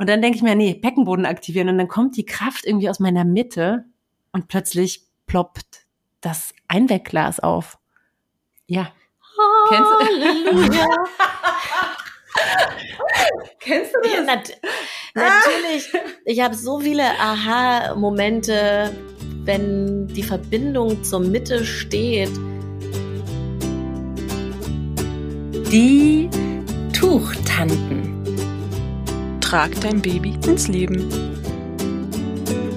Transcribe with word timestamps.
Und 0.00 0.08
dann 0.08 0.22
denke 0.22 0.36
ich 0.36 0.42
mir, 0.42 0.54
nee, 0.54 0.72
Beckenboden 0.72 1.26
aktivieren. 1.26 1.68
Und 1.68 1.76
dann 1.76 1.86
kommt 1.86 2.16
die 2.16 2.24
Kraft 2.24 2.64
irgendwie 2.64 2.88
aus 2.88 3.00
meiner 3.00 3.26
Mitte 3.26 3.84
und 4.32 4.48
plötzlich 4.48 5.02
ploppt 5.26 5.84
das 6.22 6.54
Einwegglas 6.68 7.38
auf. 7.38 7.78
Ja. 8.66 8.92
Halleluja. 9.70 10.86
Kennst 13.58 13.94
du 13.94 14.00
das? 14.02 14.12
Ja, 14.14 14.22
nat 14.22 14.58
natürlich. 15.14 15.92
Ich 16.24 16.40
habe 16.40 16.54
so 16.54 16.80
viele 16.80 17.04
Aha-Momente, 17.20 18.96
wenn 19.44 20.06
die 20.06 20.22
Verbindung 20.22 21.04
zur 21.04 21.20
Mitte 21.20 21.62
steht. 21.62 22.30
Die 25.70 26.30
Tuchtanten. 26.94 28.19
Trag 29.50 29.80
dein 29.80 30.00
Baby 30.00 30.38
ins 30.46 30.68
Leben. 30.68 31.10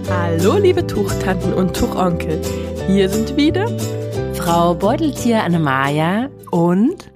Hallo, 0.10 0.58
liebe 0.58 0.88
Tuchtanten 0.88 1.54
und 1.54 1.76
Tuchonkel. 1.76 2.42
Hier 2.88 3.10
sind 3.10 3.38
wieder 3.38 3.68
Frau 4.34 4.74
Beuteltier 4.74 5.44
Annemaja 5.44 6.32
und 6.50 7.12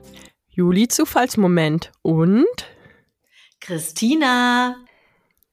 Juli 0.49 0.87
Zufallsmoment 0.87 1.91
und 2.03 2.45
Christina. 3.59 4.75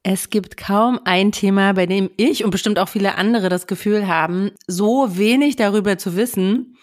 Es 0.02 0.28
gibt 0.28 0.58
kaum 0.58 1.00
ein 1.06 1.32
Thema, 1.32 1.72
bei 1.72 1.86
dem 1.86 2.10
ich 2.18 2.44
und 2.44 2.50
bestimmt 2.50 2.78
auch 2.78 2.90
viele 2.90 3.14
andere 3.14 3.48
das 3.48 3.66
Gefühl 3.66 4.06
haben, 4.06 4.50
so 4.66 5.16
wenig 5.16 5.56
darüber 5.56 5.96
zu 5.96 6.14
wissen, 6.14 6.76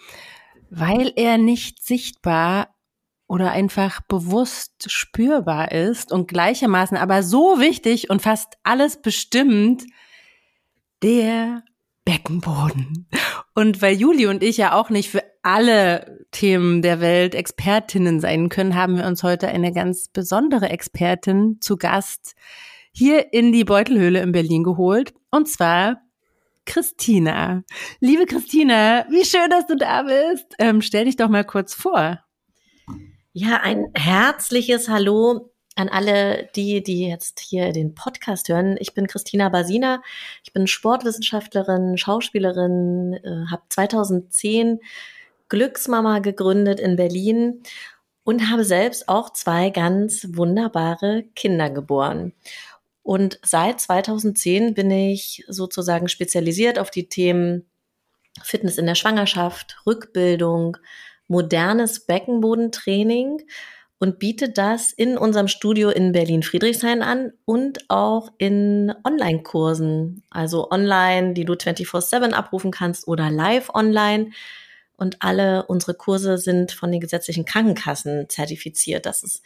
weil 0.70 1.12
er 1.14 1.38
nicht 1.38 1.84
sichtbar 1.84 2.74
oder 3.32 3.50
einfach 3.50 4.02
bewusst 4.02 4.90
spürbar 4.92 5.72
ist 5.72 6.12
und 6.12 6.28
gleichermaßen 6.28 6.98
aber 6.98 7.22
so 7.22 7.58
wichtig 7.58 8.10
und 8.10 8.20
fast 8.20 8.58
alles 8.62 9.00
bestimmt, 9.00 9.84
der 11.02 11.62
Beckenboden. 12.04 13.08
Und 13.54 13.80
weil 13.80 13.94
Juli 13.96 14.26
und 14.26 14.42
ich 14.42 14.58
ja 14.58 14.74
auch 14.74 14.90
nicht 14.90 15.08
für 15.08 15.22
alle 15.42 16.26
Themen 16.30 16.82
der 16.82 17.00
Welt 17.00 17.34
Expertinnen 17.34 18.20
sein 18.20 18.50
können, 18.50 18.74
haben 18.74 18.98
wir 18.98 19.06
uns 19.06 19.22
heute 19.22 19.48
eine 19.48 19.72
ganz 19.72 20.08
besondere 20.08 20.68
Expertin 20.68 21.56
zu 21.62 21.78
Gast 21.78 22.34
hier 22.92 23.32
in 23.32 23.50
die 23.50 23.64
Beutelhöhle 23.64 24.20
in 24.20 24.32
Berlin 24.32 24.62
geholt. 24.62 25.14
Und 25.30 25.48
zwar 25.48 26.02
Christina. 26.66 27.62
Liebe 27.98 28.26
Christina, 28.26 29.06
wie 29.08 29.24
schön, 29.24 29.48
dass 29.48 29.66
du 29.66 29.74
da 29.74 30.02
bist. 30.02 30.54
Ähm, 30.58 30.82
stell 30.82 31.06
dich 31.06 31.16
doch 31.16 31.30
mal 31.30 31.44
kurz 31.44 31.72
vor. 31.72 32.22
Ja, 33.34 33.60
ein 33.62 33.90
herzliches 33.94 34.90
Hallo 34.90 35.54
an 35.74 35.88
alle 35.88 36.50
die, 36.54 36.82
die 36.82 37.08
jetzt 37.08 37.40
hier 37.40 37.72
den 37.72 37.94
Podcast 37.94 38.50
hören. 38.50 38.76
Ich 38.78 38.92
bin 38.92 39.06
Christina 39.06 39.48
Basina. 39.48 40.02
Ich 40.44 40.52
bin 40.52 40.66
Sportwissenschaftlerin, 40.66 41.96
Schauspielerin, 41.96 43.14
äh, 43.14 43.50
habe 43.50 43.62
2010 43.70 44.80
Glücksmama 45.48 46.18
gegründet 46.18 46.78
in 46.78 46.96
Berlin 46.96 47.62
und 48.22 48.50
habe 48.50 48.66
selbst 48.66 49.08
auch 49.08 49.30
zwei 49.32 49.70
ganz 49.70 50.26
wunderbare 50.34 51.24
Kinder 51.34 51.70
geboren. 51.70 52.34
Und 53.02 53.40
seit 53.42 53.80
2010 53.80 54.74
bin 54.74 54.90
ich 54.90 55.42
sozusagen 55.48 56.10
spezialisiert 56.10 56.78
auf 56.78 56.90
die 56.90 57.08
Themen 57.08 57.64
Fitness 58.42 58.76
in 58.76 58.84
der 58.84 58.94
Schwangerschaft, 58.94 59.78
Rückbildung, 59.86 60.76
modernes 61.32 62.06
Beckenbodentraining 62.06 63.42
und 63.98 64.18
biete 64.18 64.50
das 64.50 64.92
in 64.92 65.16
unserem 65.16 65.48
Studio 65.48 65.88
in 65.88 66.12
Berlin-Friedrichshain 66.12 67.02
an 67.02 67.32
und 67.44 67.88
auch 67.88 68.30
in 68.36 68.92
Online-Kursen, 69.04 70.22
also 70.30 70.70
online, 70.70 71.32
die 71.32 71.44
du 71.44 71.54
24-7 71.54 72.32
abrufen 72.32 72.70
kannst 72.70 73.08
oder 73.08 73.30
live 73.30 73.70
online. 73.74 74.30
Und 74.96 75.16
alle 75.20 75.64
unsere 75.66 75.94
Kurse 75.94 76.36
sind 76.36 76.72
von 76.72 76.92
den 76.92 77.00
gesetzlichen 77.00 77.44
Krankenkassen 77.44 78.28
zertifiziert. 78.28 79.06
Das 79.06 79.22
ist 79.22 79.42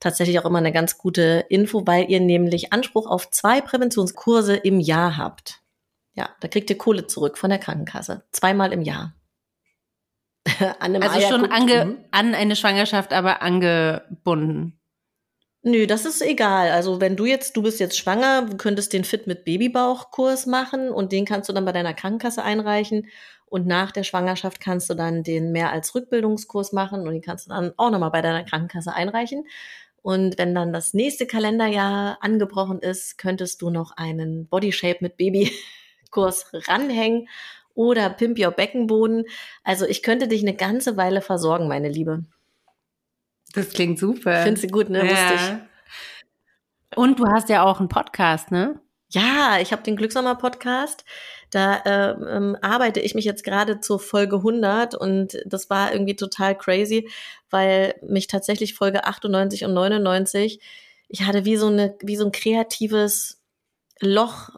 tatsächlich 0.00 0.38
auch 0.38 0.44
immer 0.44 0.58
eine 0.58 0.72
ganz 0.72 0.98
gute 0.98 1.44
Info, 1.48 1.86
weil 1.86 2.10
ihr 2.10 2.20
nämlich 2.20 2.72
Anspruch 2.72 3.06
auf 3.06 3.30
zwei 3.30 3.60
Präventionskurse 3.60 4.56
im 4.56 4.80
Jahr 4.80 5.16
habt. 5.16 5.60
Ja, 6.14 6.30
da 6.40 6.48
kriegt 6.48 6.68
ihr 6.68 6.78
Kohle 6.78 7.06
zurück 7.06 7.38
von 7.38 7.50
der 7.50 7.58
Krankenkasse. 7.58 8.24
Zweimal 8.32 8.72
im 8.72 8.82
Jahr. 8.82 9.14
also 10.80 11.20
schon 11.20 11.50
ange, 11.50 11.84
mhm. 11.84 11.98
an 12.10 12.34
eine 12.34 12.56
Schwangerschaft, 12.56 13.12
aber 13.12 13.42
angebunden. 13.42 14.78
Nö, 15.62 15.86
das 15.86 16.04
ist 16.04 16.22
egal. 16.22 16.70
Also 16.70 17.00
wenn 17.00 17.16
du 17.16 17.26
jetzt, 17.26 17.56
du 17.56 17.62
bist 17.62 17.80
jetzt 17.80 17.98
schwanger, 17.98 18.46
du 18.46 18.56
könntest 18.56 18.92
den 18.92 19.04
Fit 19.04 19.26
mit 19.26 19.44
Babybauchkurs 19.44 20.46
machen 20.46 20.90
und 20.90 21.12
den 21.12 21.24
kannst 21.24 21.48
du 21.48 21.52
dann 21.52 21.64
bei 21.64 21.72
deiner 21.72 21.94
Krankenkasse 21.94 22.42
einreichen. 22.42 23.06
Und 23.44 23.66
nach 23.66 23.92
der 23.92 24.04
Schwangerschaft 24.04 24.60
kannst 24.60 24.88
du 24.90 24.94
dann 24.94 25.22
den 25.22 25.52
mehr 25.52 25.72
als 25.72 25.94
Rückbildungskurs 25.94 26.72
machen 26.72 27.02
und 27.02 27.12
den 27.12 27.22
kannst 27.22 27.46
du 27.46 27.50
dann 27.50 27.72
auch 27.76 27.90
nochmal 27.90 28.10
bei 28.10 28.22
deiner 28.22 28.44
Krankenkasse 28.44 28.94
einreichen. 28.94 29.46
Und 30.02 30.38
wenn 30.38 30.54
dann 30.54 30.72
das 30.72 30.94
nächste 30.94 31.26
Kalenderjahr 31.26 32.18
angebrochen 32.20 32.78
ist, 32.78 33.18
könntest 33.18 33.60
du 33.62 33.70
noch 33.70 33.92
einen 33.96 34.46
Body 34.46 34.72
Shape 34.72 34.98
mit 35.00 35.16
Babykurs 35.16 36.50
ranhängen 36.68 37.28
oder 37.78 38.10
Pimp 38.10 38.40
Your 38.40 38.50
Beckenboden. 38.50 39.24
Also 39.62 39.86
ich 39.86 40.02
könnte 40.02 40.26
dich 40.26 40.42
eine 40.42 40.54
ganze 40.54 40.96
Weile 40.96 41.20
versorgen, 41.20 41.68
meine 41.68 41.88
Liebe. 41.88 42.24
Das 43.54 43.70
klingt 43.70 44.00
super. 44.00 44.42
Findest 44.42 44.64
du 44.64 44.68
gut, 44.68 44.90
ne? 44.90 45.06
Ja. 45.06 45.12
Wusste 45.12 45.34
ich. 46.90 46.98
Und 46.98 47.20
du 47.20 47.26
hast 47.26 47.48
ja 47.48 47.62
auch 47.62 47.78
einen 47.78 47.88
Podcast, 47.88 48.50
ne? 48.50 48.80
Ja, 49.10 49.58
ich 49.60 49.70
habe 49.70 49.84
den 49.84 49.94
Glücksamer 49.94 50.34
Podcast. 50.34 51.04
Da 51.50 51.76
äh, 51.76 52.10
ähm, 52.36 52.56
arbeite 52.60 52.98
ich 52.98 53.14
mich 53.14 53.24
jetzt 53.24 53.44
gerade 53.44 53.80
zur 53.80 54.00
Folge 54.00 54.36
100 54.36 54.96
und 54.96 55.38
das 55.46 55.70
war 55.70 55.92
irgendwie 55.92 56.16
total 56.16 56.58
crazy, 56.58 57.08
weil 57.48 57.94
mich 58.02 58.26
tatsächlich 58.26 58.74
Folge 58.74 59.04
98 59.04 59.64
und 59.64 59.72
99, 59.72 60.60
ich 61.06 61.22
hatte 61.22 61.44
wie 61.44 61.56
so 61.56 61.68
eine 61.68 61.96
wie 62.02 62.16
so 62.16 62.26
ein 62.26 62.32
kreatives 62.32 63.40
Loch 64.00 64.50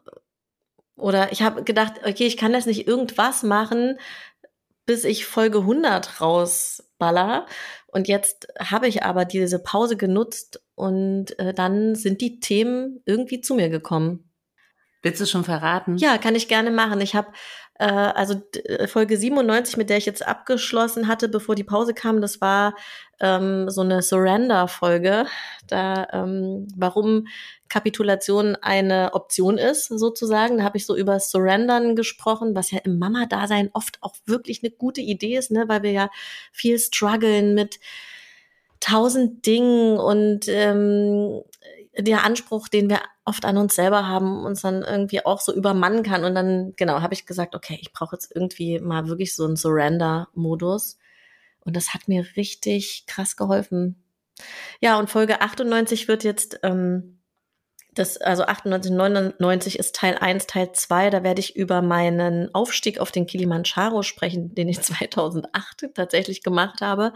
oder 1.01 1.33
ich 1.33 1.43
habe 1.43 1.65
gedacht, 1.65 1.95
okay, 2.05 2.27
ich 2.27 2.37
kann 2.37 2.53
das 2.53 2.67
nicht 2.67 2.87
irgendwas 2.87 3.43
machen, 3.43 3.99
bis 4.87 5.05
ich 5.05 5.27
Folge 5.27 5.59
100 5.59 6.21
rausballer. 6.21 7.47
Und 7.87 8.09
jetzt 8.09 8.49
habe 8.59 8.89
ich 8.89 9.03
aber 9.03 9.25
diese 9.25 9.59
Pause 9.59 9.97
genutzt 9.97 10.63
und 10.75 11.39
äh, 11.39 11.53
dann 11.55 11.95
sind 11.95 12.21
die 12.21 12.41
Themen 12.41 13.03
irgendwie 13.05 13.41
zu 13.41 13.55
mir 13.55 13.69
gekommen. 13.69 14.30
Willst 15.03 15.21
du 15.21 15.27
schon 15.27 15.45
verraten? 15.45 15.97
Ja, 15.97 16.19
kann 16.19 16.35
ich 16.35 16.49
gerne 16.49 16.71
machen. 16.71 17.01
Ich 17.01 17.15
habe 17.15 17.29
äh, 17.81 17.87
also 17.87 18.35
äh, 18.65 18.87
Folge 18.87 19.17
97, 19.17 19.79
mit 19.79 19.89
der 19.89 19.97
ich 19.97 20.05
jetzt 20.05 20.27
abgeschlossen 20.27 21.09
hatte, 21.09 21.29
bevor 21.29 21.55
die 21.55 21.65
Pause 21.65 21.95
kam, 21.95 22.21
das 22.21 22.43
war 22.43 22.75
ähm, 23.21 23.71
so 23.71 23.81
eine 23.81 24.03
Surrender-Folge. 24.03 25.25
Da, 25.67 26.07
ähm, 26.13 26.69
warum 26.77 27.27
Kapitulation 27.71 28.57
eine 28.57 29.15
Option 29.15 29.57
ist, 29.57 29.87
sozusagen. 29.87 30.59
Da 30.59 30.65
habe 30.65 30.77
ich 30.77 30.85
so 30.85 30.95
über 30.95 31.19
Surrendern 31.21 31.97
gesprochen, 31.97 32.55
was 32.55 32.71
ja 32.71 32.81
im 32.85 32.99
Mama-Dasein 32.99 33.71
oft 33.73 33.97
auch 34.03 34.15
wirklich 34.27 34.63
eine 34.63 34.71
gute 34.71 35.01
Idee 35.01 35.39
ist, 35.39 35.51
ne? 35.51 35.65
weil 35.69 35.83
wir 35.83 35.93
ja 35.93 36.11
viel 36.53 36.79
strugglen 36.79 37.55
mit 37.55 37.81
tausend 38.81 39.47
Dingen 39.47 39.99
und 39.99 40.49
ähm, 40.49 41.43
der 41.97 42.25
Anspruch, 42.25 42.69
den 42.69 42.89
wir 42.89 43.01
oft 43.25 43.45
an 43.45 43.57
uns 43.57 43.75
selber 43.75 44.07
haben, 44.07 44.45
uns 44.45 44.63
dann 44.63 44.83
irgendwie 44.83 45.25
auch 45.25 45.41
so 45.41 45.53
übermannen 45.53 46.03
kann. 46.03 46.25
Und 46.25 46.35
dann, 46.35 46.73
genau, 46.77 47.01
habe 47.01 47.15
ich 47.15 47.27
gesagt, 47.27 47.55
okay, 47.55 47.79
ich 47.81 47.93
brauche 47.93 48.17
jetzt 48.17 48.33
irgendwie 48.35 48.79
mal 48.81 49.09
wirklich 49.09 49.35
so 49.35 49.45
einen 49.45 49.57
Surrender-Modus. 49.57 50.99
Und 51.61 51.77
das 51.77 51.93
hat 51.93 52.09
mir 52.09 52.25
richtig 52.37 53.05
krass 53.07 53.37
geholfen. 53.37 54.03
Ja, 54.81 54.99
und 54.99 55.11
Folge 55.11 55.41
98 55.41 56.09
wird 56.09 56.25
jetzt, 56.25 56.61
ähm, 56.63 57.19
das, 57.93 58.19
also 58.19 58.45
98, 58.45 58.93
99 58.93 59.79
ist 59.79 59.97
Teil 59.97 60.17
1, 60.17 60.47
Teil 60.47 60.73
2. 60.73 61.11
Da 61.11 61.25
werde 61.25 61.41
ich 61.41 61.57
über 61.57 61.83
meinen 61.83 62.55
Aufstieg 62.55 63.01
auf 63.01 63.11
den 63.11 63.27
Kilimanjaro 63.27 64.03
sprechen, 64.03 64.55
den 64.55 64.69
ich 64.69 64.81
2008 64.83 65.91
tatsächlich 65.95 66.43
gemacht 66.43 66.81
habe 66.81 67.13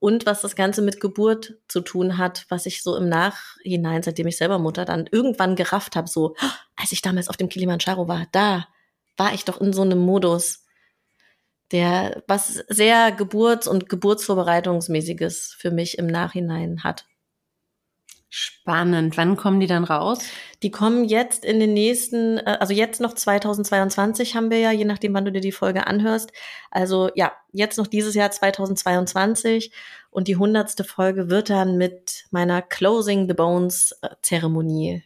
und 0.00 0.26
was 0.26 0.42
das 0.42 0.56
Ganze 0.56 0.82
mit 0.82 1.00
Geburt 1.00 1.54
zu 1.68 1.80
tun 1.80 2.18
hat, 2.18 2.46
was 2.48 2.66
ich 2.66 2.82
so 2.82 2.96
im 2.96 3.08
Nachhinein, 3.08 4.02
seitdem 4.02 4.26
ich 4.26 4.36
selber 4.36 4.58
Mutter 4.58 4.84
dann 4.84 5.08
irgendwann 5.10 5.56
gerafft 5.56 5.96
habe, 5.96 6.08
so, 6.08 6.34
als 6.76 6.92
ich 6.92 7.02
damals 7.02 7.28
auf 7.28 7.36
dem 7.36 7.48
Kilimanjaro 7.48 8.08
war, 8.08 8.26
da 8.32 8.66
war 9.16 9.34
ich 9.34 9.44
doch 9.44 9.60
in 9.60 9.72
so 9.72 9.82
einem 9.82 9.98
Modus, 9.98 10.64
der 11.72 12.22
was 12.28 12.62
sehr 12.68 13.12
Geburts- 13.12 13.66
und 13.66 13.88
Geburtsvorbereitungsmäßiges 13.88 15.56
für 15.58 15.70
mich 15.70 15.98
im 15.98 16.06
Nachhinein 16.06 16.84
hat. 16.84 17.06
Spannend. 18.28 19.16
Wann 19.16 19.36
kommen 19.36 19.60
die 19.60 19.66
dann 19.66 19.84
raus? 19.84 20.18
Die 20.62 20.70
kommen 20.70 21.04
jetzt 21.04 21.44
in 21.44 21.60
den 21.60 21.74
nächsten, 21.74 22.38
äh, 22.38 22.56
also 22.60 22.74
jetzt 22.74 23.00
noch 23.00 23.14
2022 23.14 24.34
haben 24.34 24.50
wir 24.50 24.58
ja, 24.58 24.72
je 24.72 24.84
nachdem, 24.84 25.14
wann 25.14 25.24
du 25.24 25.32
dir 25.32 25.40
die 25.40 25.52
Folge 25.52 25.86
anhörst. 25.86 26.32
Also 26.70 27.10
ja, 27.14 27.32
jetzt 27.52 27.78
noch 27.78 27.86
dieses 27.86 28.14
Jahr 28.14 28.30
2022 28.30 29.72
und 30.10 30.28
die 30.28 30.36
hundertste 30.36 30.84
Folge 30.84 31.30
wird 31.30 31.50
dann 31.50 31.76
mit 31.76 32.26
meiner 32.30 32.62
Closing 32.62 33.28
the 33.28 33.34
Bones 33.34 33.92
äh, 34.02 34.08
Zeremonie 34.22 35.04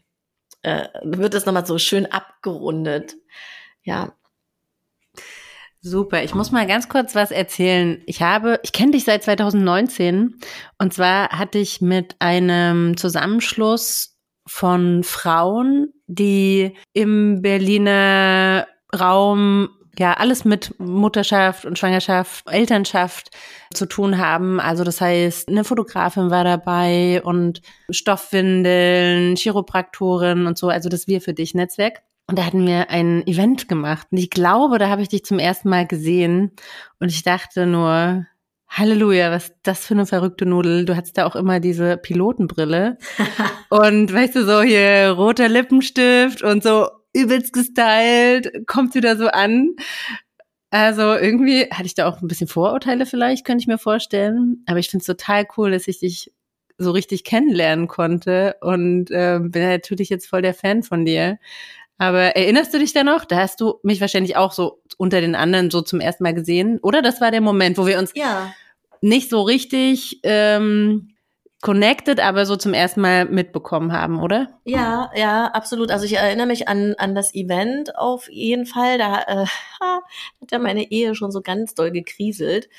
äh, 0.63 0.89
wird 1.03 1.35
das 1.35 1.47
nochmal 1.47 1.67
so 1.67 1.79
schön 1.79 2.07
abgerundet. 2.07 3.17
Ja. 3.83 4.15
Super, 5.83 6.23
ich 6.23 6.35
muss 6.35 6.53
mal 6.53 6.67
ganz 6.67 6.91
kurz 6.91 7.15
was 7.15 7.31
erzählen. 7.31 8.03
Ich 8.05 8.21
habe, 8.21 8.61
ich 8.63 8.73
kenne 8.73 8.93
dich 8.93 9.05
seit 9.05 9.23
2019 9.25 10.39
und 10.79 10.93
zwar 10.93 11.31
hatte 11.31 11.59
ich 11.59 11.81
mit 11.81 12.17
einem 12.19 12.99
Zusammenschluss 12.99 14.19
von 14.47 15.03
Frauen, 15.05 15.93
die 16.07 16.77
im 16.93 17.41
Berliner 17.41 18.67
Raum 18.95 19.71
ja 19.99 20.15
alles 20.15 20.45
mit 20.45 20.79
Mutterschaft 20.79 21.65
und 21.65 21.79
Schwangerschaft, 21.79 22.47
Elternschaft 22.51 23.31
zu 23.73 23.87
tun 23.87 24.19
haben. 24.19 24.61
Also 24.61 24.85
das 24.85 25.01
heißt, 25.01 25.49
eine 25.49 25.65
Fotografin 25.65 26.31
war 26.31 26.45
dabei 26.45 27.23
und 27.25 27.63
Stoffwindeln, 27.91 29.35
Chiropraktorin 29.37 30.47
und 30.47 30.59
so, 30.59 30.69
also 30.69 30.91
das 30.91 31.07
Wir 31.07 31.23
für 31.23 31.33
dich 31.33 31.55
Netzwerk. 31.55 32.03
Und 32.31 32.39
da 32.39 32.47
hatten 32.47 32.65
wir 32.65 32.91
ein 32.91 33.27
Event 33.27 33.69
gemacht. 33.69 34.07
Und 34.13 34.19
ich 34.19 34.31
glaube, 34.31 34.79
da 34.79 34.89
habe 34.89 35.03
ich 35.03 35.09
dich 35.09 35.25
zum 35.25 35.41
ersten 35.41 35.69
Mal 35.69 35.85
gesehen. 35.85 36.53
Und 37.01 37.09
ich 37.09 37.25
dachte 37.25 37.67
nur, 37.67 38.25
Halleluja, 38.69 39.33
was 39.33 39.49
ist 39.49 39.57
das 39.65 39.85
für 39.85 39.95
eine 39.95 40.07
verrückte 40.07 40.47
Nudel. 40.47 40.85
Du 40.85 40.95
hattest 40.95 41.19
da 41.19 41.27
auch 41.27 41.35
immer 41.35 41.59
diese 41.59 41.97
Pilotenbrille. 41.97 42.99
und 43.69 44.13
weißt 44.13 44.37
du, 44.37 44.45
so 44.45 44.63
hier 44.63 45.11
roter 45.11 45.49
Lippenstift 45.49 46.43
und 46.43 46.63
so 46.63 46.89
übelst 47.13 47.53
gestylt, 47.53 48.65
kommt 48.69 48.95
wieder 48.95 49.17
so 49.17 49.27
an. 49.27 49.75
Also 50.71 51.03
irgendwie 51.15 51.65
hatte 51.73 51.87
ich 51.87 51.95
da 51.95 52.07
auch 52.07 52.23
ein 52.23 52.29
bisschen 52.29 52.47
Vorurteile 52.47 53.07
vielleicht, 53.07 53.45
könnte 53.45 53.63
ich 53.63 53.67
mir 53.67 53.79
vorstellen. 53.79 54.63
Aber 54.67 54.79
ich 54.79 54.89
finde 54.89 55.03
es 55.03 55.07
total 55.07 55.49
cool, 55.57 55.73
dass 55.73 55.89
ich 55.89 55.99
dich 55.99 56.31
so 56.79 56.93
richtig 56.93 57.25
kennenlernen 57.25 57.89
konnte 57.89 58.57
und 58.61 59.11
äh, 59.11 59.39
bin 59.41 59.63
natürlich 59.69 60.09
jetzt 60.09 60.29
voll 60.29 60.43
der 60.43 60.55
Fan 60.55 60.83
von 60.83 61.05
dir. 61.05 61.39
Aber 62.01 62.35
erinnerst 62.35 62.73
du 62.73 62.79
dich 62.79 62.95
da 62.95 63.05
noch? 63.05 63.27
Da 63.27 63.37
hast 63.37 63.61
du 63.61 63.79
mich 63.83 64.01
wahrscheinlich 64.01 64.35
auch 64.35 64.53
so 64.53 64.81
unter 64.97 65.21
den 65.21 65.35
anderen 65.35 65.71
so 65.71 65.83
zum 65.83 66.01
ersten 66.01 66.23
Mal 66.25 66.33
gesehen. 66.33 66.79
Oder 66.83 67.03
das 67.03 67.21
war 67.21 67.31
der 67.31 67.43
Moment, 67.43 67.77
wo 67.77 67.87
wir 67.87 67.99
uns 67.99 68.13
Ja. 68.15 68.55
nicht 69.03 69.29
so 69.29 69.43
richtig 69.43 70.19
ähm, 70.23 71.11
connected, 71.61 72.19
aber 72.19 72.47
so 72.47 72.57
zum 72.57 72.73
ersten 72.73 73.03
Mal 73.03 73.27
mitbekommen 73.27 73.93
haben, 73.93 74.19
oder? 74.23 74.49
Ja, 74.65 75.11
ja, 75.15 75.49
absolut. 75.49 75.91
Also 75.91 76.07
ich 76.07 76.15
erinnere 76.17 76.47
mich 76.47 76.69
an, 76.69 76.95
an 76.97 77.15
das 77.15 77.35
Event 77.35 77.95
auf 77.99 78.31
jeden 78.31 78.65
Fall. 78.65 78.97
Da 78.97 79.19
äh, 79.21 79.45
ha, 79.81 80.01
hat 80.41 80.53
ja 80.53 80.59
meine 80.59 80.91
Ehe 80.91 81.15
schon 81.15 81.31
so 81.31 81.43
ganz 81.43 81.75
doll 81.75 81.91
gekriselt. 81.91 82.71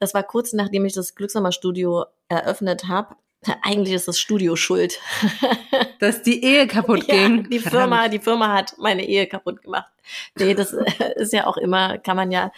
Das 0.00 0.12
war 0.12 0.22
kurz 0.22 0.52
nachdem 0.52 0.84
ich 0.84 0.92
das 0.92 1.14
Glücksnummer-Studio 1.14 2.04
eröffnet 2.28 2.88
habe. 2.88 3.16
Eigentlich 3.62 3.94
ist 3.94 4.08
das 4.08 4.18
Studio 4.18 4.56
schuld. 4.56 4.98
Dass 6.00 6.22
die 6.22 6.42
Ehe 6.44 6.66
kaputt 6.66 7.06
Ja, 7.08 7.14
ging. 7.14 7.48
die 7.50 7.58
Verdammt. 7.58 7.82
Firma, 7.82 8.08
die 8.08 8.18
Firma 8.18 8.52
hat 8.52 8.74
meine 8.78 9.04
Ehe 9.06 9.26
kaputt 9.26 9.62
gemacht. 9.62 9.90
Nee, 10.38 10.54
das 10.54 10.72
äh, 10.74 10.84
ist 11.16 11.32
ja 11.32 11.46
auch 11.46 11.56
immer, 11.56 11.98
kann 11.98 12.16
man 12.16 12.30
ja. 12.30 12.52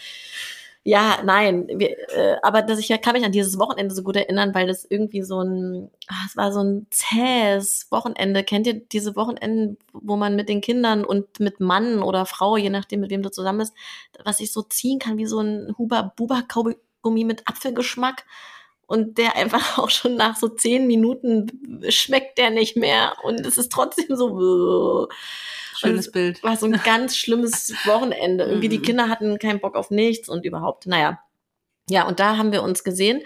Ja, 0.84 1.18
nein, 1.22 1.66
wir, 1.68 1.90
äh, 2.16 2.36
aber 2.42 2.62
dass 2.62 2.78
ich 2.78 2.88
ja 2.88 2.96
kann 2.96 3.12
mich 3.12 3.24
an 3.24 3.32
dieses 3.32 3.58
Wochenende 3.58 3.94
so 3.94 4.02
gut 4.02 4.16
erinnern, 4.16 4.54
weil 4.54 4.66
das 4.66 4.86
irgendwie 4.88 5.22
so 5.22 5.42
ein, 5.42 5.90
ah, 6.06 6.14
es 6.26 6.34
war 6.36 6.50
so 6.50 6.62
ein 6.62 6.86
zähes 6.90 7.88
Wochenende. 7.90 8.42
Kennt 8.42 8.66
ihr 8.66 8.74
diese 8.74 9.14
Wochenenden, 9.14 9.76
wo 9.92 10.16
man 10.16 10.34
mit 10.34 10.48
den 10.48 10.62
Kindern 10.62 11.04
und 11.04 11.40
mit 11.40 11.60
Mann 11.60 12.02
oder 12.02 12.24
Frau, 12.24 12.56
je 12.56 12.70
nachdem 12.70 13.00
mit 13.00 13.10
wem 13.10 13.22
du 13.22 13.30
zusammen 13.30 13.58
bist, 13.58 13.74
was 14.24 14.40
ich 14.40 14.50
so 14.50 14.62
ziehen 14.62 14.98
kann 14.98 15.18
wie 15.18 15.26
so 15.26 15.40
ein 15.40 15.74
Huber 15.76 16.14
Buber 16.16 16.42
Kaugummi 16.48 17.24
mit 17.24 17.46
Apfelgeschmack 17.46 18.24
und 18.88 19.18
der 19.18 19.36
einfach 19.36 19.78
auch 19.78 19.90
schon 19.90 20.16
nach 20.16 20.36
so 20.36 20.48
zehn 20.48 20.88
Minuten 20.88 21.46
schmeckt 21.90 22.38
der 22.38 22.50
nicht 22.50 22.76
mehr 22.76 23.12
und 23.22 23.46
es 23.46 23.56
ist 23.56 23.70
trotzdem 23.70 24.16
so 24.16 25.06
Schönes 25.78 26.10
Bild. 26.10 26.42
war 26.42 26.56
so 26.56 26.66
ein 26.66 26.72
ganz 26.84 27.16
schlimmes 27.16 27.72
Wochenende. 27.84 28.44
Irgendwie 28.44 28.68
die 28.68 28.78
Mhm. 28.78 28.82
Kinder 28.82 29.08
hatten 29.08 29.38
keinen 29.38 29.60
Bock 29.60 29.76
auf 29.76 29.90
nichts 29.92 30.28
und 30.28 30.44
überhaupt, 30.44 30.86
naja. 30.88 31.20
Ja, 31.88 32.08
und 32.08 32.18
da 32.18 32.36
haben 32.36 32.50
wir 32.50 32.64
uns 32.64 32.82
gesehen. 32.82 33.22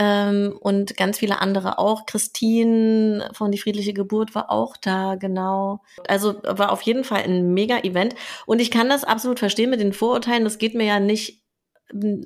Ähm, 0.00 0.56
und 0.60 0.96
ganz 0.96 1.18
viele 1.18 1.40
andere 1.40 1.78
auch. 1.80 2.06
Christine 2.06 3.28
von 3.32 3.50
Die 3.50 3.58
Friedliche 3.58 3.92
Geburt 3.92 4.34
war 4.36 4.48
auch 4.50 4.76
da, 4.76 5.16
genau. 5.16 5.80
Also 6.06 6.36
war 6.44 6.70
auf 6.70 6.82
jeden 6.82 7.02
Fall 7.02 7.22
ein 7.24 7.52
Mega-Event. 7.52 8.14
Und 8.46 8.60
ich 8.60 8.70
kann 8.70 8.88
das 8.88 9.02
absolut 9.02 9.40
verstehen 9.40 9.70
mit 9.70 9.80
den 9.80 9.92
Vorurteilen. 9.92 10.44
Das 10.44 10.58
geht 10.58 10.74
mir 10.76 10.86
ja 10.86 11.00
nicht, 11.00 11.37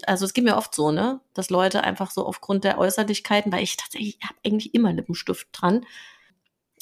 also 0.07 0.25
es 0.25 0.33
geht 0.35 0.45
mir 0.45 0.57
oft 0.57 0.75
so, 0.75 0.91
ne? 0.91 1.21
Dass 1.35 1.51
Leute 1.51 1.85
einfach 1.85 2.11
so 2.11 2.27
aufgrund 2.27 2.65
der 2.65 2.79
Äußerlichkeiten, 2.79 3.53
weil 3.53 3.63
ich 3.63 3.77
tatsächlich 3.77 4.19
habe 4.23 4.35
eigentlich 4.45 4.75
immer 4.75 4.93
Lippenstift 4.93 5.49
dran. 5.53 5.87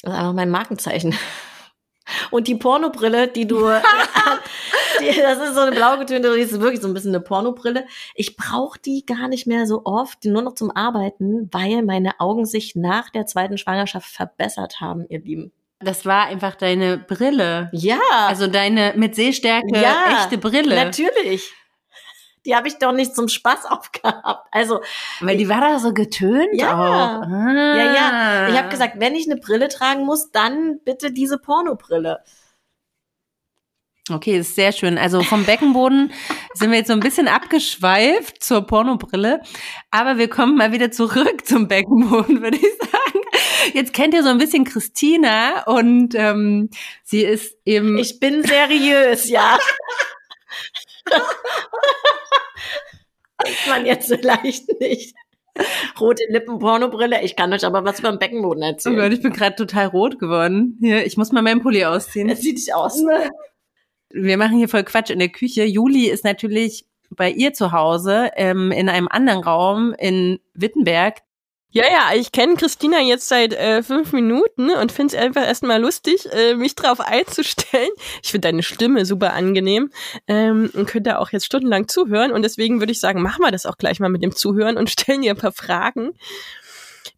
Das 0.01 0.13
ist 0.13 0.19
einfach 0.19 0.33
mein 0.33 0.49
Markenzeichen. 0.49 1.15
Und 2.31 2.47
die 2.47 2.55
Pornobrille, 2.55 3.27
die 3.27 3.47
du, 3.47 3.59
die, 4.99 5.17
das 5.21 5.37
ist 5.37 5.53
so 5.53 5.61
eine 5.61 5.71
blau 5.71 5.97
getönte, 5.97 6.33
die 6.35 6.41
ist 6.41 6.59
wirklich 6.59 6.81
so 6.81 6.87
ein 6.87 6.93
bisschen 6.93 7.11
eine 7.11 7.23
Pornobrille. 7.23 7.85
Ich 8.15 8.35
brauche 8.35 8.79
die 8.79 9.05
gar 9.05 9.27
nicht 9.27 9.47
mehr 9.47 9.65
so 9.67 9.83
oft, 9.85 10.25
nur 10.25 10.41
noch 10.41 10.55
zum 10.55 10.75
Arbeiten, 10.75 11.47
weil 11.51 11.83
meine 11.83 12.19
Augen 12.19 12.45
sich 12.45 12.75
nach 12.75 13.09
der 13.11 13.27
zweiten 13.27 13.57
Schwangerschaft 13.57 14.09
verbessert 14.09 14.81
haben, 14.81 15.05
ihr 15.09 15.19
Lieben. 15.21 15.51
Das 15.79 16.05
war 16.05 16.25
einfach 16.25 16.55
deine 16.55 16.97
Brille. 16.97 17.69
Ja, 17.71 17.99
Also 18.27 18.47
deine 18.47 18.93
mit 18.95 19.15
Sehstärke 19.15 19.79
Ja, 19.79 20.23
echte 20.23 20.37
Brille. 20.37 20.75
natürlich. 20.75 21.53
Die 22.45 22.55
habe 22.55 22.67
ich 22.67 22.77
doch 22.79 22.91
nicht 22.91 23.15
zum 23.15 23.27
Spaß 23.27 23.65
aufgehabt. 23.69 24.47
Also, 24.51 24.81
Weil 25.19 25.37
die 25.37 25.49
war 25.49 25.61
da 25.61 25.79
so 25.79 25.93
getönt 25.93 26.49
Ja. 26.53 26.73
auch. 26.73 27.21
Ah. 27.27 27.75
ja, 27.77 27.93
ja. 27.93 28.49
Ich 28.49 28.57
habe 28.57 28.69
gesagt, 28.69 28.95
wenn 28.99 29.15
ich 29.15 29.29
eine 29.29 29.39
Brille 29.39 29.67
tragen 29.69 30.05
muss, 30.05 30.31
dann 30.31 30.79
bitte 30.83 31.11
diese 31.11 31.37
Pornobrille. 31.37 32.23
Okay, 34.09 34.39
ist 34.39 34.55
sehr 34.55 34.71
schön. 34.71 34.97
Also 34.97 35.21
vom 35.21 35.45
Beckenboden 35.45 36.11
sind 36.55 36.71
wir 36.71 36.79
jetzt 36.79 36.87
so 36.87 36.93
ein 36.93 36.99
bisschen 36.99 37.27
abgeschweift 37.27 38.43
zur 38.43 38.65
Pornobrille. 38.65 39.41
Aber 39.91 40.17
wir 40.17 40.27
kommen 40.27 40.57
mal 40.57 40.71
wieder 40.71 40.91
zurück 40.91 41.45
zum 41.45 41.67
Beckenboden, 41.67 42.41
würde 42.41 42.57
ich 42.57 42.77
sagen. 42.79 43.19
Jetzt 43.73 43.93
kennt 43.93 44.13
ihr 44.15 44.23
so 44.23 44.29
ein 44.29 44.39
bisschen 44.39 44.65
Christina 44.65 45.63
und 45.65 46.15
ähm, 46.15 46.71
sie 47.03 47.21
ist 47.23 47.55
eben. 47.63 47.97
Ich 47.99 48.19
bin 48.19 48.43
seriös, 48.43 49.29
ja. 49.29 49.59
Weiß 53.43 53.67
man 53.67 53.85
jetzt 53.85 54.07
vielleicht 54.07 54.79
nicht. 54.79 55.15
Rote 55.99 56.23
Lippen, 56.29 56.59
Pornobrille. 56.59 57.23
Ich 57.23 57.35
kann 57.35 57.51
euch 57.53 57.65
aber 57.65 57.83
was 57.83 57.99
über 57.99 58.09
den 58.09 58.19
Beckenboden 58.19 58.63
oh 58.63 58.67
erzählen. 58.67 58.95
Gott, 58.95 59.13
ich 59.13 59.21
bin 59.21 59.33
gerade 59.33 59.55
total 59.55 59.87
rot 59.87 60.17
geworden. 60.19 60.77
Hier, 60.79 61.05
ich 61.05 61.17
muss 61.17 61.31
mal 61.31 61.41
meinen 61.41 61.61
Pulli 61.61 61.83
ausziehen. 61.83 62.29
Es 62.29 62.41
sieht 62.41 62.57
dich 62.57 62.73
aus. 62.73 63.03
wir 64.09 64.37
machen 64.37 64.57
hier 64.57 64.69
voll 64.69 64.83
Quatsch 64.83 65.09
in 65.09 65.19
der 65.19 65.29
Küche. 65.29 65.63
Juli 65.63 66.07
ist 66.07 66.23
natürlich 66.23 66.85
bei 67.09 67.29
ihr 67.29 67.53
zu 67.53 67.73
Hause 67.73 68.31
ähm, 68.35 68.71
in 68.71 68.87
einem 68.87 69.09
anderen 69.09 69.43
Raum 69.43 69.93
in 69.97 70.39
Wittenberg. 70.53 71.19
Ja, 71.73 71.85
ja, 71.85 72.19
ich 72.19 72.33
kenne 72.33 72.55
Christina 72.55 72.99
jetzt 72.99 73.29
seit 73.29 73.53
äh, 73.53 73.81
fünf 73.81 74.11
Minuten 74.11 74.71
und 74.71 74.91
finde 74.91 75.15
es 75.15 75.21
einfach 75.21 75.47
erstmal 75.47 75.79
lustig, 75.79 76.27
äh, 76.29 76.53
mich 76.53 76.75
drauf 76.75 76.99
einzustellen. 76.99 77.89
Ich 78.21 78.31
finde 78.31 78.49
deine 78.49 78.61
Stimme 78.61 79.05
super 79.05 79.31
angenehm 79.31 79.89
ähm, 80.27 80.69
und 80.73 80.87
könnte 80.87 81.17
auch 81.17 81.29
jetzt 81.29 81.45
stundenlang 81.45 81.87
zuhören. 81.87 82.33
Und 82.33 82.41
deswegen 82.41 82.81
würde 82.81 82.91
ich 82.91 82.99
sagen, 82.99 83.21
machen 83.21 83.41
wir 83.41 83.51
das 83.51 83.65
auch 83.65 83.77
gleich 83.77 84.01
mal 84.01 84.09
mit 84.09 84.21
dem 84.21 84.35
Zuhören 84.35 84.75
und 84.75 84.89
stellen 84.99 85.21
dir 85.21 85.31
ein 85.31 85.37
paar 85.37 85.53
Fragen. 85.53 86.11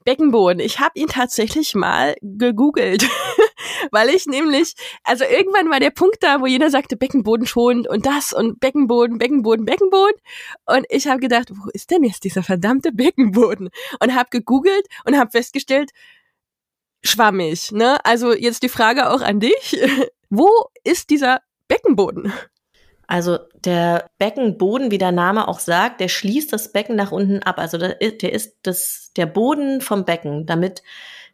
Beckenboden. 0.06 0.60
Ich 0.60 0.80
habe 0.80 1.00
ihn 1.00 1.08
tatsächlich 1.08 1.74
mal 1.74 2.16
gegoogelt, 2.22 3.08
weil 3.92 4.10
ich 4.10 4.26
nämlich, 4.26 4.74
also 5.04 5.24
irgendwann 5.24 5.70
war 5.70 5.80
der 5.80 5.92
Punkt 5.92 6.18
da, 6.22 6.42
wo 6.42 6.46
jeder 6.46 6.70
sagte 6.70 6.96
Beckenboden 6.96 7.46
schonend 7.46 7.88
und 7.88 8.06
das 8.06 8.34
und 8.34 8.60
Beckenboden, 8.60 9.18
Beckenboden, 9.18 9.66
Beckenboden. 9.66 10.16
Und 10.66 10.86
ich 10.90 11.08
habe 11.08 11.20
gedacht, 11.20 11.50
wo 11.52 11.70
ist 11.74 11.92
denn 11.92 12.04
jetzt 12.04 12.24
dieser 12.24 12.44
verdammte 12.44 12.92
Beckenboden? 12.92 13.70
Und 14.00 14.16
habe 14.16 14.30
gegoogelt 14.30 14.86
und 15.06 15.18
habe 15.18 15.32
festgestellt, 15.32 15.92
schwammig. 17.04 17.72
Ne? 17.72 18.04
Also 18.06 18.34
jetzt 18.34 18.64
die 18.64 18.70
Frage 18.70 19.10
auch 19.10 19.22
an 19.22 19.40
dich, 19.40 19.78
wo 20.30 20.50
ist 20.84 21.10
dieser 21.10 21.42
Beckenboden? 21.68 22.34
Also 23.08 23.38
der 23.66 24.10
Beckenboden, 24.18 24.90
wie 24.90 24.98
der 24.98 25.12
Name 25.12 25.48
auch 25.48 25.60
sagt, 25.60 26.00
der 26.00 26.08
schließt 26.08 26.52
das 26.54 26.72
Becken 26.72 26.96
nach 26.96 27.12
unten 27.12 27.44
ab. 27.44 27.60
Also 27.60 27.78
der 27.78 28.02
ist, 28.02 28.56
das, 28.64 29.12
der 29.16 29.26
Boden 29.26 29.82
vom 29.82 30.06
Becken, 30.06 30.46
damit 30.46 30.82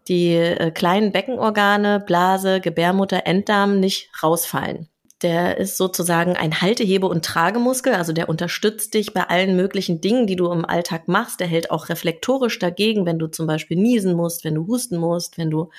die 0.09 0.33
äh, 0.33 0.71
kleinen 0.71 1.11
Beckenorgane, 1.11 1.99
Blase, 1.99 2.59
Gebärmutter, 2.59 3.25
Enddarm 3.25 3.79
nicht 3.79 4.09
rausfallen. 4.21 4.89
Der 5.21 5.57
ist 5.57 5.75
sozusagen 5.77 6.37
ein 6.37 6.61
Haltehebe- 6.61 7.07
und 7.07 7.25
Tragemuskel, 7.25 7.93
also 7.93 8.13
der 8.13 8.29
unterstützt 8.29 8.93
dich 8.93 9.13
bei 9.13 9.23
allen 9.23 9.55
möglichen 9.55 9.99
Dingen, 9.99 10.27
die 10.27 10.37
du 10.37 10.49
im 10.51 10.65
Alltag 10.65 11.07
machst. 11.07 11.41
Der 11.41 11.47
hält 11.47 11.71
auch 11.71 11.89
reflektorisch 11.89 12.57
dagegen, 12.57 13.05
wenn 13.05 13.19
du 13.19 13.27
zum 13.27 13.45
Beispiel 13.45 13.77
niesen 13.77 14.13
musst, 14.13 14.45
wenn 14.45 14.55
du 14.55 14.65
husten 14.65 14.97
musst, 14.97 15.37
wenn 15.37 15.51
du 15.51 15.69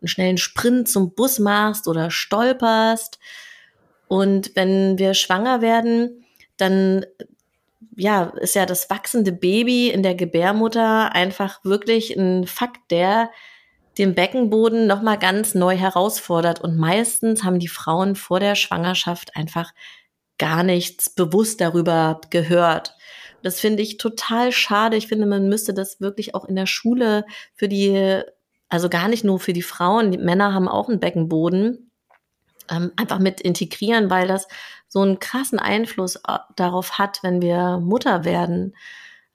einen 0.00 0.08
schnellen 0.08 0.36
Sprint 0.36 0.88
zum 0.88 1.14
Bus 1.14 1.38
machst 1.38 1.88
oder 1.88 2.10
stolperst. 2.10 3.18
Und 4.06 4.52
wenn 4.54 4.98
wir 4.98 5.14
schwanger 5.14 5.62
werden, 5.62 6.24
dann 6.58 7.06
ja, 7.96 8.24
ist 8.40 8.54
ja 8.54 8.66
das 8.66 8.90
wachsende 8.90 9.32
Baby 9.32 9.88
in 9.88 10.02
der 10.02 10.14
Gebärmutter 10.14 11.14
einfach 11.14 11.64
wirklich 11.64 12.16
ein 12.16 12.46
Fakt, 12.46 12.90
der 12.90 13.30
den 13.98 14.14
Beckenboden 14.14 14.86
nochmal 14.86 15.18
ganz 15.18 15.54
neu 15.54 15.76
herausfordert. 15.76 16.60
Und 16.60 16.76
meistens 16.76 17.44
haben 17.44 17.58
die 17.58 17.68
Frauen 17.68 18.16
vor 18.16 18.40
der 18.40 18.54
Schwangerschaft 18.54 19.36
einfach 19.36 19.72
gar 20.38 20.62
nichts 20.62 21.10
bewusst 21.10 21.60
darüber 21.60 22.20
gehört. 22.30 22.96
Das 23.42 23.60
finde 23.60 23.82
ich 23.82 23.98
total 23.98 24.52
schade. 24.52 24.96
Ich 24.96 25.06
finde, 25.06 25.26
man 25.26 25.48
müsste 25.48 25.74
das 25.74 26.00
wirklich 26.00 26.34
auch 26.34 26.44
in 26.44 26.56
der 26.56 26.66
Schule 26.66 27.24
für 27.54 27.68
die, 27.68 28.22
also 28.68 28.88
gar 28.88 29.08
nicht 29.08 29.22
nur 29.22 29.38
für 29.38 29.52
die 29.52 29.62
Frauen, 29.62 30.10
die 30.10 30.18
Männer 30.18 30.54
haben 30.54 30.66
auch 30.66 30.88
einen 30.88 30.98
Beckenboden, 30.98 31.90
ähm, 32.70 32.92
einfach 32.96 33.18
mit 33.18 33.40
integrieren, 33.42 34.10
weil 34.10 34.26
das 34.26 34.48
so 34.88 35.00
einen 35.00 35.18
krassen 35.18 35.58
Einfluss 35.58 36.16
äh, 36.16 36.38
darauf 36.56 36.98
hat, 36.98 37.22
wenn 37.22 37.42
wir 37.42 37.78
Mutter 37.78 38.24
werden. 38.24 38.74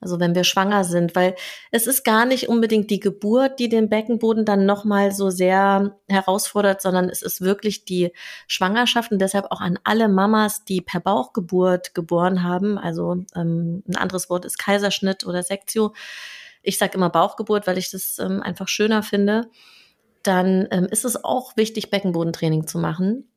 Also 0.00 0.18
wenn 0.18 0.34
wir 0.34 0.44
schwanger 0.44 0.84
sind, 0.84 1.14
weil 1.14 1.34
es 1.70 1.86
ist 1.86 2.04
gar 2.04 2.24
nicht 2.24 2.48
unbedingt 2.48 2.90
die 2.90 3.00
Geburt, 3.00 3.58
die 3.58 3.68
den 3.68 3.90
Beckenboden 3.90 4.44
dann 4.46 4.64
nochmal 4.64 5.12
so 5.12 5.28
sehr 5.28 5.98
herausfordert, 6.08 6.80
sondern 6.80 7.10
es 7.10 7.20
ist 7.20 7.42
wirklich 7.42 7.84
die 7.84 8.12
Schwangerschaft 8.46 9.12
und 9.12 9.18
deshalb 9.18 9.46
auch 9.50 9.60
an 9.60 9.78
alle 9.84 10.08
Mamas, 10.08 10.64
die 10.64 10.80
per 10.80 11.00
Bauchgeburt 11.00 11.94
geboren 11.94 12.42
haben. 12.42 12.78
Also 12.78 13.24
ähm, 13.36 13.82
ein 13.86 13.96
anderes 13.96 14.30
Wort 14.30 14.46
ist 14.46 14.58
Kaiserschnitt 14.58 15.26
oder 15.26 15.42
Sektio. 15.42 15.92
Ich 16.62 16.78
sage 16.78 16.94
immer 16.94 17.10
Bauchgeburt, 17.10 17.66
weil 17.66 17.78
ich 17.78 17.90
das 17.90 18.18
ähm, 18.18 18.42
einfach 18.42 18.68
schöner 18.68 19.02
finde. 19.02 19.50
Dann 20.22 20.66
ähm, 20.70 20.86
ist 20.86 21.04
es 21.04 21.22
auch 21.24 21.56
wichtig, 21.56 21.90
Beckenbodentraining 21.90 22.66
zu 22.66 22.78
machen, 22.78 23.30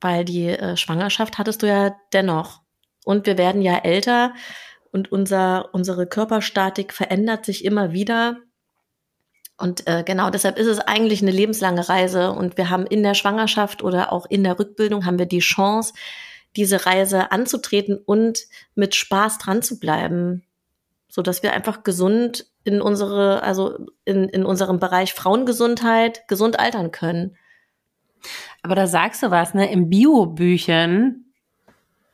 weil 0.00 0.24
die 0.24 0.48
äh, 0.48 0.76
Schwangerschaft 0.76 1.36
hattest 1.36 1.62
du 1.62 1.66
ja 1.66 1.94
dennoch. 2.12 2.60
Und 3.04 3.26
wir 3.26 3.38
werden 3.38 3.62
ja 3.62 3.78
älter 3.78 4.34
und 4.96 5.12
unser, 5.12 5.74
unsere 5.74 6.06
Körperstatik 6.06 6.94
verändert 6.94 7.44
sich 7.44 7.66
immer 7.66 7.92
wieder. 7.92 8.38
Und 9.58 9.86
äh, 9.86 10.02
genau 10.04 10.30
deshalb 10.30 10.58
ist 10.58 10.68
es 10.68 10.78
eigentlich 10.78 11.20
eine 11.20 11.30
lebenslange 11.30 11.86
Reise 11.86 12.32
und 12.32 12.56
wir 12.56 12.70
haben 12.70 12.86
in 12.86 13.02
der 13.02 13.12
Schwangerschaft 13.12 13.82
oder 13.82 14.10
auch 14.10 14.24
in 14.24 14.42
der 14.42 14.58
Rückbildung 14.58 15.04
haben 15.04 15.18
wir 15.18 15.26
die 15.26 15.40
Chance, 15.40 15.92
diese 16.56 16.86
Reise 16.86 17.30
anzutreten 17.30 17.98
und 17.98 18.40
mit 18.74 18.94
Spaß 18.94 19.36
dran 19.36 19.60
zu 19.60 19.78
bleiben, 19.78 20.44
so 21.08 21.20
dass 21.20 21.42
wir 21.42 21.52
einfach 21.52 21.82
gesund 21.82 22.46
in 22.64 22.80
unsere, 22.80 23.42
also 23.42 23.86
in, 24.06 24.30
in 24.30 24.46
unserem 24.46 24.78
Bereich 24.78 25.12
Frauengesundheit 25.12 26.26
gesund 26.26 26.58
altern 26.58 26.90
können. 26.90 27.36
Aber 28.62 28.74
da 28.74 28.86
sagst 28.86 29.22
du 29.22 29.30
was, 29.30 29.52
ne? 29.52 29.70
Im 29.70 29.90
Bio-Büchern 29.90 31.25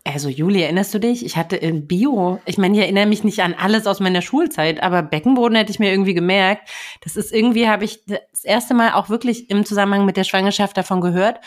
also 0.05 0.29
Juli, 0.29 0.63
erinnerst 0.63 0.93
du 0.95 0.99
dich? 0.99 1.25
Ich 1.25 1.37
hatte 1.37 1.57
in 1.57 1.87
Bio, 1.87 2.41
ich 2.45 2.59
meine, 2.59 2.77
ich 2.77 2.83
erinnere 2.83 3.07
mich 3.07 3.23
nicht 3.23 3.41
an 3.41 3.55
alles 3.55 3.87
aus 3.87 4.01
meiner 4.01 4.23
Schulzeit, 4.23 4.83
aber 4.83 5.03
Beckenboden 5.03 5.57
hätte 5.57 5.71
ich 5.71 5.79
mir 5.79 5.91
irgendwie 5.91 6.15
gemerkt. 6.15 6.69
Das 7.03 7.17
ist 7.17 7.33
irgendwie, 7.33 7.69
habe 7.69 7.85
ich 7.85 8.05
das 8.07 8.45
erste 8.45 8.75
Mal 8.75 8.95
auch 8.95 9.09
wirklich 9.09 9.49
im 9.49 9.65
Zusammenhang 9.65 10.05
mit 10.05 10.17
der 10.17 10.25
Schwangerschaft 10.25 10.77
davon 10.77 11.01
gehört. 11.01 11.41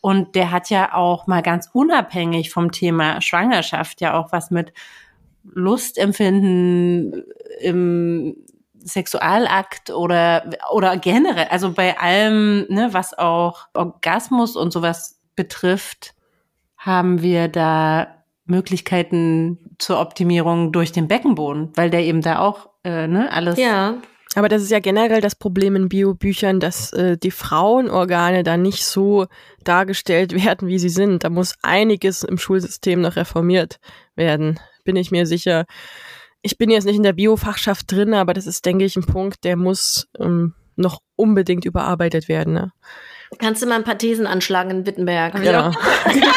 Und 0.00 0.34
der 0.34 0.50
hat 0.50 0.70
ja 0.70 0.94
auch 0.94 1.26
mal 1.26 1.42
ganz 1.42 1.68
unabhängig 1.72 2.50
vom 2.50 2.72
Thema 2.72 3.20
Schwangerschaft 3.20 4.00
ja 4.00 4.18
auch 4.18 4.32
was 4.32 4.50
mit 4.50 4.72
Lustempfinden 5.44 7.24
im 7.60 8.36
Sexualakt 8.82 9.90
oder, 9.90 10.50
oder 10.72 10.96
generell, 10.96 11.48
also 11.50 11.72
bei 11.72 11.98
allem, 11.98 12.66
ne, 12.68 12.88
was 12.92 13.16
auch 13.16 13.68
Orgasmus 13.74 14.56
und 14.56 14.72
sowas 14.72 15.20
betrifft, 15.36 16.14
haben 16.80 17.20
wir 17.20 17.48
da 17.48 18.24
Möglichkeiten 18.46 19.76
zur 19.78 20.00
Optimierung 20.00 20.72
durch 20.72 20.92
den 20.92 21.08
Beckenboden, 21.08 21.70
weil 21.76 21.90
der 21.90 22.00
eben 22.00 22.22
da 22.22 22.40
auch 22.40 22.70
äh, 22.84 23.06
ne, 23.06 23.30
alles. 23.30 23.58
Ja. 23.58 23.98
Aber 24.34 24.48
das 24.48 24.62
ist 24.62 24.70
ja 24.70 24.78
generell 24.78 25.20
das 25.20 25.34
Problem 25.34 25.76
in 25.76 25.88
Biobüchern, 25.88 26.58
dass 26.58 26.92
äh, 26.92 27.18
die 27.18 27.32
Frauenorgane 27.32 28.44
da 28.44 28.56
nicht 28.56 28.84
so 28.84 29.26
dargestellt 29.62 30.32
werden, 30.44 30.68
wie 30.68 30.78
sie 30.78 30.88
sind. 30.88 31.22
Da 31.22 31.30
muss 31.30 31.54
einiges 31.62 32.24
im 32.24 32.38
Schulsystem 32.38 33.00
noch 33.00 33.16
reformiert 33.16 33.78
werden, 34.16 34.58
bin 34.84 34.96
ich 34.96 35.10
mir 35.10 35.26
sicher. 35.26 35.66
Ich 36.42 36.56
bin 36.56 36.70
jetzt 36.70 36.86
nicht 36.86 36.96
in 36.96 37.02
der 37.02 37.12
Biofachschaft 37.12 37.92
drin, 37.92 38.14
aber 38.14 38.32
das 38.32 38.46
ist, 38.46 38.64
denke 38.64 38.86
ich, 38.86 38.96
ein 38.96 39.04
Punkt, 39.04 39.44
der 39.44 39.56
muss 39.56 40.08
ähm, 40.18 40.54
noch 40.76 41.02
unbedingt 41.14 41.66
überarbeitet 41.66 42.28
werden. 42.28 42.54
Ne? 42.54 42.72
Kannst 43.38 43.62
du 43.62 43.66
mal 43.66 43.76
ein 43.76 43.84
paar 43.84 43.98
Thesen 43.98 44.26
anschlagen 44.26 44.70
in 44.70 44.86
Wittenberg? 44.86 45.34
Ja. 45.44 45.72
genau. 45.72 45.76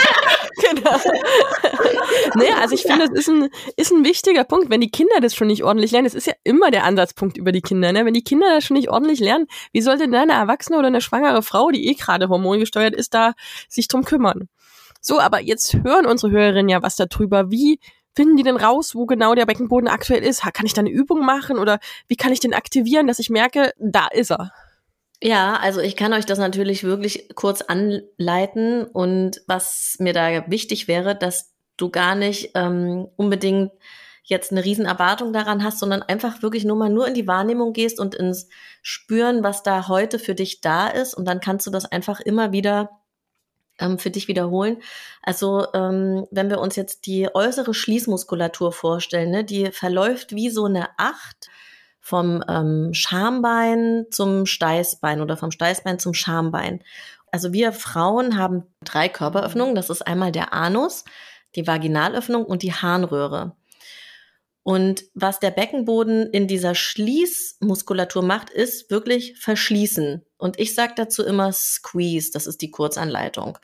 nee, 2.35 2.51
also 2.59 2.75
ich 2.75 2.83
finde, 2.83 3.07
das 3.07 3.17
ist 3.17 3.29
ein, 3.29 3.49
ist 3.75 3.91
ein 3.91 4.05
wichtiger 4.05 4.43
Punkt, 4.43 4.69
wenn 4.69 4.81
die 4.81 4.91
Kinder 4.91 5.15
das 5.21 5.35
schon 5.35 5.47
nicht 5.47 5.63
ordentlich 5.63 5.91
lernen. 5.91 6.05
Das 6.05 6.13
ist 6.13 6.27
ja 6.27 6.33
immer 6.43 6.71
der 6.71 6.83
Ansatzpunkt 6.83 7.37
über 7.37 7.51
die 7.51 7.61
Kinder. 7.61 7.91
Ne? 7.91 8.05
Wenn 8.05 8.13
die 8.13 8.23
Kinder 8.23 8.47
das 8.53 8.65
schon 8.65 8.75
nicht 8.75 8.89
ordentlich 8.89 9.19
lernen, 9.19 9.47
wie 9.71 9.81
sollte 9.81 10.03
denn 10.03 10.15
eine 10.15 10.33
Erwachsene 10.33 10.77
oder 10.77 10.87
eine 10.87 11.01
schwangere 11.01 11.41
Frau, 11.43 11.69
die 11.71 11.87
eh 11.87 11.93
gerade 11.93 12.29
hormongesteuert 12.29 12.95
ist, 12.95 13.13
da 13.13 13.33
sich 13.67 13.87
drum 13.87 14.03
kümmern? 14.03 14.49
So, 15.01 15.19
aber 15.19 15.41
jetzt 15.41 15.73
hören 15.83 16.05
unsere 16.05 16.31
Hörerinnen 16.31 16.69
ja 16.69 16.81
was 16.81 16.95
darüber. 16.95 17.51
Wie 17.51 17.79
finden 18.15 18.37
die 18.37 18.43
denn 18.43 18.57
raus, 18.57 18.95
wo 18.95 19.05
genau 19.05 19.35
der 19.35 19.45
Beckenboden 19.45 19.89
aktuell 19.89 20.23
ist? 20.23 20.43
Kann 20.53 20.65
ich 20.65 20.73
da 20.73 20.81
eine 20.81 20.91
Übung 20.91 21.25
machen 21.25 21.57
oder 21.57 21.79
wie 22.07 22.15
kann 22.15 22.31
ich 22.31 22.39
den 22.39 22.53
aktivieren, 22.53 23.07
dass 23.07 23.19
ich 23.19 23.29
merke, 23.29 23.73
da 23.79 24.07
ist 24.07 24.31
er? 24.31 24.51
Ja, 25.25 25.55
also 25.55 25.79
ich 25.79 25.95
kann 25.95 26.11
euch 26.11 26.25
das 26.25 26.37
natürlich 26.37 26.83
wirklich 26.83 27.29
kurz 27.33 27.61
anleiten. 27.61 28.83
Und 28.83 29.41
was 29.47 29.95
mir 29.99 30.11
da 30.11 30.49
wichtig 30.51 30.89
wäre, 30.89 31.15
dass 31.15 31.53
du 31.77 31.89
gar 31.89 32.13
nicht 32.15 32.51
ähm, 32.55 33.07
unbedingt 33.15 33.71
jetzt 34.23 34.51
eine 34.51 34.65
Riesenerwartung 34.65 35.31
daran 35.31 35.63
hast, 35.63 35.79
sondern 35.79 36.01
einfach 36.03 36.41
wirklich 36.41 36.65
nur 36.65 36.75
mal 36.75 36.89
nur 36.89 37.07
in 37.07 37.13
die 37.13 37.25
Wahrnehmung 37.25 37.71
gehst 37.71 38.01
und 38.01 38.15
ins 38.15 38.49
Spüren, 38.81 39.43
was 39.45 39.63
da 39.63 39.87
heute 39.87 40.19
für 40.19 40.35
dich 40.35 40.59
da 40.59 40.89
ist. 40.89 41.13
Und 41.13 41.23
dann 41.25 41.39
kannst 41.39 41.65
du 41.67 41.71
das 41.71 41.85
einfach 41.85 42.19
immer 42.19 42.51
wieder 42.51 42.89
ähm, 43.79 43.99
für 43.99 44.11
dich 44.11 44.27
wiederholen. 44.27 44.81
Also 45.21 45.67
ähm, 45.73 46.27
wenn 46.31 46.49
wir 46.49 46.59
uns 46.59 46.75
jetzt 46.75 47.05
die 47.05 47.29
äußere 47.33 47.73
Schließmuskulatur 47.73 48.73
vorstellen, 48.73 49.31
ne, 49.31 49.45
die 49.45 49.71
verläuft 49.71 50.35
wie 50.35 50.49
so 50.49 50.65
eine 50.65 50.89
Acht 50.97 51.49
vom 52.03 52.43
ähm, 52.49 52.93
Schambein 52.93 54.07
zum 54.11 54.45
Steißbein 54.45 55.21
oder 55.21 55.37
vom 55.37 55.51
Steißbein 55.51 55.99
zum 55.99 56.13
Schambein. 56.13 56.83
Also 57.31 57.53
wir 57.53 57.71
Frauen 57.71 58.37
haben 58.37 58.63
drei 58.83 59.07
Körperöffnungen. 59.07 59.73
Das 59.73 59.89
ist 59.89 60.05
einmal 60.05 60.33
der 60.33 60.51
Anus, 60.51 61.05
die 61.55 61.65
Vaginalöffnung 61.65 62.45
und 62.45 62.61
die 62.61 62.73
Harnröhre. 62.73 63.55
Und 64.63 65.05
was 65.13 65.39
der 65.39 65.51
Beckenboden 65.51 66.27
in 66.27 66.47
dieser 66.47 66.75
Schließmuskulatur 66.75 68.21
macht, 68.21 68.49
ist 68.49 68.91
wirklich 68.91 69.39
verschließen. 69.39 70.25
Und 70.37 70.59
ich 70.59 70.75
sage 70.75 70.93
dazu 70.97 71.23
immer 71.23 71.53
Squeeze, 71.53 72.31
das 72.33 72.47
ist 72.47 72.61
die 72.61 72.71
Kurzanleitung. 72.71 73.57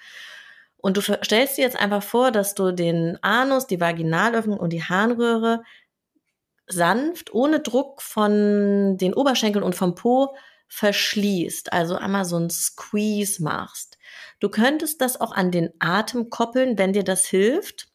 Und 0.78 0.96
du 0.96 1.02
stellst 1.02 1.58
dir 1.58 1.64
jetzt 1.64 1.80
einfach 1.80 2.04
vor, 2.04 2.32
dass 2.32 2.56
du 2.56 2.72
den 2.72 3.22
Anus, 3.22 3.68
die 3.68 3.82
Vaginalöffnung 3.82 4.58
und 4.58 4.72
die 4.72 4.84
Harnröhre 4.84 5.62
sanft, 6.70 7.34
ohne 7.34 7.60
Druck 7.60 8.02
von 8.02 8.98
den 8.98 9.14
Oberschenkeln 9.14 9.64
und 9.64 9.76
vom 9.76 9.96
Po 9.96 10.36
verschließt, 10.68 11.74
also 11.74 11.96
einmal 11.96 12.26
so 12.26 12.38
ein 12.38 12.50
Squeeze 12.50 13.42
machst. 13.44 13.98
Du 14.40 14.50
könntest 14.50 15.02
das 15.02 15.20
auch 15.20 15.32
an 15.32 15.52
den 15.52 15.72
Atem 15.80 16.30
koppeln, 16.30 16.78
wenn 16.78 16.94
dir 16.94 17.04
das 17.04 17.26
hilft. 17.26 17.88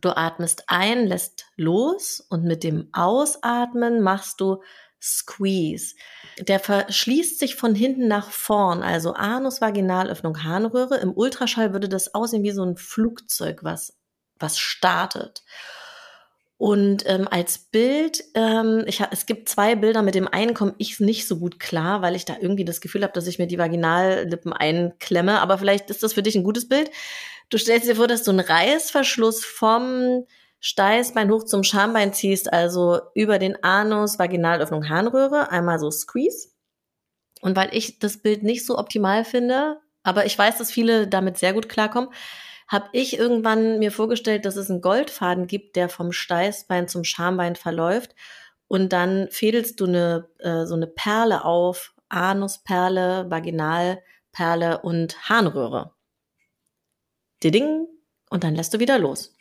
Du 0.00 0.10
atmest 0.10 0.64
ein, 0.68 1.06
lässt 1.06 1.46
los 1.56 2.20
und 2.20 2.44
mit 2.44 2.62
dem 2.62 2.88
Ausatmen 2.92 4.00
machst 4.00 4.40
du 4.40 4.62
Squeeze. 5.00 5.94
Der 6.38 6.60
verschließt 6.60 7.38
sich 7.38 7.56
von 7.56 7.74
hinten 7.74 8.08
nach 8.08 8.30
vorn, 8.30 8.82
also 8.82 9.12
Anus, 9.12 9.60
Vaginalöffnung, 9.60 10.42
Harnröhre. 10.42 10.96
Im 10.98 11.12
Ultraschall 11.12 11.72
würde 11.72 11.88
das 11.88 12.14
aussehen 12.14 12.42
wie 12.42 12.50
so 12.52 12.64
ein 12.64 12.76
Flugzeug, 12.76 13.62
was, 13.62 13.96
was 14.38 14.58
startet. 14.58 15.44
Und 16.58 17.04
ähm, 17.06 17.28
als 17.30 17.58
Bild, 17.58 18.24
ähm, 18.34 18.84
ich 18.86 19.02
es 19.10 19.26
gibt 19.26 19.48
zwei 19.48 19.74
Bilder, 19.74 20.00
mit 20.02 20.14
dem 20.14 20.26
einen 20.26 20.54
komme 20.54 20.74
ich 20.78 21.00
nicht 21.00 21.28
so 21.28 21.38
gut 21.38 21.60
klar, 21.60 22.00
weil 22.00 22.16
ich 22.16 22.24
da 22.24 22.36
irgendwie 22.40 22.64
das 22.64 22.80
Gefühl 22.80 23.02
habe, 23.02 23.12
dass 23.12 23.26
ich 23.26 23.38
mir 23.38 23.46
die 23.46 23.58
Vaginallippen 23.58 24.54
einklemme. 24.54 25.40
Aber 25.40 25.58
vielleicht 25.58 25.90
ist 25.90 26.02
das 26.02 26.14
für 26.14 26.22
dich 26.22 26.34
ein 26.34 26.44
gutes 26.44 26.66
Bild. 26.66 26.90
Du 27.50 27.58
stellst 27.58 27.86
dir 27.86 27.96
vor, 27.96 28.06
dass 28.06 28.22
du 28.22 28.30
einen 28.30 28.40
Reißverschluss 28.40 29.44
vom 29.44 30.24
Steißbein 30.60 31.30
hoch 31.30 31.44
zum 31.44 31.62
Schambein 31.62 32.14
ziehst, 32.14 32.52
also 32.52 33.00
über 33.14 33.38
den 33.38 33.62
Anus, 33.62 34.18
Vaginalöffnung, 34.18 34.88
Harnröhre, 34.88 35.50
einmal 35.50 35.78
so 35.78 35.90
Squeeze. 35.90 36.48
Und 37.42 37.54
weil 37.54 37.68
ich 37.72 37.98
das 37.98 38.16
Bild 38.16 38.42
nicht 38.42 38.64
so 38.64 38.78
optimal 38.78 39.24
finde, 39.24 39.78
aber 40.02 40.24
ich 40.24 40.36
weiß, 40.38 40.56
dass 40.56 40.70
viele 40.70 41.06
damit 41.06 41.36
sehr 41.36 41.52
gut 41.52 41.68
klarkommen, 41.68 42.10
habe 42.68 42.88
ich 42.92 43.18
irgendwann 43.18 43.78
mir 43.78 43.92
vorgestellt, 43.92 44.44
dass 44.44 44.56
es 44.56 44.70
einen 44.70 44.80
Goldfaden 44.80 45.46
gibt, 45.46 45.76
der 45.76 45.88
vom 45.88 46.12
Steißbein 46.12 46.88
zum 46.88 47.04
Schambein 47.04 47.56
verläuft. 47.56 48.14
Und 48.68 48.92
dann 48.92 49.28
fädelst 49.30 49.80
du 49.80 49.86
eine, 49.86 50.28
äh, 50.38 50.66
so 50.66 50.74
eine 50.74 50.88
Perle 50.88 51.44
auf, 51.44 51.94
Anusperle, 52.08 53.30
Vaginalperle 53.30 54.80
und 54.82 55.28
Harnröhre. 55.28 55.92
Ding, 57.42 57.86
und 58.30 58.44
dann 58.44 58.54
lässt 58.54 58.74
du 58.74 58.80
wieder 58.80 58.98
los. 58.98 59.36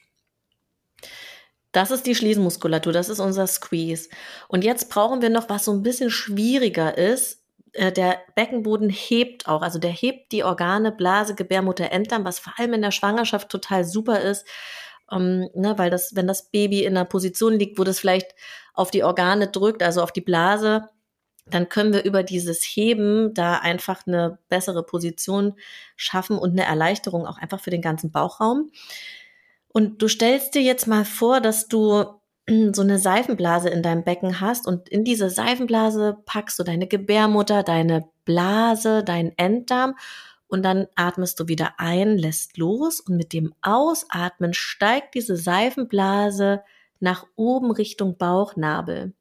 Das 1.71 1.91
ist 1.91 2.05
die 2.05 2.15
Schließmuskulatur, 2.15 2.93
das 2.93 3.09
ist 3.09 3.19
unser 3.19 3.47
Squeeze. 3.47 4.09
Und 4.47 4.63
jetzt 4.63 4.89
brauchen 4.89 5.21
wir 5.21 5.29
noch 5.29 5.49
was 5.49 5.65
so 5.65 5.73
ein 5.73 5.83
bisschen 5.83 6.09
schwieriger 6.09 6.97
ist, 6.97 7.44
der 7.77 8.19
Beckenboden 8.35 8.89
hebt 8.89 9.47
auch, 9.47 9.61
also 9.61 9.79
der 9.79 9.91
hebt 9.91 10.31
die 10.31 10.43
Organe, 10.43 10.91
Blase, 10.91 11.35
Gebärmutter, 11.35 11.91
Enddarm, 11.91 12.25
was 12.25 12.39
vor 12.39 12.53
allem 12.57 12.73
in 12.73 12.81
der 12.81 12.91
Schwangerschaft 12.91 13.49
total 13.49 13.83
super 13.83 14.21
ist, 14.21 14.45
ähm, 15.11 15.49
ne, 15.53 15.77
weil 15.77 15.89
das, 15.89 16.15
wenn 16.15 16.27
das 16.27 16.49
Baby 16.49 16.83
in 16.83 16.95
einer 16.95 17.05
Position 17.05 17.53
liegt, 17.53 17.77
wo 17.77 17.83
das 17.83 17.99
vielleicht 17.99 18.33
auf 18.73 18.91
die 18.91 19.03
Organe 19.03 19.47
drückt, 19.49 19.83
also 19.83 20.01
auf 20.01 20.11
die 20.11 20.21
Blase, 20.21 20.89
dann 21.47 21.69
können 21.69 21.93
wir 21.93 22.03
über 22.03 22.23
dieses 22.23 22.63
Heben 22.63 23.33
da 23.33 23.57
einfach 23.57 24.07
eine 24.07 24.39
bessere 24.49 24.83
Position 24.83 25.53
schaffen 25.95 26.37
und 26.37 26.51
eine 26.51 26.63
Erleichterung 26.63 27.27
auch 27.27 27.37
einfach 27.37 27.59
für 27.59 27.69
den 27.69 27.81
ganzen 27.81 28.11
Bauchraum. 28.11 28.71
Und 29.67 30.01
du 30.01 30.07
stellst 30.07 30.55
dir 30.55 30.61
jetzt 30.61 30.87
mal 30.87 31.05
vor, 31.05 31.41
dass 31.41 31.67
du 31.67 32.05
so 32.73 32.81
eine 32.81 32.99
Seifenblase 32.99 33.69
in 33.69 33.83
deinem 33.83 34.03
Becken 34.03 34.41
hast 34.41 34.67
und 34.67 34.89
in 34.89 35.03
diese 35.03 35.29
Seifenblase 35.29 36.17
packst 36.25 36.59
du 36.59 36.63
deine 36.63 36.87
Gebärmutter, 36.87 37.63
deine 37.63 38.07
Blase, 38.25 39.03
deinen 39.03 39.31
Enddarm 39.37 39.95
und 40.47 40.63
dann 40.63 40.87
atmest 40.95 41.39
du 41.39 41.47
wieder 41.47 41.73
ein, 41.77 42.17
lässt 42.17 42.57
los 42.57 42.99
und 42.99 43.17
mit 43.17 43.33
dem 43.33 43.53
Ausatmen 43.61 44.53
steigt 44.53 45.15
diese 45.15 45.35
Seifenblase 45.35 46.63
nach 46.99 47.25
oben 47.35 47.71
Richtung 47.71 48.17
Bauchnabel. 48.17 49.13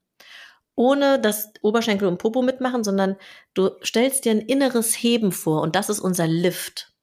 Ohne 0.75 1.19
dass 1.19 1.53
Oberschenkel 1.61 2.07
und 2.07 2.17
Popo 2.17 2.41
mitmachen, 2.41 2.83
sondern 2.83 3.15
du 3.53 3.71
stellst 3.83 4.25
dir 4.25 4.31
ein 4.31 4.41
inneres 4.41 4.93
Heben 4.93 5.31
vor 5.31 5.61
und 5.61 5.75
das 5.75 5.89
ist 5.89 5.99
unser 5.99 6.27
Lift. 6.27 6.94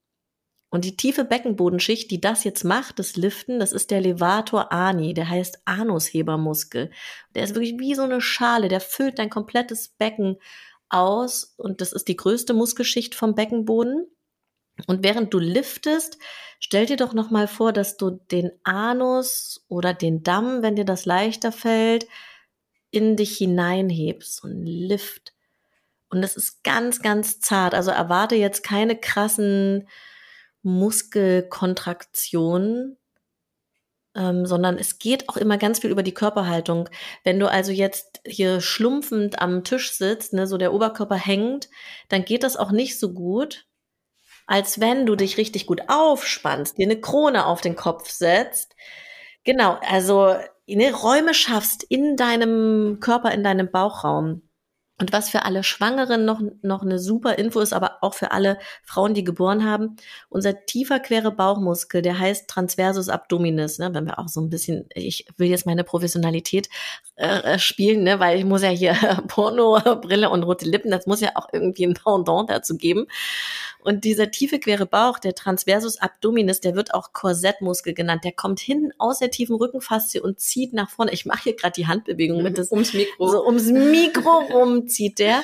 Und 0.72 0.86
die 0.86 0.96
tiefe 0.96 1.26
Beckenbodenschicht, 1.26 2.10
die 2.10 2.18
das 2.18 2.44
jetzt 2.44 2.64
macht, 2.64 2.98
das 2.98 3.16
Liften, 3.16 3.60
das 3.60 3.72
ist 3.72 3.90
der 3.90 4.00
Levator 4.00 4.72
Ani, 4.72 5.12
der 5.12 5.28
heißt 5.28 5.60
Anushebermuskel. 5.66 6.90
Der 7.34 7.44
ist 7.44 7.54
wirklich 7.54 7.78
wie 7.78 7.94
so 7.94 8.04
eine 8.04 8.22
Schale, 8.22 8.68
der 8.68 8.80
füllt 8.80 9.18
dein 9.18 9.28
komplettes 9.28 9.88
Becken 9.90 10.38
aus 10.88 11.52
und 11.58 11.82
das 11.82 11.92
ist 11.92 12.08
die 12.08 12.16
größte 12.16 12.54
Muskelschicht 12.54 13.14
vom 13.14 13.34
Beckenboden. 13.34 14.06
Und 14.86 15.04
während 15.04 15.34
du 15.34 15.38
liftest, 15.38 16.16
stell 16.58 16.86
dir 16.86 16.96
doch 16.96 17.12
nochmal 17.12 17.48
vor, 17.48 17.74
dass 17.74 17.98
du 17.98 18.08
den 18.30 18.50
Anus 18.62 19.66
oder 19.68 19.92
den 19.92 20.22
Damm, 20.22 20.62
wenn 20.62 20.76
dir 20.76 20.86
das 20.86 21.04
leichter 21.04 21.52
fällt, 21.52 22.06
in 22.90 23.16
dich 23.16 23.36
hineinhebst, 23.36 24.42
ein 24.42 24.64
Lift. 24.64 25.34
Und 26.08 26.22
das 26.22 26.34
ist 26.34 26.64
ganz, 26.64 27.02
ganz 27.02 27.40
zart. 27.40 27.74
Also 27.74 27.90
erwarte 27.90 28.36
jetzt 28.36 28.62
keine 28.62 28.98
krassen 28.98 29.86
Muskelkontraktion, 30.62 32.96
ähm, 34.14 34.46
sondern 34.46 34.78
es 34.78 34.98
geht 34.98 35.28
auch 35.28 35.36
immer 35.36 35.58
ganz 35.58 35.80
viel 35.80 35.90
über 35.90 36.02
die 36.02 36.14
Körperhaltung. 36.14 36.88
Wenn 37.24 37.40
du 37.40 37.50
also 37.50 37.72
jetzt 37.72 38.20
hier 38.26 38.60
schlumpfend 38.60 39.40
am 39.40 39.64
Tisch 39.64 39.92
sitzt, 39.92 40.32
ne, 40.32 40.46
so 40.46 40.58
der 40.58 40.72
Oberkörper 40.72 41.16
hängt, 41.16 41.68
dann 42.08 42.24
geht 42.24 42.42
das 42.42 42.56
auch 42.56 42.72
nicht 42.72 42.98
so 42.98 43.12
gut, 43.12 43.66
als 44.46 44.80
wenn 44.80 45.06
du 45.06 45.16
dich 45.16 45.38
richtig 45.38 45.66
gut 45.66 45.82
aufspannst, 45.88 46.78
dir 46.78 46.86
eine 46.86 47.00
Krone 47.00 47.46
auf 47.46 47.60
den 47.60 47.76
Kopf 47.76 48.10
setzt. 48.10 48.74
Genau, 49.44 49.78
also 49.88 50.36
ne, 50.66 50.92
Räume 50.92 51.34
schaffst 51.34 51.84
in 51.84 52.16
deinem 52.16 52.98
Körper, 53.00 53.32
in 53.32 53.44
deinem 53.44 53.70
Bauchraum. 53.70 54.42
Und 55.02 55.12
was 55.12 55.30
für 55.30 55.44
alle 55.44 55.64
Schwangeren 55.64 56.24
noch, 56.24 56.40
noch 56.62 56.82
eine 56.82 57.00
super 57.00 57.36
Info 57.36 57.58
ist, 57.58 57.72
aber 57.72 57.98
auch 58.02 58.14
für 58.14 58.30
alle 58.30 58.56
Frauen, 58.84 59.14
die 59.14 59.24
geboren 59.24 59.64
haben, 59.64 59.96
unser 60.28 60.64
tiefer 60.64 61.00
quere 61.00 61.32
Bauchmuskel, 61.32 62.02
der 62.02 62.20
heißt 62.20 62.46
Transversus 62.48 63.08
Abdominis, 63.08 63.80
ne, 63.80 63.92
wenn 63.94 64.06
wir 64.06 64.20
auch 64.20 64.28
so 64.28 64.40
ein 64.40 64.48
bisschen, 64.48 64.86
ich 64.94 65.26
will 65.38 65.48
jetzt 65.48 65.66
meine 65.66 65.82
Professionalität 65.82 66.68
äh, 67.16 67.54
äh 67.54 67.58
spielen, 67.58 68.04
ne, 68.04 68.20
weil 68.20 68.38
ich 68.38 68.44
muss 68.44 68.62
ja 68.62 68.68
hier 68.68 68.94
Porno, 69.26 69.80
Brille 70.00 70.30
und 70.30 70.44
rote 70.44 70.66
Lippen, 70.66 70.92
das 70.92 71.08
muss 71.08 71.20
ja 71.20 71.30
auch 71.34 71.48
irgendwie 71.52 71.84
ein 71.84 71.94
Pendant 71.94 72.48
dazu 72.48 72.76
geben. 72.76 73.08
Und 73.82 74.04
dieser 74.04 74.30
tiefe 74.30 74.60
quere 74.60 74.86
Bauch, 74.86 75.18
der 75.18 75.34
Transversus 75.34 75.98
Abdominis, 75.98 76.60
der 76.60 76.76
wird 76.76 76.94
auch 76.94 77.12
Korsettmuskel 77.12 77.94
genannt. 77.94 78.22
Der 78.22 78.32
kommt 78.32 78.60
hinten 78.60 78.92
aus 78.98 79.18
der 79.18 79.30
tiefen 79.30 79.56
Rückenfaszie 79.56 80.20
und 80.20 80.38
zieht 80.38 80.72
nach 80.72 80.88
vorne. 80.88 81.12
Ich 81.12 81.26
mache 81.26 81.44
hier 81.44 81.56
gerade 81.56 81.74
die 81.74 81.88
Handbewegung 81.88 82.42
mit. 82.42 82.58
Das, 82.58 82.70
ums 82.70 82.92
Mikro. 82.94 83.28
So 83.28 83.44
ums 83.44 83.66
Mikro 83.66 84.38
rum 84.52 84.86
zieht 84.86 85.18
der. 85.18 85.42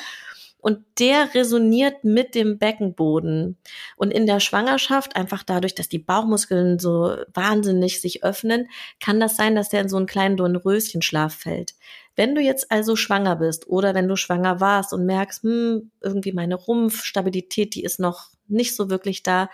Und 0.60 0.84
der 0.98 1.34
resoniert 1.34 2.02
mit 2.02 2.34
dem 2.34 2.58
Beckenboden. 2.58 3.58
Und 3.96 4.10
in 4.12 4.26
der 4.26 4.40
Schwangerschaft, 4.40 5.14
einfach 5.16 5.44
dadurch, 5.44 5.74
dass 5.74 5.88
die 5.88 6.00
Bauchmuskeln 6.00 6.78
so 6.78 7.16
wahnsinnig 7.32 8.00
sich 8.00 8.24
öffnen, 8.24 8.68
kann 9.00 9.20
das 9.20 9.36
sein, 9.36 9.54
dass 9.54 9.68
der 9.68 9.82
in 9.82 9.88
so 9.88 9.96
einen 9.96 10.06
kleinen 10.06 10.36
Dornröschenschlaf 10.36 11.34
fällt. 11.34 11.74
Wenn 12.16 12.34
du 12.34 12.40
jetzt 12.40 12.72
also 12.72 12.96
schwanger 12.96 13.36
bist 13.36 13.68
oder 13.68 13.94
wenn 13.94 14.08
du 14.08 14.16
schwanger 14.16 14.60
warst 14.60 14.92
und 14.92 15.06
merkst, 15.06 15.44
hm, 15.44 15.92
irgendwie 16.00 16.32
meine 16.32 16.56
Rumpfstabilität, 16.56 17.76
die 17.76 17.84
ist 17.84 18.00
noch 18.00 18.30
nicht 18.48 18.76
so 18.76 18.90
wirklich 18.90 19.22
da, 19.22 19.50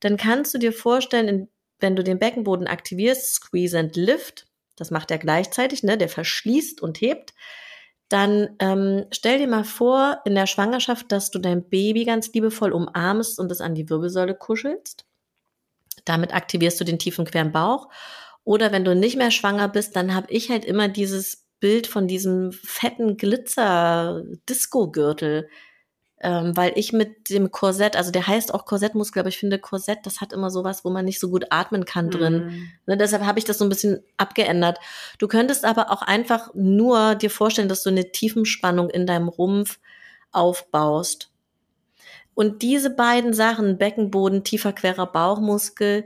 dann 0.00 0.16
kannst 0.16 0.54
du 0.54 0.58
dir 0.58 0.72
vorstellen, 0.72 1.48
wenn 1.80 1.96
du 1.96 2.04
den 2.04 2.18
Beckenboden 2.18 2.66
aktivierst, 2.66 3.34
squeeze 3.34 3.78
and 3.78 3.96
lift, 3.96 4.46
das 4.76 4.90
macht 4.90 5.10
er 5.10 5.18
gleichzeitig, 5.18 5.82
ne, 5.82 5.98
der 5.98 6.08
verschließt 6.08 6.80
und 6.80 7.00
hebt, 7.00 7.34
dann 8.08 8.56
ähm, 8.58 9.04
stell 9.10 9.38
dir 9.38 9.48
mal 9.48 9.64
vor 9.64 10.20
in 10.24 10.34
der 10.34 10.46
Schwangerschaft, 10.46 11.12
dass 11.12 11.30
du 11.30 11.38
dein 11.38 11.68
Baby 11.68 12.04
ganz 12.04 12.32
liebevoll 12.32 12.72
umarmst 12.72 13.38
und 13.38 13.52
es 13.52 13.60
an 13.60 13.74
die 13.74 13.90
Wirbelsäule 13.90 14.34
kuschelst. 14.34 15.04
Damit 16.04 16.34
aktivierst 16.34 16.80
du 16.80 16.84
den 16.84 16.98
tiefen 16.98 17.26
queren 17.26 17.52
Bauch. 17.52 17.88
Oder 18.44 18.72
wenn 18.72 18.84
du 18.84 18.94
nicht 18.94 19.18
mehr 19.18 19.30
schwanger 19.30 19.68
bist, 19.68 19.94
dann 19.94 20.14
habe 20.14 20.32
ich 20.32 20.48
halt 20.48 20.64
immer 20.64 20.88
dieses 20.88 21.44
Bild 21.60 21.86
von 21.86 22.08
diesem 22.08 22.52
fetten 22.52 23.18
Glitzer-Disco-Gürtel. 23.18 25.50
Ähm, 26.20 26.56
weil 26.56 26.72
ich 26.74 26.92
mit 26.92 27.30
dem 27.30 27.52
Korsett, 27.52 27.94
also 27.94 28.10
der 28.10 28.26
heißt 28.26 28.52
auch 28.52 28.64
Korsettmuskel, 28.64 29.20
aber 29.20 29.28
ich 29.28 29.38
finde 29.38 29.60
Korsett, 29.60 30.00
das 30.02 30.20
hat 30.20 30.32
immer 30.32 30.50
sowas, 30.50 30.84
wo 30.84 30.90
man 30.90 31.04
nicht 31.04 31.20
so 31.20 31.30
gut 31.30 31.46
atmen 31.50 31.84
kann 31.84 32.10
drin. 32.10 32.46
Mhm. 32.46 32.68
Ne, 32.86 32.96
deshalb 32.96 33.24
habe 33.24 33.38
ich 33.38 33.44
das 33.44 33.58
so 33.58 33.64
ein 33.64 33.68
bisschen 33.68 34.02
abgeändert. 34.16 34.78
Du 35.18 35.28
könntest 35.28 35.64
aber 35.64 35.92
auch 35.92 36.02
einfach 36.02 36.52
nur 36.54 37.14
dir 37.14 37.30
vorstellen, 37.30 37.68
dass 37.68 37.84
du 37.84 37.90
eine 37.90 38.10
Tiefenspannung 38.10 38.90
in 38.90 39.06
deinem 39.06 39.28
Rumpf 39.28 39.78
aufbaust. 40.32 41.30
Und 42.34 42.62
diese 42.62 42.90
beiden 42.90 43.32
Sachen, 43.32 43.78
Beckenboden, 43.78 44.44
tiefer 44.44 44.72
querer 44.72 45.06
Bauchmuskel, 45.06 46.04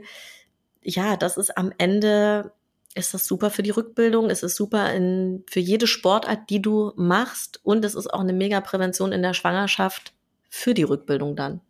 ja, 0.83 1.15
das 1.17 1.37
ist 1.37 1.57
am 1.57 1.71
Ende 1.77 2.51
ist 2.95 3.13
das 3.13 3.25
super 3.25 3.49
für 3.49 3.63
die 3.63 3.71
Rückbildung, 3.71 4.29
es 4.29 4.43
ist 4.43 4.55
super 4.55 4.93
in, 4.93 5.43
für 5.49 5.59
jede 5.59 5.87
Sportart, 5.87 6.49
die 6.49 6.61
du 6.61 6.93
machst 6.95 7.59
und 7.63 7.83
es 7.85 7.95
ist 7.95 8.13
auch 8.13 8.19
eine 8.19 8.33
mega 8.33 8.61
Prävention 8.61 9.11
in 9.11 9.21
der 9.21 9.33
Schwangerschaft 9.33 10.13
für 10.49 10.73
die 10.73 10.83
Rückbildung 10.83 11.35
dann. 11.35 11.61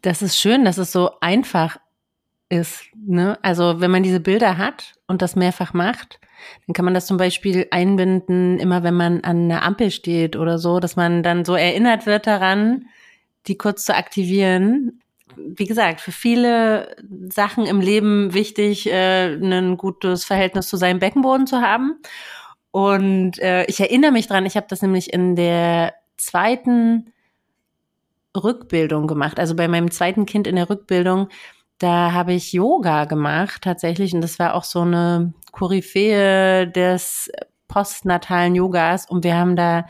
Das 0.00 0.22
ist 0.22 0.38
schön, 0.38 0.64
dass 0.64 0.78
es 0.78 0.90
so 0.90 1.10
einfach 1.20 1.78
ist. 2.48 2.84
Ne? 2.94 3.38
Also 3.42 3.80
wenn 3.80 3.90
man 3.90 4.02
diese 4.02 4.20
Bilder 4.20 4.56
hat 4.56 4.94
und 5.06 5.22
das 5.22 5.36
mehrfach 5.36 5.74
macht, 5.74 6.18
dann 6.66 6.74
kann 6.74 6.84
man 6.84 6.94
das 6.94 7.06
zum 7.06 7.18
Beispiel 7.18 7.66
einbinden, 7.70 8.58
immer 8.58 8.82
wenn 8.82 8.94
man 8.94 9.22
an 9.22 9.44
einer 9.44 9.62
Ampel 9.62 9.90
steht 9.90 10.36
oder 10.36 10.58
so, 10.58 10.80
dass 10.80 10.96
man 10.96 11.22
dann 11.22 11.44
so 11.44 11.54
erinnert 11.54 12.06
wird 12.06 12.26
daran, 12.26 12.86
die 13.46 13.58
kurz 13.58 13.84
zu 13.84 13.94
aktivieren 13.94 15.01
wie 15.36 15.66
gesagt, 15.66 16.00
für 16.00 16.12
viele 16.12 16.96
Sachen 17.28 17.66
im 17.66 17.80
Leben 17.80 18.34
wichtig, 18.34 18.86
äh, 18.90 19.34
ein 19.34 19.76
gutes 19.76 20.24
Verhältnis 20.24 20.68
zu 20.68 20.76
seinem 20.76 20.98
Beckenboden 20.98 21.46
zu 21.46 21.60
haben. 21.60 21.98
Und 22.70 23.38
äh, 23.38 23.64
ich 23.66 23.80
erinnere 23.80 24.12
mich 24.12 24.26
dran, 24.26 24.46
ich 24.46 24.56
habe 24.56 24.66
das 24.68 24.82
nämlich 24.82 25.12
in 25.12 25.36
der 25.36 25.94
zweiten 26.16 27.12
Rückbildung 28.36 29.06
gemacht, 29.06 29.38
also 29.38 29.54
bei 29.54 29.68
meinem 29.68 29.90
zweiten 29.90 30.24
Kind 30.24 30.46
in 30.46 30.56
der 30.56 30.70
Rückbildung, 30.70 31.28
da 31.78 32.12
habe 32.12 32.32
ich 32.32 32.52
Yoga 32.52 33.06
gemacht 33.06 33.62
tatsächlich. 33.62 34.14
Und 34.14 34.20
das 34.20 34.38
war 34.38 34.54
auch 34.54 34.64
so 34.64 34.82
eine 34.82 35.34
Koryphäe 35.50 36.68
des 36.68 37.30
postnatalen 37.66 38.54
Yogas. 38.54 39.10
Und 39.10 39.24
wir 39.24 39.36
haben 39.36 39.56
da 39.56 39.86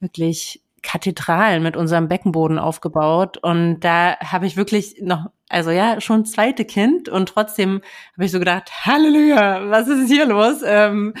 wirklich 0.00 0.62
Kathedralen 0.86 1.64
mit 1.64 1.76
unserem 1.76 2.06
Beckenboden 2.06 2.60
aufgebaut. 2.60 3.38
Und 3.38 3.80
da 3.80 4.16
habe 4.20 4.46
ich 4.46 4.56
wirklich 4.56 5.02
noch, 5.02 5.26
also 5.48 5.72
ja, 5.72 6.00
schon 6.00 6.24
zweite 6.24 6.64
Kind 6.64 7.08
und 7.08 7.28
trotzdem 7.28 7.82
habe 8.14 8.24
ich 8.24 8.30
so 8.30 8.38
gedacht, 8.38 8.70
Halleluja, 8.86 9.68
was 9.68 9.88
ist 9.88 10.08
hier 10.08 10.26
los? 10.26 10.62
Ähm, 10.64 11.14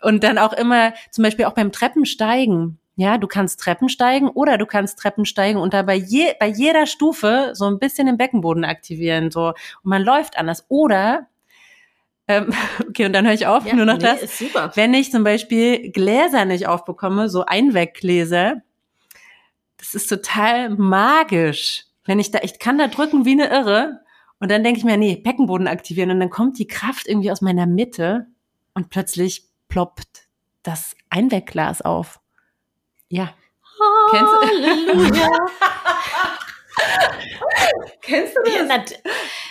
und 0.00 0.24
dann 0.24 0.38
auch 0.38 0.54
immer, 0.54 0.94
zum 1.10 1.24
Beispiel 1.24 1.44
auch 1.44 1.52
beim 1.52 1.72
Treppensteigen. 1.72 2.78
Ja, 2.96 3.18
du 3.18 3.26
kannst 3.26 3.60
Treppen 3.60 3.88
steigen 3.88 4.28
oder 4.28 4.56
du 4.56 4.66
kannst 4.66 4.98
Treppen 4.98 5.26
steigen 5.26 5.58
und 5.58 5.74
da 5.74 5.82
bei, 5.82 5.94
je, 5.94 6.32
bei 6.40 6.46
jeder 6.46 6.86
Stufe 6.86 7.50
so 7.52 7.66
ein 7.66 7.78
bisschen 7.78 8.06
den 8.06 8.16
Beckenboden 8.16 8.64
aktivieren. 8.64 9.30
So. 9.30 9.48
Und 9.48 9.56
man 9.84 10.02
läuft 10.02 10.38
anders. 10.38 10.64
Oder 10.68 11.26
ähm, 12.28 12.50
okay, 12.88 13.04
und 13.06 13.12
dann 13.12 13.26
höre 13.26 13.34
ich 13.34 13.46
auf, 13.46 13.66
ja, 13.66 13.74
nur 13.74 13.84
noch 13.84 13.98
nee, 13.98 14.04
das. 14.04 14.42
Wenn 14.74 14.94
ich 14.94 15.10
zum 15.10 15.22
Beispiel 15.22 15.90
Gläser 15.90 16.46
nicht 16.46 16.66
aufbekomme, 16.66 17.28
so 17.28 17.44
Einweggläser, 17.44 18.62
das 19.82 19.94
ist 19.94 20.06
total 20.06 20.70
magisch. 20.70 21.86
Wenn 22.04 22.20
ich 22.20 22.30
da, 22.30 22.38
ich 22.42 22.60
kann 22.60 22.78
da 22.78 22.86
drücken 22.86 23.24
wie 23.24 23.32
eine 23.32 23.50
Irre. 23.50 24.00
Und 24.38 24.50
dann 24.50 24.62
denke 24.62 24.78
ich 24.78 24.84
mir, 24.84 24.96
nee, 24.96 25.16
Beckenboden 25.16 25.66
aktivieren. 25.66 26.12
Und 26.12 26.20
dann 26.20 26.30
kommt 26.30 26.58
die 26.58 26.68
Kraft 26.68 27.08
irgendwie 27.08 27.32
aus 27.32 27.40
meiner 27.40 27.66
Mitte 27.66 28.26
und 28.74 28.90
plötzlich 28.90 29.48
ploppt 29.68 30.28
das 30.62 30.94
Einwegglas 31.10 31.82
auf. 31.82 32.20
Ja. 33.08 33.34
Halleluja. 34.12 35.28
Kennst 38.02 38.36
du 38.36 38.50
Ja, 38.50 38.64
nat 38.64 39.02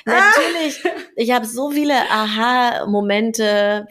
natürlich. 0.05 0.81
Ich 1.17 1.31
habe 1.31 1.45
so 1.45 1.71
viele 1.71 2.09
Aha-Momente, 2.09 3.85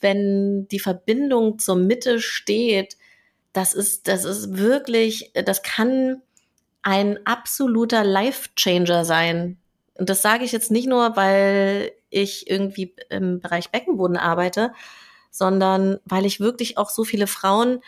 wenn 0.00 0.68
die 0.68 0.78
Verbindung 0.78 1.58
zur 1.58 1.76
Mitte 1.76 2.20
steht. 2.20 2.98
Das 3.56 3.72
ist, 3.72 4.06
das 4.06 4.26
ist 4.26 4.58
wirklich, 4.58 5.32
das 5.32 5.62
kann 5.62 6.20
ein 6.82 7.18
absoluter 7.24 8.04
Life-Changer 8.04 9.06
sein. 9.06 9.56
Und 9.94 10.10
das 10.10 10.20
sage 10.20 10.44
ich 10.44 10.52
jetzt 10.52 10.70
nicht 10.70 10.86
nur, 10.86 11.16
weil 11.16 11.92
ich 12.10 12.50
irgendwie 12.50 12.94
im 13.08 13.40
Bereich 13.40 13.70
Beckenboden 13.70 14.18
arbeite, 14.18 14.74
sondern 15.30 16.00
weil 16.04 16.26
ich 16.26 16.38
wirklich 16.38 16.76
auch 16.76 16.90
so 16.90 17.02
viele 17.02 17.26
Frauen 17.26 17.80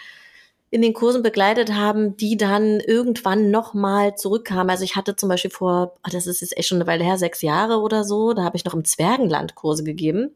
in 0.71 0.81
den 0.81 0.95
Kursen 0.95 1.23
begleitet 1.23 1.75
haben, 1.75 2.17
die 2.17 2.39
dann 2.39 2.81
irgendwann 2.81 3.51
nochmal 3.51 4.15
zurückkamen. 4.15 4.71
Also 4.71 4.85
ich 4.85 4.97
hatte 4.97 5.17
zum 5.17 5.29
Beispiel 5.29 5.51
vor, 5.51 5.97
oh, 5.99 6.11
das 6.11 6.27
ist 6.27 6.41
jetzt 6.41 6.57
echt 6.57 6.69
schon 6.69 6.79
eine 6.79 6.87
Weile 6.87 7.05
her, 7.05 7.19
sechs 7.19 7.43
Jahre 7.43 7.81
oder 7.81 8.05
so, 8.05 8.33
da 8.33 8.43
habe 8.43 8.57
ich 8.57 8.65
noch 8.65 8.73
im 8.73 8.87
Zwergenland 8.87 9.55
Kurse 9.55 9.85
gegeben. 9.85 10.35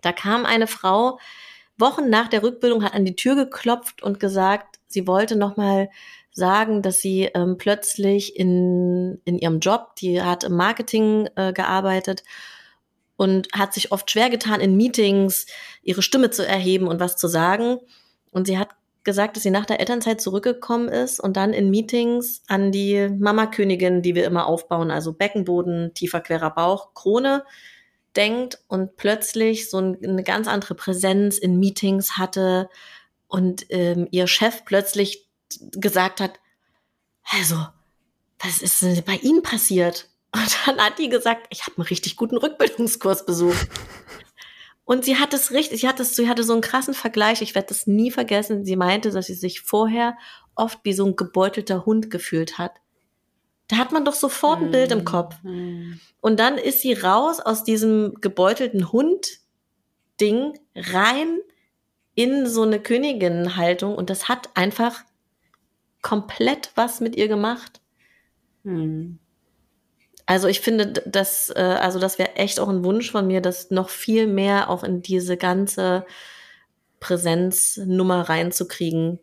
Da 0.00 0.10
kam 0.10 0.44
eine 0.44 0.66
Frau 0.66 1.20
Wochen 1.78 2.10
nach 2.10 2.28
der 2.28 2.42
Rückbildung, 2.42 2.84
hat 2.84 2.94
an 2.94 3.04
die 3.04 3.16
Tür 3.16 3.34
geklopft 3.36 4.02
und 4.02 4.20
gesagt, 4.20 4.78
sie 4.86 5.06
wollte 5.06 5.36
nochmal 5.36 5.88
sagen, 6.32 6.82
dass 6.82 7.00
sie 7.00 7.24
ähm, 7.34 7.56
plötzlich 7.58 8.36
in, 8.36 9.20
in 9.24 9.38
ihrem 9.38 9.60
Job, 9.60 9.96
die 9.96 10.22
hat 10.22 10.44
im 10.44 10.56
Marketing 10.56 11.28
äh, 11.36 11.52
gearbeitet 11.52 12.22
und 13.16 13.48
hat 13.52 13.74
sich 13.74 13.92
oft 13.92 14.10
schwer 14.10 14.30
getan, 14.30 14.60
in 14.60 14.76
Meetings 14.76 15.46
ihre 15.82 16.02
Stimme 16.02 16.30
zu 16.30 16.46
erheben 16.46 16.86
und 16.86 17.00
was 17.00 17.16
zu 17.16 17.26
sagen. 17.28 17.78
Und 18.30 18.46
sie 18.46 18.58
hat 18.58 18.68
gesagt, 19.02 19.36
dass 19.36 19.42
sie 19.42 19.50
nach 19.50 19.66
der 19.66 19.80
Elternzeit 19.80 20.20
zurückgekommen 20.20 20.88
ist 20.88 21.18
und 21.18 21.36
dann 21.36 21.52
in 21.52 21.70
Meetings 21.70 22.42
an 22.46 22.70
die 22.72 23.08
Mama-Königin, 23.08 24.02
die 24.02 24.14
wir 24.14 24.26
immer 24.26 24.46
aufbauen, 24.46 24.90
also 24.90 25.12
Beckenboden, 25.12 25.92
tiefer 25.94 26.20
querer 26.20 26.50
Bauch, 26.50 26.94
Krone, 26.94 27.44
denkt 28.16 28.58
und 28.68 28.96
plötzlich 28.96 29.70
so 29.70 29.78
eine 29.78 30.22
ganz 30.22 30.48
andere 30.48 30.74
Präsenz 30.74 31.38
in 31.38 31.58
Meetings 31.58 32.16
hatte 32.16 32.68
und 33.28 33.66
ähm, 33.68 34.08
ihr 34.10 34.26
Chef 34.26 34.64
plötzlich 34.64 35.28
gesagt 35.72 36.20
hat, 36.20 36.40
also, 37.30 37.56
was 38.38 38.62
ist 38.62 38.82
denn 38.82 39.02
bei 39.04 39.16
Ihnen 39.16 39.42
passiert? 39.42 40.08
Und 40.34 40.56
dann 40.66 40.78
hat 40.78 40.98
die 40.98 41.08
gesagt, 41.08 41.46
ich 41.50 41.62
habe 41.62 41.76
einen 41.76 41.86
richtig 41.86 42.16
guten 42.16 42.36
Rückbildungskurs 42.36 43.26
besucht. 43.26 43.68
Und 44.84 45.04
sie 45.04 45.16
hat 45.16 45.34
es 45.34 45.50
richtig, 45.50 45.80
sie 45.80 45.88
hat 45.88 46.00
es, 46.00 46.16
sie 46.16 46.28
hatte 46.28 46.42
so 46.44 46.54
einen 46.54 46.62
krassen 46.62 46.94
Vergleich, 46.94 47.42
ich 47.42 47.54
werde 47.54 47.68
das 47.68 47.86
nie 47.86 48.10
vergessen. 48.10 48.64
Sie 48.64 48.76
meinte, 48.76 49.10
dass 49.10 49.26
sie 49.26 49.34
sich 49.34 49.60
vorher 49.60 50.16
oft 50.54 50.78
wie 50.84 50.94
so 50.94 51.04
ein 51.04 51.16
gebeutelter 51.16 51.84
Hund 51.84 52.10
gefühlt 52.10 52.56
hat. 52.56 52.72
Da 53.68 53.76
hat 53.76 53.92
man 53.92 54.04
doch 54.04 54.14
sofort 54.14 54.60
ein 54.60 54.70
Bild 54.70 54.90
im 54.92 55.04
Kopf. 55.04 55.36
Und 56.20 56.40
dann 56.40 56.58
ist 56.58 56.80
sie 56.80 56.94
raus 56.94 57.38
aus 57.38 57.64
diesem 57.64 58.14
gebeutelten 58.20 58.90
Hund-Ding 58.90 60.58
rein 60.74 61.38
in 62.14 62.46
so 62.46 62.62
eine 62.62 62.80
Königinnenhaltung 62.80 63.94
und 63.94 64.10
das 64.10 64.28
hat 64.28 64.48
einfach 64.56 65.04
komplett 66.02 66.72
was 66.74 67.00
mit 67.00 67.14
ihr 67.14 67.28
gemacht. 67.28 67.80
Hm. 68.64 69.18
Also 70.26 70.48
ich 70.48 70.60
finde, 70.60 70.92
das, 71.06 71.50
äh, 71.54 71.60
also 71.60 71.98
das 71.98 72.18
wäre 72.18 72.36
echt 72.36 72.60
auch 72.60 72.68
ein 72.68 72.84
Wunsch 72.84 73.10
von 73.10 73.26
mir, 73.26 73.40
das 73.40 73.70
noch 73.70 73.88
viel 73.88 74.26
mehr 74.26 74.68
auch 74.68 74.84
in 74.84 75.00
diese 75.00 75.36
ganze 75.36 76.04
Präsenznummer 77.00 78.28
reinzukriegen. 78.28 79.20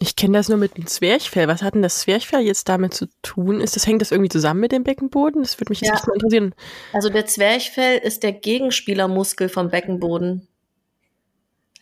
Ich 0.00 0.14
kenne 0.14 0.38
das 0.38 0.48
nur 0.48 0.58
mit 0.58 0.76
dem 0.76 0.86
Zwerchfell. 0.86 1.48
Was 1.48 1.62
hat 1.62 1.74
denn 1.74 1.82
das 1.82 1.98
Zwerchfell 2.00 2.40
jetzt 2.40 2.68
damit 2.68 2.94
zu 2.94 3.06
tun? 3.22 3.60
Ist 3.60 3.74
das, 3.74 3.86
hängt 3.86 4.00
das 4.00 4.12
irgendwie 4.12 4.28
zusammen 4.28 4.60
mit 4.60 4.70
dem 4.70 4.84
Beckenboden? 4.84 5.42
Das 5.42 5.58
würde 5.58 5.70
mich 5.72 5.80
jetzt 5.80 5.88
Ja. 5.88 5.94
echt 5.96 6.06
mal 6.06 6.14
interessieren. 6.14 6.54
Also 6.92 7.08
der 7.08 7.26
Zwerchfell 7.26 7.98
ist 7.98 8.22
der 8.22 8.32
Gegenspielermuskel 8.32 9.48
vom 9.48 9.70
Beckenboden. 9.70 10.46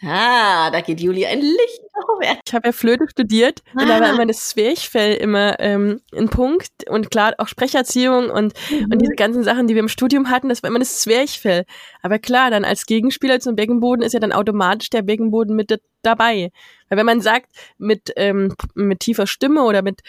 Ah, 0.02 0.70
da 0.70 0.80
geht 0.80 1.00
Juli 1.00 1.26
ein 1.26 1.40
Licht 1.40 1.85
aufwärts. 2.08 2.40
Ich 2.46 2.54
habe 2.54 2.68
ja 2.68 2.72
Flöte 2.72 3.06
studiert 3.08 3.62
und 3.74 3.88
da 3.88 4.00
war 4.00 4.08
Ah. 4.08 4.10
immer 4.14 4.26
das 4.26 4.48
Zwerchfell 4.50 5.14
immer 5.14 5.58
ähm, 5.60 6.00
ein 6.14 6.28
Punkt 6.28 6.70
und 6.88 7.10
klar 7.10 7.34
auch 7.38 7.48
Sprecherziehung 7.48 8.30
und, 8.30 8.54
und 8.90 8.98
diese 9.00 9.14
ganzen 9.14 9.42
Sachen, 9.44 9.66
die 9.66 9.74
wir 9.74 9.80
im 9.80 9.88
Studium 9.88 10.30
hatten, 10.30 10.48
das 10.48 10.62
war 10.62 10.68
immer 10.70 10.78
das 10.78 11.00
Zwerchfell. 11.00 11.64
Aber 12.02 12.18
klar, 12.18 12.50
dann 12.50 12.64
als 12.64 12.86
Gegenspieler 12.86 13.40
zum 13.40 13.56
Beckenboden 13.56 14.02
ist 14.04 14.12
ja 14.12 14.20
dann 14.20 14.32
automatisch 14.32 14.90
der 14.90 15.02
Beckenboden 15.02 15.56
mit 15.56 15.70
da- 15.70 15.76
dabei. 16.02 16.50
Weil 16.88 16.98
wenn 16.98 17.06
man 17.06 17.20
sagt, 17.20 17.50
mit, 17.78 18.12
ähm, 18.16 18.54
mit 18.74 19.00
tiefer 19.00 19.26
Stimme 19.26 19.62
oder 19.64 19.82
mit 19.82 20.02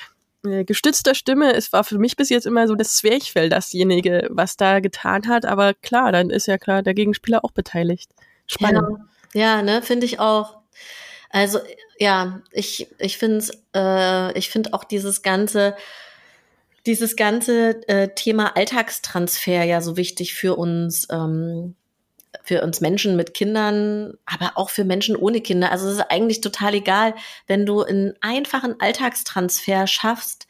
äh, 0.45 0.63
gestützter 0.65 1.15
Stimme, 1.15 1.53
es 1.53 1.73
war 1.73 1.83
für 1.83 1.97
mich 1.97 2.15
bis 2.15 2.29
jetzt 2.29 2.45
immer 2.45 2.67
so 2.67 2.75
das 2.75 2.97
Zwerchfell 2.97 3.49
dasjenige, 3.49 4.27
was 4.29 4.55
da 4.57 4.79
getan 4.79 5.27
hat. 5.27 5.45
Aber 5.45 5.73
klar, 5.73 6.11
dann 6.11 6.29
ist 6.29 6.45
ja 6.47 6.57
klar 6.57 6.83
der 6.83 6.93
Gegenspieler 6.93 7.43
auch 7.43 7.51
beteiligt. 7.51 8.11
Spannend. 8.45 8.99
Ja, 9.33 9.61
ne, 9.61 9.81
finde 9.81 10.05
ich 10.05 10.19
auch. 10.19 10.57
Also 11.29 11.59
ja, 11.99 12.41
ich 12.51 12.87
ich 12.99 13.17
finde 13.17 13.45
äh, 13.75 14.37
ich 14.37 14.49
finde 14.49 14.73
auch 14.73 14.83
dieses 14.83 15.21
ganze 15.21 15.75
dieses 16.85 17.15
ganze 17.15 17.87
äh, 17.87 18.09
Thema 18.15 18.55
Alltagstransfer 18.55 19.63
ja 19.63 19.81
so 19.81 19.97
wichtig 19.97 20.33
für 20.33 20.55
uns 20.55 21.07
ähm, 21.11 21.75
für 22.43 22.61
uns 22.61 22.79
Menschen 22.81 23.17
mit 23.17 23.33
Kindern, 23.33 24.13
aber 24.25 24.53
auch 24.55 24.69
für 24.69 24.85
Menschen 24.85 25.15
ohne 25.17 25.41
Kinder. 25.41 25.71
Also 25.71 25.87
es 25.87 25.95
ist 25.95 26.05
eigentlich 26.09 26.39
total 26.39 26.75
egal, 26.75 27.13
wenn 27.45 27.65
du 27.65 27.81
einen 27.81 28.13
einfachen 28.21 28.79
Alltagstransfer 28.79 29.85
schaffst, 29.87 30.47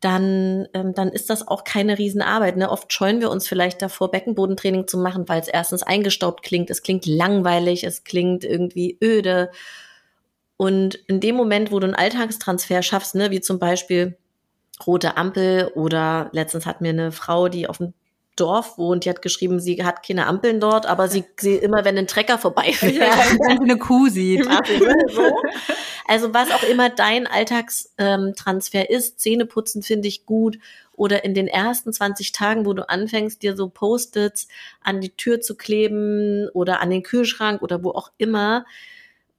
dann, 0.00 0.66
ähm, 0.74 0.94
dann 0.94 1.10
ist 1.10 1.30
das 1.30 1.46
auch 1.46 1.62
keine 1.62 1.96
Riesenarbeit. 1.96 2.56
Ne? 2.56 2.68
Oft 2.68 2.92
scheuen 2.92 3.20
wir 3.20 3.30
uns 3.30 3.46
vielleicht 3.46 3.80
davor, 3.82 4.10
Beckenbodentraining 4.10 4.88
zu 4.88 4.98
machen, 4.98 5.28
weil 5.28 5.40
es 5.40 5.48
erstens 5.48 5.84
eingestaubt 5.84 6.42
klingt, 6.42 6.70
es 6.70 6.82
klingt 6.82 7.06
langweilig, 7.06 7.84
es 7.84 8.02
klingt 8.02 8.44
irgendwie 8.44 8.98
öde. 9.00 9.52
Und 10.62 10.94
in 11.08 11.18
dem 11.18 11.34
Moment, 11.34 11.72
wo 11.72 11.80
du 11.80 11.86
einen 11.86 11.96
Alltagstransfer 11.96 12.84
schaffst, 12.84 13.16
ne, 13.16 13.32
wie 13.32 13.40
zum 13.40 13.58
Beispiel 13.58 14.16
rote 14.86 15.16
Ampel 15.16 15.72
oder 15.74 16.30
letztens 16.30 16.66
hat 16.66 16.80
mir 16.80 16.90
eine 16.90 17.10
Frau, 17.10 17.48
die 17.48 17.66
auf 17.66 17.78
dem 17.78 17.94
Dorf 18.36 18.78
wohnt, 18.78 19.04
die 19.04 19.10
hat 19.10 19.22
geschrieben, 19.22 19.58
sie 19.58 19.84
hat 19.84 20.06
keine 20.06 20.28
Ampeln 20.28 20.60
dort, 20.60 20.86
aber 20.86 21.08
sie, 21.08 21.24
sie 21.36 21.56
immer, 21.56 21.84
wenn 21.84 21.98
ein 21.98 22.06
Trecker 22.06 22.38
vorbeifährt. 22.38 22.94
Wenn 22.94 23.58
sie 23.58 23.64
eine 23.64 23.76
Kuh 23.76 24.06
sieht. 24.06 24.44
so. 25.12 25.36
Also 26.06 26.32
was 26.32 26.52
auch 26.52 26.62
immer 26.62 26.90
dein 26.90 27.26
Alltagstransfer 27.26 28.88
ist, 28.88 29.18
Zähneputzen 29.18 29.82
finde 29.82 30.06
ich 30.06 30.26
gut 30.26 30.60
oder 30.92 31.24
in 31.24 31.34
den 31.34 31.48
ersten 31.48 31.92
20 31.92 32.30
Tagen, 32.30 32.66
wo 32.66 32.72
du 32.72 32.88
anfängst, 32.88 33.42
dir 33.42 33.56
so 33.56 33.68
Post-its 33.68 34.46
an 34.80 35.00
die 35.00 35.10
Tür 35.10 35.40
zu 35.40 35.56
kleben 35.56 36.48
oder 36.54 36.80
an 36.80 36.90
den 36.90 37.02
Kühlschrank 37.02 37.62
oder 37.62 37.82
wo 37.82 37.90
auch 37.90 38.12
immer 38.16 38.64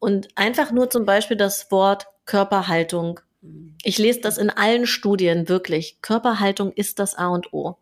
und 0.04 0.28
einfach 0.36 0.72
nur 0.72 0.90
zum 0.90 1.06
Beispiel 1.06 1.38
das 1.38 1.72
Wort 1.72 2.08
Körperhaltung. 2.26 3.22
Ich 3.84 3.98
lese 3.98 4.20
das 4.20 4.38
in 4.38 4.50
allen 4.50 4.86
Studien 4.86 5.48
wirklich. 5.48 6.02
Körperhaltung 6.02 6.74
ist 6.74 7.00
das 7.00 7.16
A 7.16 7.28
und 7.28 7.54
O. 7.54 7.78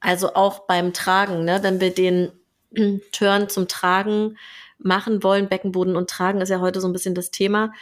Also 0.00 0.32
auch 0.32 0.60
beim 0.60 0.94
Tragen, 0.94 1.44
ne? 1.44 1.58
wenn 1.62 1.78
wir 1.78 1.94
den 1.94 2.32
Turn 3.12 3.50
zum 3.50 3.68
Tragen 3.68 4.38
machen 4.78 5.22
wollen, 5.22 5.50
Beckenboden 5.50 5.94
und 5.94 6.08
Tragen 6.08 6.40
ist 6.40 6.48
ja 6.48 6.60
heute 6.60 6.80
so 6.80 6.88
ein 6.88 6.94
bisschen 6.94 7.14
das 7.14 7.30
Thema, 7.30 7.74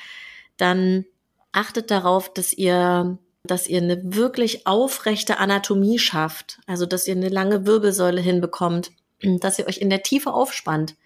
dann 0.57 1.05
achtet 1.53 1.93
darauf, 1.93 2.33
dass 2.33 2.53
ihr, 2.53 3.19
dass 3.45 3.69
ihr 3.69 3.81
eine 3.81 4.01
wirklich 4.17 4.67
aufrechte 4.67 5.39
Anatomie 5.39 6.01
schafft, 6.01 6.59
also 6.67 6.87
dass 6.87 7.07
ihr 7.07 7.15
eine 7.15 7.29
lange 7.29 7.67
Wirbelsäule 7.67 8.21
hinbekommt, 8.21 8.91
dass 9.23 9.61
ihr 9.61 9.69
euch 9.69 9.79
in 9.79 9.91
der 9.91 10.03
Tiefe 10.03 10.33
aufspannt. 10.33 10.97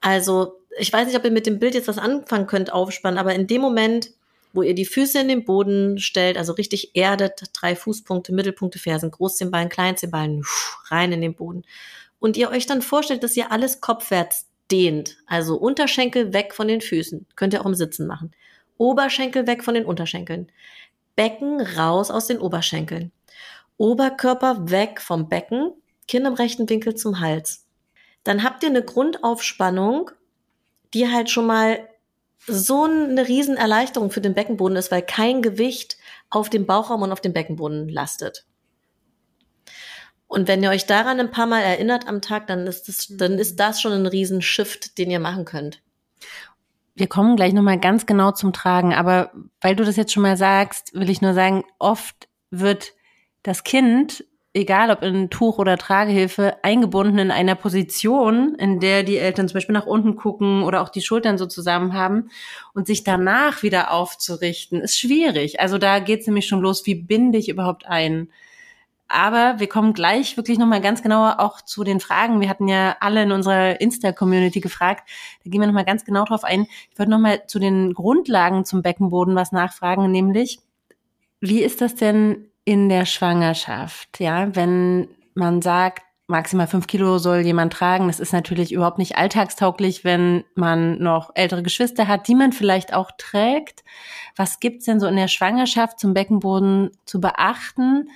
Also 0.00 0.54
ich 0.78 0.92
weiß 0.92 1.06
nicht, 1.06 1.16
ob 1.16 1.24
ihr 1.24 1.30
mit 1.30 1.46
dem 1.46 1.58
Bild 1.58 1.74
jetzt 1.74 1.88
was 1.88 1.98
anfangen 1.98 2.46
könnt, 2.46 2.72
aufspannen, 2.72 3.18
aber 3.18 3.34
in 3.34 3.46
dem 3.46 3.60
Moment, 3.60 4.10
wo 4.52 4.62
ihr 4.62 4.74
die 4.74 4.84
Füße 4.84 5.20
in 5.20 5.28
den 5.28 5.44
Boden 5.44 5.98
stellt, 5.98 6.38
also 6.38 6.52
richtig 6.52 6.94
erdet, 6.94 7.42
drei 7.52 7.76
Fußpunkte, 7.76 8.32
Mittelpunkte, 8.32 8.78
Fersen, 8.78 9.10
Großzehenballen, 9.10 9.68
Kleinzehenballen, 9.68 10.44
rein 10.88 11.12
in 11.12 11.20
den 11.20 11.34
Boden. 11.34 11.64
Und 12.18 12.36
ihr 12.36 12.50
euch 12.50 12.66
dann 12.66 12.82
vorstellt, 12.82 13.22
dass 13.22 13.36
ihr 13.36 13.52
alles 13.52 13.80
kopfwärts 13.80 14.46
dehnt. 14.70 15.18
Also 15.26 15.56
Unterschenkel 15.56 16.32
weg 16.32 16.54
von 16.54 16.68
den 16.68 16.80
Füßen. 16.80 17.26
Könnt 17.36 17.52
ihr 17.52 17.60
auch 17.60 17.66
im 17.66 17.74
Sitzen 17.74 18.06
machen. 18.06 18.32
Oberschenkel 18.78 19.46
weg 19.46 19.62
von 19.62 19.74
den 19.74 19.84
Unterschenkeln. 19.84 20.50
Becken 21.14 21.60
raus 21.60 22.10
aus 22.10 22.26
den 22.26 22.38
Oberschenkeln. 22.38 23.12
Oberkörper 23.76 24.70
weg 24.70 25.00
vom 25.00 25.28
Becken. 25.28 25.72
Kinn 26.08 26.24
im 26.24 26.34
rechten 26.34 26.68
Winkel 26.68 26.94
zum 26.94 27.20
Hals. 27.20 27.66
Dann 28.24 28.42
habt 28.42 28.62
ihr 28.62 28.70
eine 28.70 28.82
Grundaufspannung, 28.82 30.10
die 30.96 31.12
halt 31.12 31.28
schon 31.28 31.46
mal 31.46 31.86
so 32.46 32.84
eine 32.84 33.28
Riesenerleichterung 33.28 34.10
für 34.10 34.22
den 34.22 34.32
Beckenboden 34.32 34.78
ist, 34.78 34.90
weil 34.90 35.02
kein 35.02 35.42
Gewicht 35.42 35.98
auf 36.30 36.48
dem 36.48 36.64
Bauchraum 36.64 37.02
und 37.02 37.12
auf 37.12 37.20
dem 37.20 37.34
Beckenboden 37.34 37.88
lastet. 37.88 38.46
Und 40.26 40.48
wenn 40.48 40.62
ihr 40.62 40.70
euch 40.70 40.86
daran 40.86 41.20
ein 41.20 41.30
paar 41.30 41.46
Mal 41.46 41.60
erinnert 41.60 42.08
am 42.08 42.22
Tag, 42.22 42.46
dann 42.46 42.66
ist 42.66 42.88
das, 42.88 43.08
dann 43.10 43.38
ist 43.38 43.60
das 43.60 43.80
schon 43.80 43.92
ein 43.92 44.06
Riesenshift, 44.06 44.96
den 44.96 45.10
ihr 45.10 45.20
machen 45.20 45.44
könnt. 45.44 45.82
wir 46.94 47.08
kommen 47.08 47.36
gleich 47.36 47.52
nochmal 47.52 47.78
ganz 47.78 48.06
genau 48.06 48.32
zum 48.32 48.54
Tragen, 48.54 48.94
aber 48.94 49.30
weil 49.60 49.76
du 49.76 49.84
das 49.84 49.96
jetzt 49.96 50.14
schon 50.14 50.22
mal 50.22 50.38
sagst, 50.38 50.94
will 50.94 51.10
ich 51.10 51.20
nur 51.20 51.34
sagen, 51.34 51.62
oft 51.78 52.26
wird 52.50 52.94
das 53.42 53.64
Kind, 53.64 54.24
egal 54.56 54.90
ob 54.90 55.02
in 55.02 55.28
Tuch 55.28 55.58
oder 55.58 55.76
Tragehilfe, 55.76 56.56
eingebunden 56.62 57.18
in 57.18 57.30
einer 57.30 57.54
Position, 57.54 58.54
in 58.54 58.80
der 58.80 59.02
die 59.02 59.18
Eltern 59.18 59.48
zum 59.48 59.54
Beispiel 59.54 59.74
nach 59.74 59.86
unten 59.86 60.16
gucken 60.16 60.62
oder 60.62 60.80
auch 60.82 60.88
die 60.88 61.02
Schultern 61.02 61.36
so 61.36 61.46
zusammen 61.46 61.92
haben 61.92 62.30
und 62.72 62.86
sich 62.86 63.04
danach 63.04 63.62
wieder 63.62 63.92
aufzurichten, 63.92 64.80
ist 64.80 64.98
schwierig. 64.98 65.60
Also 65.60 65.76
da 65.78 65.98
geht 65.98 66.20
es 66.20 66.26
nämlich 66.26 66.46
schon 66.46 66.60
los, 66.60 66.86
wie 66.86 66.94
binde 66.94 67.38
ich 67.38 67.50
überhaupt 67.50 67.86
ein? 67.86 68.30
Aber 69.08 69.60
wir 69.60 69.68
kommen 69.68 69.92
gleich 69.92 70.36
wirklich 70.36 70.58
nochmal 70.58 70.80
ganz 70.80 71.02
genauer 71.02 71.38
auch 71.38 71.60
zu 71.60 71.84
den 71.84 72.00
Fragen. 72.00 72.40
Wir 72.40 72.48
hatten 72.48 72.66
ja 72.66 72.96
alle 73.00 73.22
in 73.22 73.32
unserer 73.32 73.80
Insta-Community 73.80 74.60
gefragt. 74.60 75.08
Da 75.44 75.50
gehen 75.50 75.60
wir 75.60 75.68
nochmal 75.68 75.84
ganz 75.84 76.04
genau 76.04 76.24
drauf 76.24 76.42
ein. 76.42 76.66
Ich 76.90 76.98
würde 76.98 77.10
nochmal 77.10 77.46
zu 77.46 77.58
den 77.58 77.92
Grundlagen 77.94 78.64
zum 78.64 78.82
Beckenboden 78.82 79.36
was 79.36 79.52
nachfragen, 79.52 80.10
nämlich, 80.10 80.58
wie 81.40 81.62
ist 81.62 81.82
das 81.82 81.94
denn 81.94 82.48
in 82.66 82.90
der 82.90 83.06
Schwangerschaft? 83.06 84.20
Ja, 84.20 84.54
wenn 84.54 85.08
man 85.34 85.62
sagt, 85.62 86.02
maximal 86.26 86.66
fünf 86.66 86.86
Kilo 86.86 87.18
soll 87.18 87.38
jemand 87.38 87.72
tragen. 87.72 88.08
Das 88.08 88.20
ist 88.20 88.32
natürlich 88.32 88.72
überhaupt 88.72 88.98
nicht 88.98 89.16
alltagstauglich, 89.16 90.04
wenn 90.04 90.44
man 90.54 90.98
noch 90.98 91.30
ältere 91.34 91.62
Geschwister 91.62 92.08
hat, 92.08 92.28
die 92.28 92.34
man 92.34 92.52
vielleicht 92.52 92.92
auch 92.92 93.12
trägt. 93.16 93.84
Was 94.34 94.60
gibt's 94.60 94.84
denn 94.84 95.00
so 95.00 95.06
in 95.06 95.16
der 95.16 95.28
Schwangerschaft 95.28 96.00
zum 96.00 96.14
Beckenboden 96.14 96.90
zu 97.04 97.20
beachten? 97.20 98.10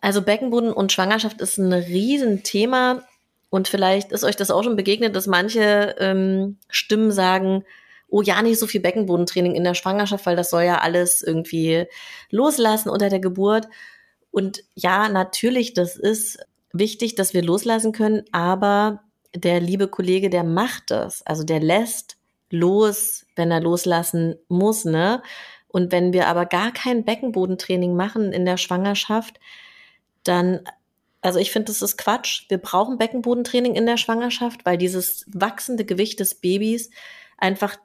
Also 0.00 0.20
Beckenboden 0.20 0.72
und 0.72 0.92
Schwangerschaft 0.92 1.40
ist 1.40 1.56
ein 1.56 1.72
Riesenthema. 1.72 3.02
Und 3.48 3.68
vielleicht 3.68 4.12
ist 4.12 4.24
euch 4.24 4.36
das 4.36 4.50
auch 4.50 4.62
schon 4.62 4.76
begegnet, 4.76 5.16
dass 5.16 5.26
manche 5.26 5.94
ähm, 5.98 6.58
Stimmen 6.68 7.12
sagen, 7.12 7.64
oh 8.08 8.20
ja, 8.20 8.42
nicht 8.42 8.58
so 8.58 8.66
viel 8.66 8.80
Beckenbodentraining 8.80 9.54
in 9.54 9.64
der 9.64 9.74
Schwangerschaft, 9.74 10.26
weil 10.26 10.36
das 10.36 10.50
soll 10.50 10.64
ja 10.64 10.78
alles 10.78 11.22
irgendwie 11.22 11.86
loslassen 12.30 12.90
unter 12.90 13.08
der 13.08 13.20
Geburt. 13.20 13.68
Und 14.34 14.64
ja, 14.74 15.08
natürlich, 15.08 15.74
das 15.74 15.94
ist 15.94 16.40
wichtig, 16.72 17.14
dass 17.14 17.34
wir 17.34 17.42
loslassen 17.42 17.92
können, 17.92 18.24
aber 18.32 19.04
der 19.32 19.60
liebe 19.60 19.86
Kollege, 19.86 20.28
der 20.28 20.42
macht 20.42 20.90
das. 20.90 21.24
Also 21.24 21.44
der 21.44 21.60
lässt 21.60 22.16
los, 22.50 23.26
wenn 23.36 23.52
er 23.52 23.60
loslassen 23.60 24.34
muss, 24.48 24.84
ne? 24.84 25.22
Und 25.68 25.92
wenn 25.92 26.12
wir 26.12 26.26
aber 26.26 26.46
gar 26.46 26.72
kein 26.72 27.04
Beckenbodentraining 27.04 27.94
machen 27.94 28.32
in 28.32 28.44
der 28.44 28.56
Schwangerschaft, 28.56 29.38
dann, 30.24 30.62
also 31.20 31.38
ich 31.38 31.52
finde, 31.52 31.66
das 31.66 31.80
ist 31.80 31.96
Quatsch. 31.96 32.46
Wir 32.48 32.58
brauchen 32.58 32.98
Beckenbodentraining 32.98 33.76
in 33.76 33.86
der 33.86 33.98
Schwangerschaft, 33.98 34.66
weil 34.66 34.78
dieses 34.78 35.26
wachsende 35.32 35.84
Gewicht 35.84 36.18
des 36.18 36.34
Babys 36.34 36.90
einfach 37.38 37.76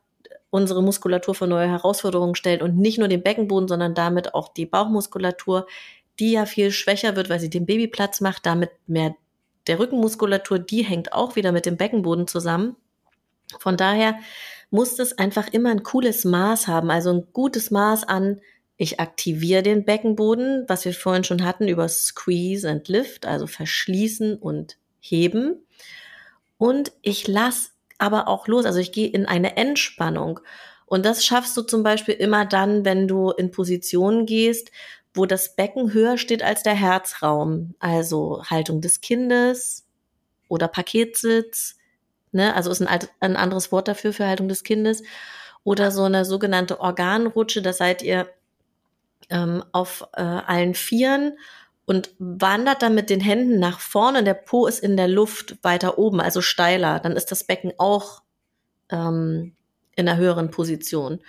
unsere 0.50 0.82
Muskulatur 0.82 1.36
vor 1.36 1.48
neue 1.48 1.70
Herausforderungen 1.70 2.34
stellt 2.34 2.64
und 2.64 2.76
nicht 2.76 2.98
nur 2.98 3.08
den 3.08 3.22
Beckenboden, 3.22 3.68
sondern 3.68 3.94
damit 3.94 4.34
auch 4.34 4.52
die 4.52 4.66
Bauchmuskulatur, 4.66 5.68
die 6.20 6.32
ja 6.32 6.46
viel 6.46 6.72
schwächer 6.72 7.16
wird, 7.16 7.30
weil 7.30 7.40
sie 7.40 7.50
den 7.50 7.66
Baby 7.66 7.88
Platz 7.88 8.22
macht, 8.22 8.46
damit 8.46 8.72
mehr 8.88 9.16
der 9.68 9.80
Rückenmuskulatur, 9.80 10.60
die 10.60 10.84
hängt 10.84 11.14
auch 11.14 11.36
wieder 11.36 11.52
mit 11.52 11.66
dem 11.66 11.78
Beckenboden 11.78 12.28
zusammen. 12.28 12.76
Von 13.60 13.78
daher 13.78 14.20
muss 14.70 14.96
das 14.96 15.18
einfach 15.18 15.48
immer 15.50 15.72
ein 15.72 15.84
cooles 15.84 16.26
Maß 16.26 16.68
haben, 16.68 16.92
also 16.92 17.12
ein 17.12 17.28
gutes 17.34 17.72
Maß 17.72 18.04
an 18.04 18.40
ich 18.82 19.02
aktiviere 19.02 19.62
den 19.62 19.84
Beckenboden, 19.84 20.64
was 20.70 20.86
wir 20.86 20.94
vorhin 20.94 21.26
schon 21.26 21.44
hatten, 21.44 21.68
über 21.68 21.90
Squeeze 21.90 22.68
and 22.68 22.88
Lift, 22.88 23.26
also 23.26 23.46
verschließen 23.46 24.38
und 24.38 24.78
heben. 25.02 25.66
Und 26.58 26.94
ich 27.02 27.28
lasse 27.28 27.72
aber 27.98 28.30
auch 28.30 28.48
los, 28.48 28.66
also 28.66 28.80
ich 28.80 28.94
gehe 28.94 29.10
in 29.10 29.26
eine 29.26 29.58
Entspannung. 29.58 30.40
Und 30.86 31.06
das 31.06 31.26
schaffst 31.26 31.58
du 31.58 31.64
zum 31.64 31.84
Beispiel 31.84 32.14
immer 32.14 32.46
dann, 32.46 32.86
wenn 32.86 33.10
du 33.10 33.32
in 33.32 33.52
Positionen 33.52 34.26
gehst, 34.26 34.72
wo 35.20 35.26
das 35.26 35.56
Becken 35.56 35.94
höher 35.94 36.18
steht 36.18 36.42
als 36.42 36.64
der 36.64 36.74
Herzraum. 36.74 37.76
Also 37.80 38.44
Haltung 38.46 38.82
des 38.82 39.02
Kindes 39.02 39.86
oder 40.48 40.68
Paketsitz. 40.68 41.78
Ne? 42.32 42.56
Also 42.56 42.72
ist 42.72 42.82
ein, 42.82 43.00
ein 43.20 43.36
anderes 43.36 43.72
Wort 43.72 43.88
dafür 43.88 44.14
für 44.14 44.26
Haltung 44.26 44.48
des 44.48 44.64
Kindes. 44.64 45.04
Oder 45.64 45.92
so 45.92 46.04
eine 46.04 46.26
sogenannte 46.26 46.80
Organrutsche. 46.80 47.62
Da 47.62 47.74
seid 47.74 48.02
ihr 48.02 48.30
ähm, 49.30 49.64
auf 49.74 50.08
äh, 50.14 50.22
allen 50.22 50.74
Vieren 50.74 51.38
und 51.86 52.12
wandert 52.18 52.82
dann 52.82 52.96
mit 52.96 53.10
den 53.10 53.20
Händen 53.20 53.60
nach 53.60 53.80
vorne. 53.80 54.24
Der 54.24 54.36
Po 54.36 54.68
ist 54.68 54.80
in 54.80 54.96
der 54.96 55.10
Luft 55.10 55.58
weiter 55.64 55.98
oben, 55.98 56.22
also 56.22 56.42
steiler. 56.42 57.00
Dann 57.00 57.14
ist 57.14 57.32
das 57.32 57.44
Becken 57.44 57.74
auch 57.78 58.24
ähm, 58.90 59.56
in 59.96 60.08
einer 60.08 60.18
höheren 60.18 60.50
Position. 60.50 61.20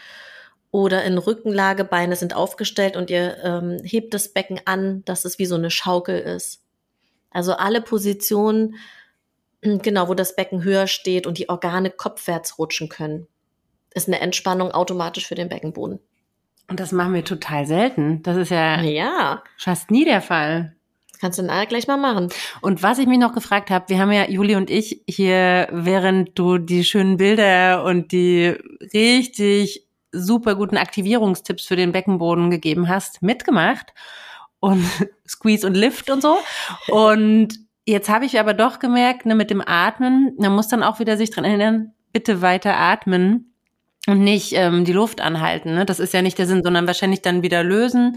Oder 0.73 1.05
in 1.05 1.19
Rückenlage, 1.19 1.85
Beine 1.85 2.15
sind 2.15 2.35
aufgestellt 2.35 2.97
und 2.97 3.11
ihr 3.11 3.39
ähm, 3.43 3.79
hebt 3.83 4.15
das 4.15 4.29
Becken 4.29 4.61
an, 4.67 5.05
dass 5.05 5.25
es 5.25 5.39
wie 5.39 5.47
so 5.47 5.57
eine 5.57 5.71
Schaukel 5.71 6.19
ist. 6.21 6.63
Also 7.31 7.55
alle 7.55 7.81
Positionen, 7.81 8.77
genau, 9.63 10.09
wo 10.09 10.15
das 10.15 10.37
Becken 10.37 10.63
höher 10.63 10.87
steht 10.87 11.27
und 11.27 11.39
die 11.39 11.49
Organe 11.49 11.91
kopfwärts 11.91 12.59
rutschen 12.59 12.89
können, 12.89 13.27
ist 13.95 14.07
eine 14.07 14.21
Entspannung 14.21 14.71
automatisch 14.71 15.27
für 15.27 15.35
den 15.35 15.49
Beckenboden. 15.49 15.99
Und 16.69 16.79
das 16.79 16.93
machen 16.93 17.15
wir 17.15 17.25
total 17.25 17.67
selten. 17.67 18.23
Das 18.23 18.37
ist 18.37 18.51
ja, 18.51 18.81
ja. 18.81 19.43
fast 19.59 19.91
nie 19.91 20.05
der 20.05 20.23
Fall. 20.23 20.77
Kannst 21.21 21.39
du 21.39 21.43
dann 21.43 21.69
gleich 21.69 21.89
mal 21.89 21.99
machen. 21.99 22.29
Und 22.63 22.83
was 22.83 22.99
ich 22.99 23.07
mich 23.07 23.19
noch 23.19 23.35
gefragt 23.35 23.71
habe, 23.71 23.89
wir 23.89 23.99
haben 23.99 24.13
ja, 24.13 24.29
Juli 24.31 24.55
und 24.55 24.71
ich, 24.71 25.03
hier, 25.07 25.69
während 25.73 26.39
du 26.39 26.59
die 26.59 26.85
schönen 26.85 27.17
Bilder 27.17 27.85
und 27.85 28.13
die 28.13 28.57
richtig 28.95 29.90
super 30.13 30.55
guten 30.55 30.77
Aktivierungstipps 30.77 31.67
für 31.67 31.77
den 31.77 31.93
Beckenboden 31.93 32.51
gegeben 32.51 32.89
hast, 32.89 33.23
mitgemacht. 33.23 33.93
Und 34.59 34.85
Squeeze 35.29 35.67
und 35.67 35.75
Lift 35.75 36.11
und 36.11 36.23
so. 36.23 36.39
Und 36.89 37.59
jetzt 37.87 38.09
habe 38.09 38.25
ich 38.25 38.39
aber 38.39 38.55
doch 38.55 38.79
gemerkt, 38.79 39.27
ne, 39.27 39.35
mit 39.35 39.51
dem 39.51 39.63
Atmen, 39.65 40.35
man 40.39 40.55
muss 40.55 40.69
dann 40.69 40.83
auch 40.83 40.99
wieder 40.99 41.17
sich 41.17 41.31
dran 41.31 41.45
erinnern, 41.45 41.93
bitte 42.13 42.43
weiter 42.43 42.77
atmen 42.77 43.55
und 44.07 44.21
nicht 44.21 44.53
ähm, 44.55 44.85
die 44.85 44.93
Luft 44.93 45.21
anhalten. 45.21 45.75
Ne? 45.75 45.87
Das 45.87 46.01
ist 46.01 46.15
ja 46.15 46.23
nicht 46.23 46.39
der 46.39 46.47
Sinn, 46.47 46.63
sondern 46.63 46.87
wahrscheinlich 46.87 47.23
dann 47.23 47.43
wieder 47.43 47.63
lösen, 47.63 48.17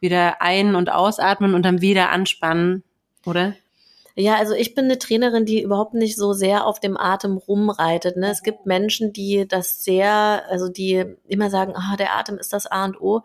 wieder 0.00 0.42
ein- 0.42 0.74
und 0.74 0.90
ausatmen 0.90 1.54
und 1.54 1.62
dann 1.64 1.80
wieder 1.80 2.10
anspannen, 2.10 2.82
oder? 3.24 3.54
Ja, 4.20 4.34
also 4.34 4.52
ich 4.52 4.74
bin 4.74 4.86
eine 4.86 4.98
Trainerin, 4.98 5.44
die 5.44 5.62
überhaupt 5.62 5.94
nicht 5.94 6.16
so 6.16 6.32
sehr 6.32 6.66
auf 6.66 6.80
dem 6.80 6.96
Atem 6.96 7.36
rumreitet. 7.36 8.16
Ne? 8.16 8.30
Es 8.30 8.42
gibt 8.42 8.66
Menschen, 8.66 9.12
die 9.12 9.46
das 9.46 9.84
sehr, 9.84 10.42
also 10.48 10.68
die 10.68 11.04
immer 11.28 11.50
sagen, 11.50 11.74
ah, 11.76 11.94
der 11.96 12.16
Atem 12.16 12.36
ist 12.36 12.52
das 12.52 12.66
A 12.66 12.84
und 12.84 13.00
O. 13.00 13.22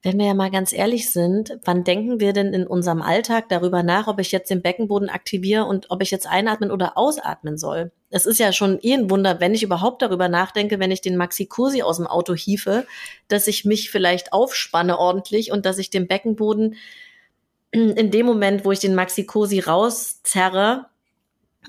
Wenn 0.00 0.20
wir 0.20 0.26
ja 0.26 0.34
mal 0.34 0.52
ganz 0.52 0.72
ehrlich 0.72 1.10
sind, 1.10 1.58
wann 1.64 1.82
denken 1.82 2.20
wir 2.20 2.32
denn 2.32 2.54
in 2.54 2.64
unserem 2.64 3.02
Alltag 3.02 3.48
darüber 3.48 3.82
nach, 3.82 4.06
ob 4.06 4.20
ich 4.20 4.30
jetzt 4.30 4.50
den 4.50 4.62
Beckenboden 4.62 5.08
aktiviere 5.08 5.64
und 5.64 5.90
ob 5.90 6.00
ich 6.00 6.12
jetzt 6.12 6.28
einatmen 6.28 6.70
oder 6.70 6.96
ausatmen 6.96 7.58
soll? 7.58 7.90
Es 8.08 8.24
ist 8.24 8.38
ja 8.38 8.52
schon 8.52 8.78
eh 8.82 8.94
ein 8.94 9.10
Wunder, 9.10 9.40
wenn 9.40 9.52
ich 9.52 9.64
überhaupt 9.64 10.02
darüber 10.02 10.28
nachdenke, 10.28 10.78
wenn 10.78 10.92
ich 10.92 11.00
den 11.00 11.16
Maxi 11.16 11.46
Cosi 11.46 11.82
aus 11.82 11.96
dem 11.96 12.06
Auto 12.06 12.34
hiefe, 12.34 12.86
dass 13.26 13.48
ich 13.48 13.64
mich 13.64 13.90
vielleicht 13.90 14.32
aufspanne 14.32 14.96
ordentlich 14.96 15.50
und 15.50 15.66
dass 15.66 15.78
ich 15.78 15.90
den 15.90 16.06
Beckenboden 16.06 16.76
in 17.72 18.10
dem 18.10 18.26
Moment, 18.26 18.64
wo 18.64 18.72
ich 18.72 18.80
den 18.80 18.94
Maxi 18.94 19.24
Cosi 19.24 19.60
rauszerre, 19.60 20.86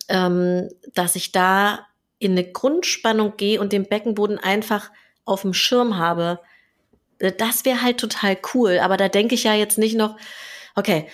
ähm, 0.09 0.69
dass 0.93 1.15
ich 1.15 1.31
da 1.31 1.87
in 2.19 2.33
eine 2.33 2.43
Grundspannung 2.43 3.37
gehe 3.37 3.59
und 3.59 3.73
den 3.73 3.87
Beckenboden 3.87 4.37
einfach 4.37 4.91
auf 5.25 5.41
dem 5.41 5.53
Schirm 5.53 5.97
habe 5.97 6.39
äh, 7.23 7.31
das 7.31 7.65
wäre 7.65 7.81
halt 7.81 7.97
total 7.99 8.37
cool. 8.53 8.79
Aber 8.79 8.97
da 8.97 9.09
denke 9.09 9.35
ich 9.35 9.43
ja 9.43 9.53
jetzt 9.53 9.77
nicht 9.77 9.95
noch, 9.95 10.17
okay, 10.75 11.07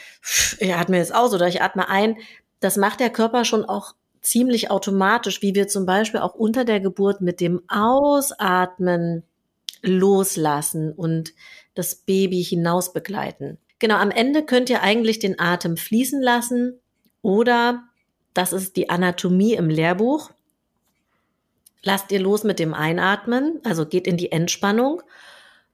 ich 0.59 0.73
atme 0.73 0.97
jetzt 0.97 1.13
aus 1.13 1.33
oder 1.33 1.47
ich 1.47 1.61
atme 1.61 1.87
ein. 1.89 2.17
Das 2.59 2.77
macht 2.77 2.99
der 2.99 3.09
Körper 3.09 3.45
schon 3.45 3.65
auch 3.65 3.93
ziemlich 4.21 4.69
automatisch, 4.69 5.41
wie 5.41 5.55
wir 5.55 5.67
zum 5.67 5.85
Beispiel 5.85 6.19
auch 6.19 6.33
unter 6.33 6.65
der 6.65 6.79
Geburt 6.81 7.21
mit 7.21 7.39
dem 7.39 7.61
Ausatmen 7.69 9.23
loslassen 9.81 10.91
und 10.91 11.33
das 11.73 11.95
Baby 11.95 12.43
hinaus 12.43 12.91
begleiten. 12.91 13.57
Genau, 13.79 13.95
am 13.95 14.11
Ende 14.11 14.45
könnt 14.45 14.69
ihr 14.69 14.81
eigentlich 14.81 15.19
den 15.19 15.39
Atem 15.39 15.77
fließen 15.77 16.21
lassen 16.21 16.79
oder, 17.21 17.83
das 18.33 18.53
ist 18.53 18.75
die 18.75 18.89
Anatomie 18.89 19.53
im 19.53 19.69
Lehrbuch, 19.69 20.31
lasst 21.81 22.11
ihr 22.11 22.19
los 22.19 22.43
mit 22.43 22.59
dem 22.59 22.73
Einatmen, 22.73 23.59
also 23.63 23.85
geht 23.85 24.07
in 24.07 24.17
die 24.17 24.31
Entspannung 24.31 25.01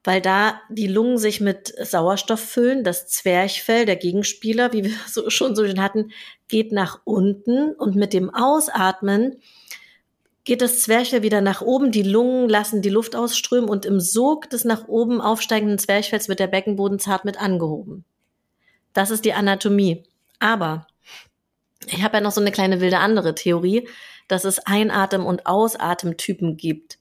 weil 0.06 0.22
da 0.22 0.62
die 0.70 0.88
Lungen 0.88 1.18
sich 1.18 1.42
mit 1.42 1.74
Sauerstoff 1.82 2.40
füllen. 2.40 2.84
Das 2.84 3.08
Zwerchfell, 3.08 3.86
der 3.86 3.98
Gegenspieler, 3.98 4.72
wie 4.72 4.86
wir 4.86 4.94
so, 5.08 5.30
schon 5.30 5.56
so 5.56 5.66
schön 5.66 5.82
hatten, 5.82 6.12
geht 6.48 6.72
nach 6.72 7.02
unten 7.04 7.74
und 7.74 7.96
mit 7.96 8.14
dem 8.14 8.34
Ausatmen 8.34 9.42
geht 10.46 10.62
das 10.62 10.82
Zwerchfell 10.84 11.24
wieder 11.24 11.42
nach 11.42 11.62
oben, 11.62 11.92
die 11.92 12.04
Lungen 12.04 12.48
lassen 12.48 12.82
die 12.82 12.90
Luft 12.90 13.16
ausströmen 13.16 13.70
und 13.70 13.86
im 13.86 14.00
Sog 14.00 14.50
des 14.50 14.64
nach 14.64 14.88
oben 14.88 15.20
aufsteigenden 15.20 15.80
Zwerchfells 15.80 16.30
wird 16.30 16.40
der 16.40 16.48
Beckenboden 16.48 17.00
zart 17.00 17.26
mit 17.26 17.42
angehoben. 17.42 18.06
Das 18.94 19.10
ist 19.10 19.26
die 19.26 19.34
Anatomie. 19.34 20.04
Aber 20.40 20.88
ich 21.88 22.04
habe 22.04 22.18
ja 22.18 22.22
noch 22.22 22.32
so 22.32 22.42
eine 22.42 22.52
kleine 22.52 22.80
wilde 22.80 23.00
andere 23.00 23.36
Theorie, 23.36 23.88
dass 24.28 24.46
es 24.46 24.60
Einatem- 24.66 25.26
und 25.26 25.48
Ausatemtypen 25.48 26.58
gibt. 26.58 27.00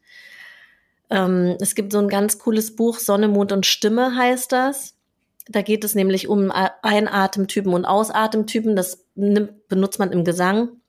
Ähm, 1.10 1.56
es 1.60 1.74
gibt 1.74 1.92
so 1.92 1.98
ein 1.98 2.08
ganz 2.08 2.38
cooles 2.38 2.74
Buch, 2.74 2.98
Sonne, 2.98 3.28
Mond 3.28 3.52
und 3.52 3.66
Stimme 3.66 4.16
heißt 4.16 4.52
das. 4.52 4.96
Da 5.46 5.60
geht 5.60 5.84
es 5.84 5.94
nämlich 5.94 6.28
um 6.28 6.50
Einatemtypen 6.50 7.74
und 7.74 7.84
Ausatemtypen. 7.84 8.76
Das 8.76 9.04
nimmt, 9.14 9.68
benutzt 9.68 9.98
man 9.98 10.10
im 10.10 10.24
Gesang. 10.24 10.80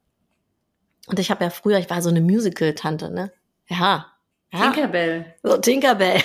Und 1.08 1.20
ich 1.20 1.30
habe 1.30 1.44
ja 1.44 1.50
früher, 1.50 1.80
ich 1.80 1.90
war 1.90 2.02
so 2.02 2.10
eine 2.10 2.22
Musical-Tante, 2.22 3.12
ne? 3.12 3.32
Ja. 3.68 4.08
ja. 4.52 4.60
Tinkerbell. 4.62 5.36
So, 5.44 5.58
Tinkerbell. 5.58 6.22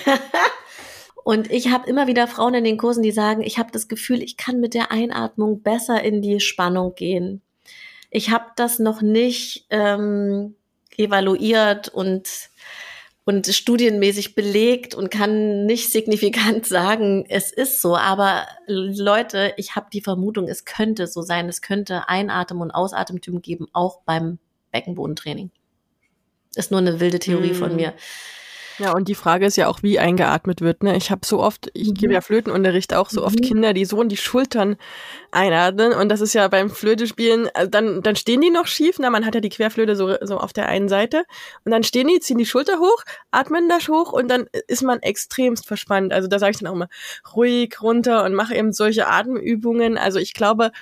und 1.24 1.50
ich 1.50 1.70
habe 1.70 1.88
immer 1.88 2.06
wieder 2.06 2.26
Frauen 2.26 2.54
in 2.54 2.64
den 2.64 2.78
Kursen, 2.78 3.02
die 3.02 3.12
sagen, 3.12 3.42
ich 3.42 3.58
habe 3.58 3.70
das 3.72 3.88
Gefühl, 3.88 4.22
ich 4.22 4.36
kann 4.36 4.60
mit 4.60 4.74
der 4.74 4.90
Einatmung 4.90 5.62
besser 5.62 6.02
in 6.02 6.22
die 6.22 6.40
Spannung 6.40 6.94
gehen. 6.94 7.42
Ich 8.10 8.30
habe 8.30 8.46
das 8.56 8.78
noch 8.78 9.02
nicht 9.02 9.66
ähm, 9.70 10.56
evaluiert 10.96 11.88
und 11.88 12.50
und 13.24 13.46
studienmäßig 13.46 14.34
belegt 14.34 14.94
und 14.94 15.10
kann 15.10 15.64
nicht 15.64 15.92
signifikant 15.92 16.66
sagen, 16.66 17.24
es 17.28 17.52
ist 17.52 17.80
so. 17.80 17.96
Aber 17.96 18.46
Leute, 18.66 19.52
ich 19.56 19.76
habe 19.76 19.86
die 19.92 20.00
Vermutung, 20.00 20.48
es 20.48 20.64
könnte 20.64 21.06
so 21.06 21.22
sein. 21.22 21.48
Es 21.48 21.62
könnte 21.62 22.08
Einatem- 22.08 22.60
und 22.60 22.72
Ausatemtypen 22.72 23.40
geben, 23.40 23.68
auch 23.72 24.00
beim 24.04 24.38
Beckenbodentraining. 24.70 25.50
Ist 26.54 26.70
nur 26.70 26.80
eine 26.80 27.00
wilde 27.00 27.18
Theorie 27.18 27.52
mm. 27.52 27.54
von 27.54 27.76
mir. 27.76 27.94
Ja, 28.80 28.92
und 28.92 29.08
die 29.08 29.14
Frage 29.14 29.44
ist 29.44 29.56
ja 29.56 29.68
auch, 29.68 29.82
wie 29.82 29.98
eingeatmet 29.98 30.62
wird. 30.62 30.82
Ne? 30.82 30.96
Ich 30.96 31.10
habe 31.10 31.20
so 31.26 31.40
oft, 31.40 31.70
ich 31.74 31.88
mhm. 31.88 31.94
gebe 31.94 32.14
ja 32.14 32.22
Flötenunterricht 32.22 32.94
auch 32.94 33.10
so 33.10 33.22
oft 33.22 33.38
mhm. 33.38 33.44
Kinder, 33.44 33.74
die 33.74 33.84
so 33.84 34.00
in 34.00 34.08
die 34.08 34.16
Schultern 34.16 34.76
einatmen. 35.32 35.92
Und 35.92 36.08
das 36.08 36.22
ist 36.22 36.32
ja 36.32 36.48
beim 36.48 36.70
Flötespielen, 36.70 37.50
also 37.52 37.68
dann, 37.68 38.00
dann 38.00 38.16
stehen 38.16 38.40
die 38.40 38.48
noch 38.48 38.66
schief. 38.66 38.96
Na, 38.98 39.10
man 39.10 39.26
hat 39.26 39.34
ja 39.34 39.42
die 39.42 39.50
Querflöte 39.50 39.96
so, 39.96 40.16
so 40.22 40.38
auf 40.38 40.54
der 40.54 40.66
einen 40.70 40.88
Seite. 40.88 41.24
Und 41.66 41.72
dann 41.72 41.82
stehen 41.82 42.08
die, 42.08 42.20
ziehen 42.20 42.38
die 42.38 42.46
Schulter 42.46 42.78
hoch, 42.78 43.04
atmen 43.30 43.68
das 43.68 43.86
hoch 43.88 44.14
und 44.14 44.28
dann 44.28 44.46
ist 44.66 44.82
man 44.82 45.00
extremst 45.00 45.66
verspannt. 45.66 46.14
Also 46.14 46.26
da 46.26 46.38
sage 46.38 46.52
ich 46.52 46.58
dann 46.60 46.72
auch 46.72 46.76
mal 46.76 46.88
ruhig 47.36 47.82
runter 47.82 48.24
und 48.24 48.32
mache 48.32 48.54
eben 48.54 48.72
solche 48.72 49.08
Atemübungen. 49.08 49.98
Also 49.98 50.18
ich 50.18 50.32
glaube, 50.32 50.72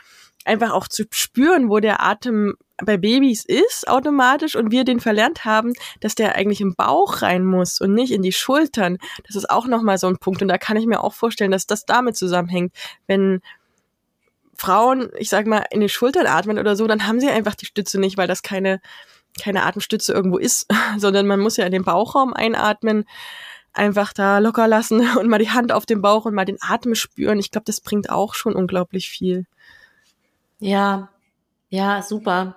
einfach 0.44 0.70
auch 0.70 0.86
zu 0.86 1.02
spüren, 1.10 1.68
wo 1.68 1.80
der 1.80 2.00
Atem 2.00 2.54
bei 2.84 2.96
Babys 2.96 3.44
ist 3.44 3.88
automatisch 3.88 4.54
und 4.54 4.70
wir 4.70 4.84
den 4.84 5.00
verlernt 5.00 5.44
haben, 5.44 5.72
dass 6.00 6.14
der 6.14 6.36
eigentlich 6.36 6.60
im 6.60 6.74
Bauch 6.74 7.22
rein 7.22 7.44
muss 7.44 7.80
und 7.80 7.92
nicht 7.92 8.12
in 8.12 8.22
die 8.22 8.32
Schultern. 8.32 8.98
Das 9.26 9.36
ist 9.36 9.50
auch 9.50 9.66
nochmal 9.66 9.98
so 9.98 10.06
ein 10.06 10.18
Punkt 10.18 10.42
und 10.42 10.48
da 10.48 10.58
kann 10.58 10.76
ich 10.76 10.86
mir 10.86 11.02
auch 11.02 11.12
vorstellen, 11.12 11.50
dass 11.50 11.66
das 11.66 11.86
damit 11.86 12.16
zusammenhängt. 12.16 12.72
Wenn 13.06 13.40
Frauen, 14.54 15.10
ich 15.18 15.28
sag 15.28 15.46
mal, 15.46 15.64
in 15.70 15.80
die 15.80 15.88
Schultern 15.88 16.26
atmen 16.26 16.58
oder 16.58 16.76
so, 16.76 16.86
dann 16.86 17.06
haben 17.06 17.20
sie 17.20 17.28
einfach 17.28 17.54
die 17.54 17.66
Stütze 17.66 17.98
nicht, 17.98 18.16
weil 18.16 18.28
das 18.28 18.42
keine, 18.42 18.80
keine 19.42 19.64
Atemstütze 19.64 20.12
irgendwo 20.12 20.38
ist, 20.38 20.66
sondern 20.98 21.26
man 21.26 21.40
muss 21.40 21.56
ja 21.56 21.66
in 21.66 21.72
den 21.72 21.84
Bauchraum 21.84 22.32
einatmen, 22.32 23.04
einfach 23.72 24.12
da 24.12 24.38
locker 24.38 24.68
lassen 24.68 25.00
und 25.18 25.28
mal 25.28 25.38
die 25.38 25.50
Hand 25.50 25.72
auf 25.72 25.86
den 25.86 26.00
Bauch 26.00 26.26
und 26.26 26.34
mal 26.34 26.44
den 26.44 26.58
Atem 26.60 26.94
spüren. 26.94 27.38
Ich 27.38 27.50
glaube, 27.50 27.64
das 27.64 27.80
bringt 27.80 28.10
auch 28.10 28.34
schon 28.34 28.54
unglaublich 28.54 29.08
viel. 29.08 29.46
Ja, 30.60 31.08
ja, 31.70 32.02
super. 32.02 32.56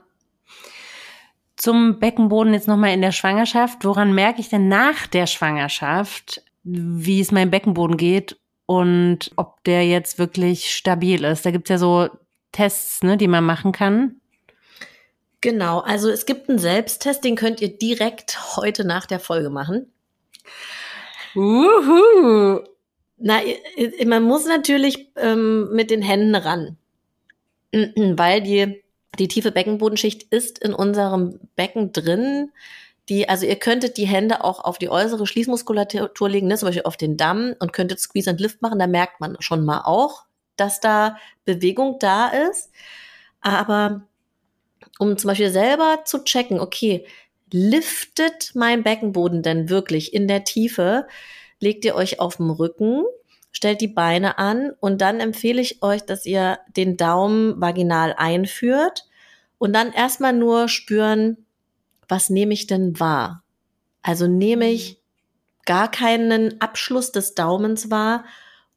Zum 1.62 2.00
Beckenboden 2.00 2.56
jetzt 2.56 2.68
nochmal 2.68 2.92
in 2.92 3.02
der 3.02 3.12
Schwangerschaft. 3.12 3.86
Woran 3.86 4.16
merke 4.16 4.42
ich 4.42 4.50
denn 4.50 4.68
nach 4.68 5.06
der 5.06 5.28
Schwangerschaft, 5.28 6.42
wie 6.64 7.22
es 7.22 7.32
meinem 7.32 7.52
Beckenboden 7.52 7.98
geht 7.98 8.40
und 8.66 9.30
ob 9.36 9.64
der 9.66 9.86
jetzt 9.86 10.18
wirklich 10.18 10.74
stabil 10.74 11.24
ist? 11.24 11.46
Da 11.46 11.52
gibt's 11.52 11.70
ja 11.70 11.78
so 11.78 12.10
Tests, 12.52 13.04
ne, 13.04 13.16
die 13.16 13.28
man 13.28 13.44
machen 13.44 13.74
kann. 13.74 14.16
Genau, 15.42 15.82
also 15.82 16.10
es 16.10 16.26
gibt 16.26 16.50
einen 16.50 16.58
Selbsttest, 16.58 17.24
den 17.24 17.36
könnt 17.36 17.62
ihr 17.62 17.78
direkt 17.78 18.56
heute 18.56 18.84
nach 18.84 19.06
der 19.06 19.20
Folge 19.20 19.52
machen. 19.52 19.94
Uhu. 21.36 22.62
Na, 23.18 23.40
man 24.08 24.24
muss 24.24 24.48
natürlich 24.48 25.12
ähm, 25.16 25.70
mit 25.74 25.92
den 25.92 26.02
Händen 26.02 26.34
ran. 26.34 26.78
weil 27.72 28.42
die, 28.42 28.81
die 29.20 29.28
tiefe 29.28 29.52
Beckenbodenschicht 29.52 30.24
ist 30.24 30.60
in 30.60 30.74
unserem 30.74 31.40
Becken 31.56 31.92
drin. 31.92 32.52
Die, 33.10 33.28
also 33.28 33.46
ihr 33.46 33.58
könntet 33.58 33.98
die 33.98 34.08
Hände 34.08 34.44
auch 34.44 34.64
auf 34.64 34.78
die 34.78 34.90
äußere 34.90 35.28
Schließmuskulatur 35.28 36.30
legen, 36.30 36.48
ne, 36.48 36.58
zum 36.58 36.68
Beispiel 36.68 36.84
auf 36.86 36.98
den 36.98 37.18
Damm 37.18 37.56
und 37.60 37.74
könntet 37.74 38.00
Squeeze 38.00 38.30
and 38.30 38.40
Lift 38.40 38.62
machen. 38.62 38.80
Da 38.80 38.88
merkt 38.88 39.20
man 39.20 39.36
schon 39.40 39.66
mal 39.66 39.82
auch, 39.82 40.26
dass 40.56 40.80
da 40.80 41.18
Bewegung 41.44 41.98
da 42.00 42.28
ist. 42.28 42.72
Aber 43.42 44.04
um 45.00 45.18
zum 45.18 45.30
Beispiel 45.30 45.52
selber 45.52 46.04
zu 46.06 46.24
checken, 46.24 46.60
okay, 46.60 47.06
liftet 47.52 48.52
mein 48.54 48.84
Beckenboden 48.84 49.42
denn 49.42 49.70
wirklich 49.70 50.14
in 50.14 50.28
der 50.28 50.44
Tiefe? 50.44 51.08
Legt 51.60 51.84
ihr 51.86 51.96
euch 51.96 52.20
auf 52.20 52.38
dem 52.38 52.50
Rücken 52.50 53.04
stellt 53.62 53.80
die 53.80 53.88
Beine 53.88 54.40
an 54.40 54.72
und 54.80 55.02
dann 55.02 55.20
empfehle 55.20 55.62
ich 55.62 55.84
euch, 55.84 56.02
dass 56.02 56.26
ihr 56.26 56.58
den 56.76 56.98
Daumen 56.98 57.62
vaginal 57.62 58.16
einführt 58.18 59.08
und 59.60 59.74
dann 59.74 59.94
erstmal 59.94 60.34
nur 60.34 60.68
spüren, 60.68 61.46
was 62.08 62.32
nehme 62.32 62.56
ich 62.56 62.66
denn 62.66 63.00
wahr? 63.00 63.44
Also 64.02 64.26
nehme 64.26 64.72
ich 64.72 65.00
gar 65.68 65.92
keinen 65.92 66.60
Abschluss 66.60 67.12
des 67.12 67.36
Daumens 67.36 67.92
wahr 67.92 68.26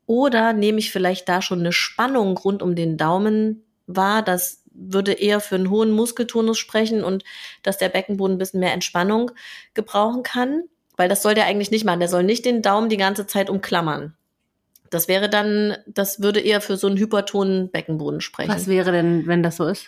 oder 0.04 0.52
nehme 0.52 0.80
ich 0.80 0.92
vielleicht 0.92 1.30
da 1.30 1.40
schon 1.40 1.60
eine 1.60 1.72
Spannung 1.72 2.36
rund 2.36 2.62
um 2.62 2.74
den 2.74 2.98
Daumen 2.98 3.64
wahr? 3.86 4.20
Das 4.20 4.64
würde 4.70 5.12
eher 5.12 5.40
für 5.40 5.54
einen 5.54 5.70
hohen 5.70 5.92
Muskeltonus 5.92 6.58
sprechen 6.58 7.04
und 7.04 7.24
dass 7.62 7.78
der 7.78 7.88
Beckenboden 7.88 8.36
ein 8.36 8.38
bisschen 8.38 8.60
mehr 8.60 8.74
Entspannung 8.74 9.30
gebrauchen 9.72 10.22
kann. 10.22 10.64
Weil 10.98 11.08
das 11.08 11.22
soll 11.22 11.32
der 11.32 11.46
eigentlich 11.46 11.70
nicht 11.70 11.86
machen. 11.86 12.00
Der 12.00 12.10
soll 12.10 12.22
nicht 12.22 12.44
den 12.44 12.60
Daumen 12.60 12.90
die 12.90 12.98
ganze 12.98 13.26
Zeit 13.26 13.48
umklammern. 13.48 14.14
Das 14.94 15.08
wäre 15.08 15.28
dann, 15.28 15.76
das 15.86 16.22
würde 16.22 16.40
eher 16.40 16.60
für 16.60 16.76
so 16.76 16.86
einen 16.86 16.96
hypertonen 16.96 17.70
Beckenboden 17.70 18.20
sprechen. 18.20 18.50
Was 18.50 18.68
wäre 18.68 18.92
denn, 18.92 19.26
wenn 19.26 19.42
das 19.42 19.56
so 19.56 19.66
ist? 19.66 19.86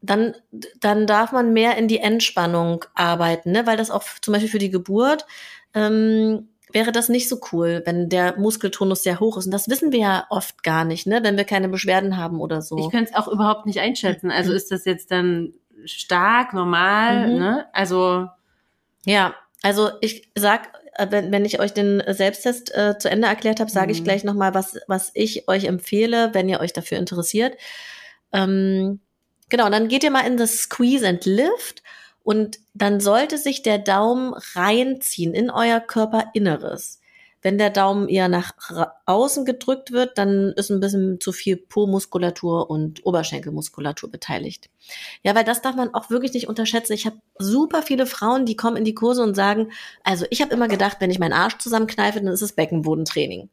Dann, 0.00 0.34
dann 0.80 1.06
darf 1.06 1.32
man 1.32 1.52
mehr 1.52 1.76
in 1.76 1.88
die 1.88 1.98
Entspannung 1.98 2.84
arbeiten, 2.94 3.52
ne? 3.52 3.66
weil 3.66 3.76
das 3.76 3.90
auch 3.90 4.04
zum 4.20 4.32
Beispiel 4.32 4.50
für 4.50 4.58
die 4.58 4.70
Geburt 4.70 5.26
ähm, 5.74 6.48
wäre 6.72 6.92
das 6.92 7.08
nicht 7.08 7.28
so 7.28 7.40
cool, 7.52 7.82
wenn 7.84 8.08
der 8.08 8.38
Muskeltonus 8.38 9.02
sehr 9.02 9.20
hoch 9.20 9.36
ist. 9.36 9.46
Und 9.46 9.52
das 9.52 9.68
wissen 9.68 9.92
wir 9.92 10.00
ja 10.00 10.26
oft 10.30 10.62
gar 10.62 10.84
nicht, 10.84 11.06
ne? 11.06 11.20
wenn 11.22 11.36
wir 11.36 11.44
keine 11.44 11.68
Beschwerden 11.68 12.16
haben 12.16 12.40
oder 12.40 12.62
so. 12.62 12.78
Ich 12.78 12.90
könnte 12.90 13.12
es 13.12 13.16
auch 13.16 13.28
überhaupt 13.28 13.66
nicht 13.66 13.80
einschätzen. 13.80 14.30
Also 14.30 14.52
ist 14.52 14.70
das 14.70 14.84
jetzt 14.84 15.10
dann 15.10 15.52
stark, 15.84 16.52
normal? 16.54 17.28
Mhm. 17.28 17.38
Ne? 17.38 17.66
Also 17.72 18.28
ja, 19.04 19.34
also 19.62 19.90
ich 20.00 20.30
sag 20.36 20.68
wenn, 20.98 21.32
wenn 21.32 21.44
ich 21.44 21.60
euch 21.60 21.72
den 21.72 22.02
Selbsttest 22.06 22.74
äh, 22.74 22.98
zu 22.98 23.10
Ende 23.10 23.28
erklärt 23.28 23.60
habe, 23.60 23.70
sage 23.70 23.86
mhm. 23.86 23.92
ich 23.92 24.04
gleich 24.04 24.24
nochmal, 24.24 24.54
was, 24.54 24.78
was 24.86 25.10
ich 25.14 25.48
euch 25.48 25.64
empfehle, 25.64 26.30
wenn 26.32 26.48
ihr 26.48 26.60
euch 26.60 26.72
dafür 26.72 26.98
interessiert. 26.98 27.56
Ähm, 28.32 29.00
genau, 29.48 29.70
dann 29.70 29.88
geht 29.88 30.04
ihr 30.04 30.10
mal 30.10 30.26
in 30.26 30.36
das 30.36 30.58
Squeeze 30.58 31.06
and 31.06 31.24
Lift 31.24 31.82
und 32.22 32.58
dann 32.74 33.00
sollte 33.00 33.38
sich 33.38 33.62
der 33.62 33.78
Daumen 33.78 34.34
reinziehen 34.54 35.34
in 35.34 35.50
euer 35.50 35.80
Körperinneres. 35.80 37.00
Wenn 37.42 37.58
der 37.58 37.70
Daumen 37.70 38.08
eher 38.08 38.28
nach 38.28 38.52
außen 39.04 39.44
gedrückt 39.44 39.90
wird, 39.90 40.16
dann 40.16 40.52
ist 40.56 40.70
ein 40.70 40.78
bisschen 40.78 41.20
zu 41.20 41.32
viel 41.32 41.56
Po-Muskulatur 41.56 42.70
und 42.70 43.04
Oberschenkelmuskulatur 43.04 44.10
beteiligt. 44.10 44.70
Ja, 45.22 45.34
weil 45.34 45.44
das 45.44 45.60
darf 45.60 45.74
man 45.74 45.92
auch 45.92 46.08
wirklich 46.08 46.32
nicht 46.32 46.48
unterschätzen. 46.48 46.92
Ich 46.92 47.04
habe 47.04 47.16
super 47.38 47.82
viele 47.82 48.06
Frauen, 48.06 48.46
die 48.46 48.56
kommen 48.56 48.76
in 48.76 48.84
die 48.84 48.94
Kurse 48.94 49.22
und 49.22 49.34
sagen, 49.34 49.72
also 50.04 50.24
ich 50.30 50.40
habe 50.40 50.54
immer 50.54 50.68
gedacht, 50.68 50.98
wenn 51.00 51.10
ich 51.10 51.18
meinen 51.18 51.32
Arsch 51.32 51.58
zusammenkneife, 51.58 52.20
dann 52.20 52.32
ist 52.32 52.42
es 52.42 52.52
Beckenbodentraining. 52.52 53.48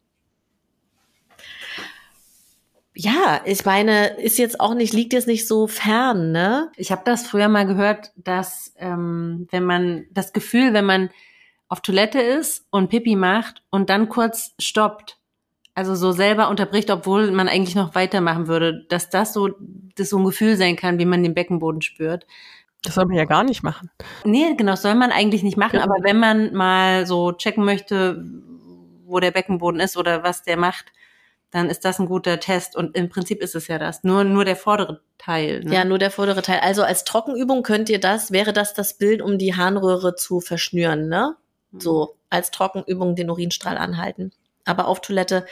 Ja, 3.01 3.41
ich 3.45 3.63
meine, 3.63 4.07
ist 4.19 4.37
jetzt 4.37 4.59
auch 4.59 4.73
nicht, 4.73 4.93
liegt 4.93 5.13
jetzt 5.13 5.27
nicht 5.27 5.47
so 5.47 5.67
fern, 5.67 6.33
ne? 6.33 6.69
Ich 6.75 6.91
habe 6.91 7.03
das 7.05 7.25
früher 7.25 7.47
mal 7.47 7.65
gehört, 7.65 8.11
dass 8.17 8.73
ähm, 8.77 9.47
wenn 9.51 9.63
man 9.63 10.05
das 10.11 10.33
Gefühl, 10.33 10.73
wenn 10.73 10.83
man 10.83 11.09
auf 11.69 11.81
Toilette 11.81 12.19
ist 12.19 12.65
und 12.71 12.89
Pipi 12.89 13.15
macht 13.15 13.61
und 13.69 13.89
dann 13.89 14.09
kurz 14.09 14.53
stoppt, 14.59 15.17
also 15.75 15.95
so 15.95 16.11
selber 16.11 16.49
unterbricht, 16.49 16.89
obwohl 16.89 17.31
man 17.31 17.47
eigentlich 17.47 17.75
noch 17.75 17.95
weitermachen 17.95 18.47
würde, 18.47 18.85
dass 18.89 19.09
das 19.09 19.33
so, 19.33 19.49
das 19.95 20.09
so 20.09 20.17
ein 20.17 20.25
Gefühl 20.25 20.57
sein 20.57 20.75
kann, 20.75 20.99
wie 20.99 21.05
man 21.05 21.23
den 21.23 21.35
Beckenboden 21.35 21.81
spürt. 21.81 22.25
Das 22.83 22.95
soll 22.95 23.05
man 23.05 23.17
ja 23.17 23.25
gar 23.25 23.43
nicht 23.43 23.61
machen. 23.61 23.91
Nee, 24.23 24.55
genau, 24.57 24.75
soll 24.75 24.95
man 24.95 25.11
eigentlich 25.11 25.43
nicht 25.43 25.57
machen, 25.57 25.79
genau. 25.79 25.83
aber 25.83 26.03
wenn 26.03 26.19
man 26.19 26.53
mal 26.53 27.05
so 27.05 27.33
checken 27.33 27.63
möchte, 27.63 28.25
wo 29.05 29.19
der 29.19 29.31
Beckenboden 29.31 29.79
ist 29.79 29.95
oder 29.95 30.23
was 30.23 30.43
der 30.43 30.57
macht, 30.57 30.85
dann 31.51 31.69
ist 31.69 31.83
das 31.83 31.99
ein 31.99 32.05
guter 32.05 32.39
Test. 32.39 32.75
Und 32.75 32.95
im 32.95 33.09
Prinzip 33.09 33.41
ist 33.41 33.55
es 33.55 33.67
ja 33.67 33.79
das. 33.79 34.03
Nur, 34.03 34.23
nur 34.23 34.45
der 34.45 34.55
vordere 34.55 35.01
Teil. 35.17 35.63
Ne? 35.63 35.73
Ja, 35.73 35.85
nur 35.85 35.97
der 35.97 36.11
vordere 36.11 36.41
Teil. 36.41 36.59
Also 36.59 36.83
als 36.83 37.03
Trockenübung 37.03 37.63
könnt 37.63 37.89
ihr 37.89 37.99
das, 37.99 38.31
wäre 38.31 38.53
das 38.53 38.73
das 38.73 38.97
Bild, 38.97 39.21
um 39.21 39.37
die 39.37 39.55
Harnröhre 39.55 40.15
zu 40.15 40.41
verschnüren, 40.41 41.09
ne? 41.09 41.35
So 41.77 42.05
mhm. 42.05 42.19
als 42.29 42.51
Trockenübung 42.51 43.15
den 43.15 43.29
Urinstrahl 43.29 43.77
anhalten. 43.77 44.31
Aber 44.65 44.87
auf 44.87 45.01
Toilette, 45.01 45.45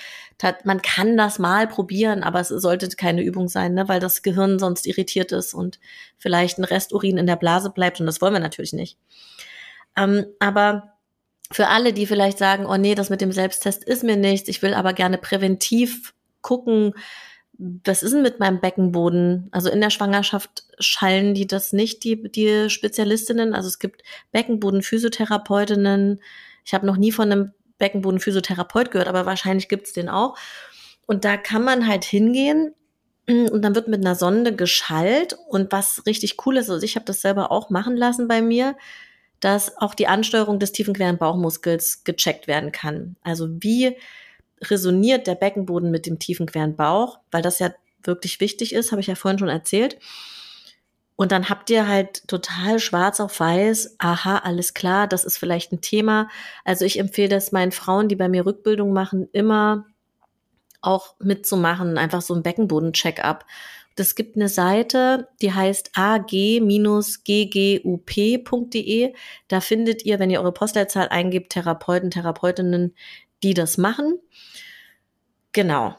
man 0.64 0.82
kann 0.82 1.18
das 1.18 1.40
mal 1.40 1.68
probieren, 1.68 2.24
aber 2.24 2.40
es 2.40 2.50
sollte 2.50 2.88
keine 2.90 3.24
Übung 3.24 3.48
sein, 3.48 3.74
ne? 3.74 3.88
weil 3.88 4.00
das 4.00 4.22
Gehirn 4.22 4.60
sonst 4.60 4.86
irritiert 4.86 5.32
ist 5.32 5.54
und 5.56 5.80
vielleicht 6.18 6.60
ein 6.60 6.64
Resturin 6.66 7.18
in 7.18 7.26
der 7.26 7.36
Blase 7.36 7.72
bleibt 7.72 8.00
und 8.00 8.06
das 8.06 8.22
wollen 8.22 8.34
wir 8.34 8.40
natürlich 8.40 8.74
nicht. 8.74 8.98
Ähm, 9.96 10.28
aber 10.40 10.94
für 11.52 11.68
alle, 11.68 11.94
die 11.94 12.06
vielleicht 12.06 12.38
sagen, 12.38 12.66
oh 12.68 12.78
nee, 12.78 12.94
das 12.94 13.10
mit 13.10 13.22
dem 13.22 13.32
Selbsttest 13.32 13.84
ist 13.84 14.04
mir 14.04 14.18
nichts, 14.18 14.50
ich 14.50 14.62
will 14.62 14.74
aber 14.74 14.94
gerne 14.94 15.18
präventiv 15.18 16.14
gucken, 16.42 16.94
was 17.58 18.04
ist 18.04 18.14
denn 18.14 18.22
mit 18.22 18.40
meinem 18.40 18.60
Beckenboden? 18.60 19.48
Also 19.52 19.70
in 19.70 19.82
der 19.82 19.90
Schwangerschaft 19.90 20.66
schallen 20.80 21.34
die 21.34 21.48
das 21.48 21.74
nicht, 21.74 22.04
die, 22.04 22.30
die 22.32 22.70
Spezialistinnen. 22.70 23.54
Also 23.54 23.68
es 23.68 23.80
gibt 23.80 24.04
Beckenboden-Physiotherapeutinnen. 24.32 26.22
Ich 26.66 26.74
habe 26.74 26.86
noch 26.86 26.98
nie 26.98 27.12
von 27.12 27.32
einem 27.32 27.54
Beckenboden-Physiotherapeut 27.80 28.92
gehört, 28.92 29.08
aber 29.08 29.26
wahrscheinlich 29.26 29.70
gibt's 29.70 29.94
den 29.94 30.10
auch. 30.10 30.38
Und 31.08 31.26
da 31.26 31.38
kann 31.38 31.64
man 31.64 31.88
halt 31.88 32.04
hingehen 32.04 32.74
und 33.28 33.62
dann 33.62 33.76
wird 33.76 33.88
mit 33.88 34.06
einer 34.06 34.16
Sonde 34.16 34.56
geschallt. 34.56 35.38
Und 35.48 35.72
was 35.72 36.06
richtig 36.06 36.46
cool 36.46 36.58
ist, 36.58 36.70
also 36.70 36.84
ich 36.86 36.96
habe 36.96 37.06
das 37.06 37.22
selber 37.22 37.52
auch 37.52 37.70
machen 37.70 37.98
lassen 37.98 38.28
bei 38.28 38.42
mir, 38.42 38.76
dass 39.40 39.78
auch 39.78 39.96
die 39.96 40.08
Ansteuerung 40.08 40.60
des 40.60 40.72
tiefen 40.72 40.94
queren 40.94 41.18
Bauchmuskels 41.18 42.04
gecheckt 42.04 42.48
werden 42.48 42.72
kann. 42.72 43.16
Also 43.24 43.48
wie 43.62 43.98
resoniert 44.64 45.28
der 45.28 45.36
Beckenboden 45.36 45.92
mit 45.92 46.06
dem 46.06 46.20
tiefen 46.20 46.46
queren 46.48 46.76
Bauch, 46.76 47.20
weil 47.32 47.42
das 47.42 47.60
ja 47.60 47.72
wirklich 48.04 48.40
wichtig 48.40 48.74
ist, 48.74 48.92
habe 48.92 49.02
ich 49.02 49.08
ja 49.08 49.16
vorhin 49.16 49.40
schon 49.40 49.50
erzählt. 49.50 49.98
Und 51.16 51.32
dann 51.32 51.50
habt 51.50 51.70
ihr 51.72 51.88
halt 51.88 52.28
total 52.28 52.80
schwarz 52.80 53.20
auf 53.20 53.40
weiß, 53.40 53.96
aha, 53.98 54.38
alles 54.38 54.76
klar, 54.76 55.08
das 55.08 55.26
ist 55.26 55.40
vielleicht 55.40 55.72
ein 55.72 55.82
Thema. 55.82 56.30
Also 56.64 56.86
ich 56.86 57.00
empfehle 57.00 57.30
das 57.30 57.52
meinen 57.52 57.72
Frauen, 57.72 58.08
die 58.08 58.16
bei 58.16 58.30
mir 58.30 58.46
Rückbildung 58.46 58.94
machen, 58.94 59.28
immer 59.32 59.86
auch 60.82 61.16
mitzumachen, 61.20 61.98
einfach 61.98 62.22
so 62.22 62.36
ein 62.36 62.44
Beckenboden-Check-up. 62.44 63.46
Es 64.00 64.14
gibt 64.14 64.36
eine 64.36 64.48
Seite, 64.48 65.28
die 65.42 65.52
heißt 65.52 65.90
ag-ggup.de. 65.96 66.44
Da 69.48 69.60
findet 69.60 70.06
ihr, 70.06 70.20
wenn 70.20 70.30
ihr 70.30 70.40
eure 70.40 70.52
Postleitzahl 70.52 71.10
eingibt, 71.10 71.54
Therapeuten, 71.54 72.12
Therapeutinnen, 72.12 72.94
die 73.44 73.54
das 73.54 73.78
machen. 73.78 74.20
Genau. 75.52 75.96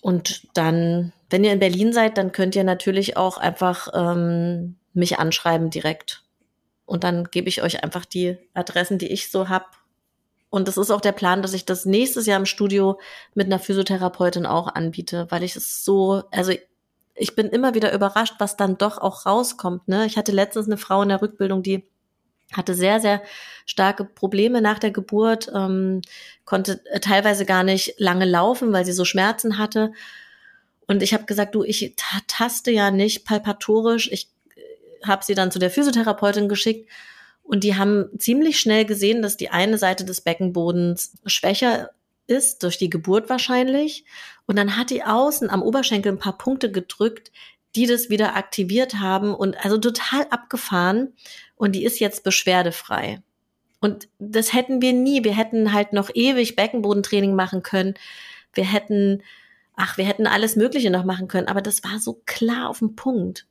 Und 0.00 0.48
dann, 0.54 1.12
wenn 1.30 1.44
ihr 1.44 1.52
in 1.52 1.58
Berlin 1.58 1.92
seid, 1.92 2.18
dann 2.18 2.32
könnt 2.32 2.56
ihr 2.56 2.64
natürlich 2.64 3.16
auch 3.16 3.38
einfach 3.38 3.88
ähm, 3.94 4.76
mich 4.94 5.18
anschreiben 5.18 5.70
direkt. 5.70 6.24
Und 6.84 7.04
dann 7.04 7.24
gebe 7.30 7.48
ich 7.48 7.62
euch 7.62 7.82
einfach 7.84 8.04
die 8.04 8.36
Adressen, 8.54 8.98
die 8.98 9.08
ich 9.08 9.30
so 9.30 9.48
hab. 9.48 9.78
Und 10.50 10.68
das 10.68 10.76
ist 10.76 10.90
auch 10.90 11.00
der 11.00 11.12
Plan, 11.12 11.40
dass 11.40 11.54
ich 11.54 11.64
das 11.64 11.86
nächstes 11.86 12.26
Jahr 12.26 12.38
im 12.38 12.46
Studio 12.46 12.98
mit 13.34 13.46
einer 13.46 13.58
Physiotherapeutin 13.58 14.44
auch 14.44 14.68
anbiete, 14.68 15.26
weil 15.30 15.42
ich 15.42 15.56
es 15.56 15.84
so, 15.84 16.24
also 16.30 16.52
ich 17.14 17.34
bin 17.36 17.48
immer 17.48 17.74
wieder 17.74 17.92
überrascht, 17.94 18.34
was 18.38 18.56
dann 18.56 18.76
doch 18.76 18.98
auch 18.98 19.24
rauskommt. 19.24 19.88
Ne? 19.88 20.06
Ich 20.06 20.16
hatte 20.16 20.32
letztens 20.32 20.66
eine 20.66 20.76
Frau 20.76 21.02
in 21.02 21.08
der 21.10 21.22
Rückbildung, 21.22 21.62
die 21.62 21.86
hatte 22.52 22.74
sehr, 22.74 23.00
sehr 23.00 23.22
starke 23.66 24.04
Probleme 24.04 24.60
nach 24.60 24.78
der 24.78 24.90
Geburt, 24.90 25.50
ähm, 25.54 26.02
konnte 26.44 26.80
äh, 26.86 27.00
teilweise 27.00 27.46
gar 27.46 27.62
nicht 27.62 27.94
lange 27.98 28.24
laufen, 28.24 28.72
weil 28.72 28.84
sie 28.84 28.92
so 28.92 29.04
Schmerzen 29.04 29.58
hatte. 29.58 29.92
Und 30.86 31.02
ich 31.02 31.14
habe 31.14 31.24
gesagt, 31.24 31.54
du, 31.54 31.62
ich 31.62 31.94
taste 32.26 32.70
ja 32.70 32.90
nicht 32.90 33.24
palpatorisch. 33.24 34.10
Ich 34.10 34.28
äh, 34.56 35.06
habe 35.06 35.24
sie 35.24 35.34
dann 35.34 35.50
zu 35.50 35.58
der 35.58 35.70
Physiotherapeutin 35.70 36.48
geschickt 36.48 36.88
und 37.42 37.64
die 37.64 37.76
haben 37.76 38.08
ziemlich 38.18 38.60
schnell 38.60 38.84
gesehen, 38.84 39.22
dass 39.22 39.36
die 39.36 39.50
eine 39.50 39.78
Seite 39.78 40.04
des 40.04 40.20
Beckenbodens 40.20 41.14
schwächer 41.26 41.90
ist, 42.26 42.62
durch 42.62 42.78
die 42.78 42.90
Geburt 42.90 43.28
wahrscheinlich. 43.28 44.04
Und 44.46 44.56
dann 44.56 44.76
hat 44.76 44.90
die 44.90 45.02
außen 45.02 45.50
am 45.50 45.62
Oberschenkel 45.62 46.12
ein 46.12 46.18
paar 46.18 46.38
Punkte 46.38 46.70
gedrückt, 46.70 47.32
die 47.74 47.86
das 47.86 48.10
wieder 48.10 48.36
aktiviert 48.36 48.96
haben 48.96 49.34
und 49.34 49.62
also 49.64 49.78
total 49.78 50.26
abgefahren 50.30 51.14
und 51.62 51.76
die 51.76 51.84
ist 51.84 52.00
jetzt 52.00 52.24
beschwerdefrei. 52.24 53.22
Und 53.80 54.08
das 54.18 54.52
hätten 54.52 54.82
wir 54.82 54.92
nie. 54.92 55.22
Wir 55.22 55.36
hätten 55.36 55.72
halt 55.72 55.92
noch 55.92 56.10
ewig 56.12 56.56
Beckenbodentraining 56.56 57.36
machen 57.36 57.62
können. 57.62 57.94
Wir 58.52 58.64
hätten, 58.64 59.22
ach, 59.76 59.96
wir 59.96 60.04
hätten 60.04 60.26
alles 60.26 60.56
Mögliche 60.56 60.90
noch 60.90 61.04
machen 61.04 61.28
können, 61.28 61.46
aber 61.46 61.62
das 61.62 61.84
war 61.84 62.00
so 62.00 62.20
klar 62.26 62.68
auf 62.68 62.80
den 62.80 62.96
Punkt. 62.96 63.46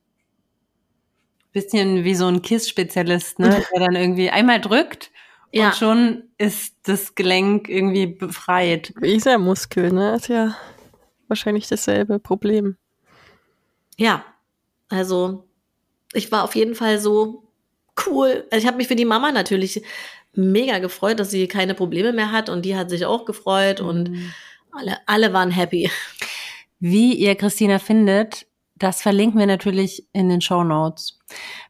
Bisschen 1.53 2.03
wie 2.03 2.13
so 2.13 2.27
ein 2.27 2.41
KISS-Spezialist, 2.41 3.39
ne? 3.39 3.63
Der 3.73 3.79
dann 3.79 3.95
irgendwie 3.95 4.29
einmal 4.29 4.59
drückt 4.59 5.09
ja. 5.53 5.67
und 5.67 5.75
schon 5.77 6.23
ist 6.37 6.75
das 6.83 7.15
Gelenk 7.15 7.69
irgendwie 7.69 8.07
befreit. 8.07 8.91
Wie 8.99 9.15
ist 9.15 9.25
der 9.25 9.39
Muskel, 9.39 9.93
ne? 9.93 10.15
Ist 10.15 10.27
ja 10.27 10.57
wahrscheinlich 11.29 11.69
dasselbe 11.69 12.19
Problem. 12.19 12.75
Ja, 13.95 14.25
also 14.89 15.47
ich 16.11 16.29
war 16.33 16.43
auf 16.43 16.55
jeden 16.55 16.75
Fall 16.75 16.99
so, 16.99 17.47
cool. 18.07 18.45
Also 18.51 18.63
ich 18.63 18.67
habe 18.67 18.77
mich 18.77 18.87
für 18.87 18.95
die 18.95 19.05
Mama 19.05 19.31
natürlich 19.31 19.81
mega 20.33 20.79
gefreut, 20.79 21.19
dass 21.19 21.31
sie 21.31 21.47
keine 21.47 21.73
Probleme 21.73 22.13
mehr 22.13 22.31
hat 22.31 22.49
und 22.49 22.63
die 22.63 22.75
hat 22.75 22.89
sich 22.89 23.05
auch 23.05 23.25
gefreut 23.25 23.81
mhm. 23.81 23.87
und 23.87 24.17
alle, 24.71 24.97
alle 25.05 25.33
waren 25.33 25.51
happy. 25.51 25.89
Wie 26.79 27.13
ihr 27.13 27.35
Christina 27.35 27.79
findet, 27.79 28.47
das 28.81 29.03
verlinken 29.03 29.39
wir 29.39 29.45
natürlich 29.45 30.07
in 30.11 30.29
den 30.29 30.41
Show 30.41 30.63
Notes. 30.63 31.19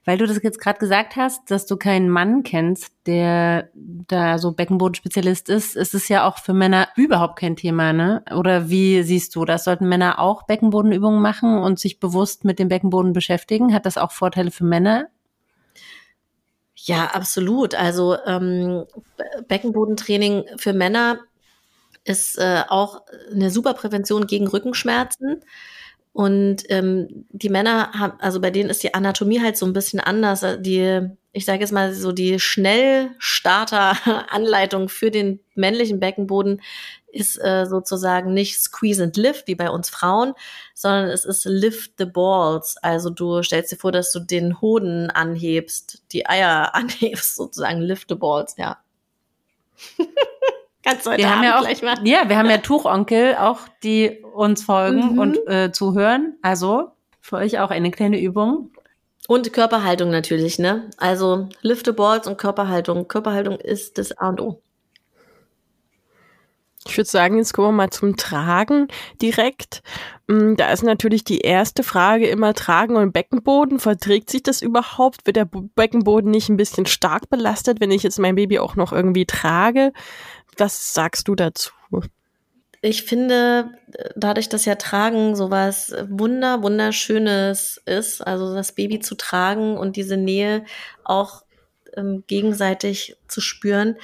Weil 0.05 0.17
du 0.17 0.25
das 0.25 0.41
jetzt 0.41 0.61
gerade 0.61 0.79
gesagt 0.79 1.17
hast, 1.17 1.51
dass 1.51 1.65
du 1.65 1.75
keinen 1.75 2.09
Mann 2.09 2.43
kennst, 2.43 2.93
der 3.05 3.69
da 3.73 4.37
so 4.37 4.53
Beckenbodenspezialist 4.53 5.49
ist, 5.49 5.75
ist 5.75 5.93
es 5.93 6.07
ja 6.07 6.25
auch 6.25 6.37
für 6.37 6.53
Männer 6.53 6.87
überhaupt 6.95 7.37
kein 7.37 7.57
Thema, 7.57 7.91
ne? 7.91 8.23
Oder 8.33 8.69
wie 8.69 9.03
siehst 9.03 9.35
du 9.35 9.43
das? 9.43 9.65
Sollten 9.65 9.89
Männer 9.89 10.19
auch 10.19 10.43
Beckenbodenübungen 10.43 11.21
machen 11.21 11.57
und 11.57 11.79
sich 11.79 11.99
bewusst 11.99 12.45
mit 12.45 12.59
dem 12.59 12.69
Beckenboden 12.69 13.11
beschäftigen? 13.11 13.73
Hat 13.73 13.85
das 13.85 13.97
auch 13.97 14.11
Vorteile 14.11 14.51
für 14.51 14.63
Männer? 14.63 15.09
Ja, 16.83 17.05
absolut. 17.13 17.75
Also 17.75 18.17
ähm, 18.25 18.85
Beckenbodentraining 19.47 20.45
für 20.57 20.73
Männer 20.73 21.19
ist 22.05 22.37
äh, 22.39 22.63
auch 22.67 23.01
eine 23.31 23.49
super 23.51 23.73
Prävention 23.73 24.27
gegen 24.27 24.47
Rückenschmerzen. 24.47 25.41
Und 26.13 26.63
ähm, 26.69 27.25
die 27.31 27.49
Männer 27.49 27.91
haben, 27.93 28.19
also 28.19 28.41
bei 28.41 28.51
denen 28.51 28.69
ist 28.69 28.83
die 28.83 28.93
Anatomie 28.93 29.41
halt 29.41 29.57
so 29.57 29.65
ein 29.65 29.73
bisschen 29.73 29.99
anders. 29.99 30.45
Die, 30.59 31.01
ich 31.31 31.45
sage 31.45 31.61
jetzt 31.61 31.71
mal 31.71 31.93
so, 31.93 32.11
die 32.11 32.39
Schnellstarter-Anleitung 32.39 34.89
für 34.89 35.09
den 35.11 35.39
männlichen 35.55 35.99
Beckenboden 35.99 36.61
ist 37.11 37.37
äh, 37.37 37.65
sozusagen 37.65 38.33
nicht 38.33 38.59
Squeeze 38.59 39.03
and 39.03 39.17
Lift 39.17 39.47
wie 39.47 39.55
bei 39.55 39.69
uns 39.69 39.89
Frauen, 39.89 40.33
sondern 40.73 41.09
es 41.09 41.25
ist 41.25 41.45
Lift 41.45 41.93
the 41.97 42.05
Balls. 42.05 42.77
Also 42.81 43.09
du 43.09 43.43
stellst 43.43 43.71
dir 43.71 43.77
vor, 43.77 43.91
dass 43.91 44.11
du 44.11 44.19
den 44.19 44.61
Hoden 44.61 45.09
anhebst, 45.09 46.03
die 46.11 46.27
Eier 46.27 46.73
anhebst, 46.75 47.35
sozusagen 47.35 47.81
Lift 47.81 48.09
the 48.09 48.15
Balls, 48.15 48.55
ja. 48.57 48.77
Kannst 50.83 51.05
du 51.05 51.11
heute 51.11 51.19
wir 51.19 51.27
Abend 51.27 51.37
haben 51.37 51.43
ja 51.43 51.57
auch, 51.57 51.61
gleich 51.61 51.81
machen. 51.83 52.05
Ja, 52.05 52.27
wir 52.27 52.37
haben 52.37 52.49
ja 52.49 52.57
Tuchonkel 52.57 53.35
auch, 53.35 53.59
die 53.83 54.23
uns 54.33 54.63
folgen 54.63 55.13
mhm. 55.13 55.19
und 55.19 55.47
äh, 55.47 55.71
zuhören. 55.71 56.37
Also 56.41 56.91
für 57.19 57.35
euch 57.37 57.59
auch 57.59 57.69
eine 57.69 57.91
kleine 57.91 58.19
Übung. 58.19 58.71
Und 59.27 59.53
Körperhaltung 59.53 60.09
natürlich, 60.09 60.57
ne? 60.57 60.89
Also 60.97 61.47
Lift 61.61 61.85
the 61.85 61.91
Balls 61.91 62.27
und 62.27 62.37
Körperhaltung. 62.37 63.07
Körperhaltung 63.07 63.59
ist 63.59 63.99
das 63.99 64.17
A 64.17 64.29
und 64.29 64.41
O. 64.41 64.61
Ich 66.87 66.97
würde 66.97 67.09
sagen, 67.09 67.37
jetzt 67.37 67.53
kommen 67.53 67.67
wir 67.67 67.71
mal 67.73 67.89
zum 67.91 68.17
Tragen 68.17 68.87
direkt. 69.21 69.83
Mm, 70.27 70.55
da 70.55 70.71
ist 70.71 70.83
natürlich 70.83 71.23
die 71.23 71.41
erste 71.41 71.83
Frage 71.83 72.27
immer 72.27 72.53
Tragen 72.53 72.95
und 72.95 73.11
Beckenboden. 73.13 73.79
Verträgt 73.79 74.31
sich 74.31 74.41
das 74.41 74.61
überhaupt? 74.61 75.27
Wird 75.27 75.37
der 75.37 75.45
Beckenboden 75.45 76.31
nicht 76.31 76.49
ein 76.49 76.57
bisschen 76.57 76.87
stark 76.87 77.29
belastet, 77.29 77.79
wenn 77.79 77.91
ich 77.91 78.01
jetzt 78.01 78.17
mein 78.17 78.35
Baby 78.35 78.59
auch 78.59 78.75
noch 78.75 78.93
irgendwie 78.93 79.25
trage? 79.25 79.93
Was 80.57 80.93
sagst 80.93 81.27
du 81.27 81.35
dazu? 81.35 81.71
Ich 82.83 83.03
finde, 83.03 83.69
dadurch, 84.15 84.49
dass 84.49 84.65
ja 84.65 84.73
Tragen 84.73 85.35
sowas 85.35 85.93
wunder, 86.09 86.63
wunderschönes 86.63 87.79
ist, 87.85 88.21
also 88.21 88.55
das 88.55 88.71
Baby 88.71 88.99
zu 88.99 89.13
tragen 89.13 89.77
und 89.77 89.97
diese 89.97 90.17
Nähe 90.17 90.65
auch 91.03 91.43
ähm, 91.95 92.23
gegenseitig 92.25 93.17
zu 93.27 93.39
spüren, 93.39 93.97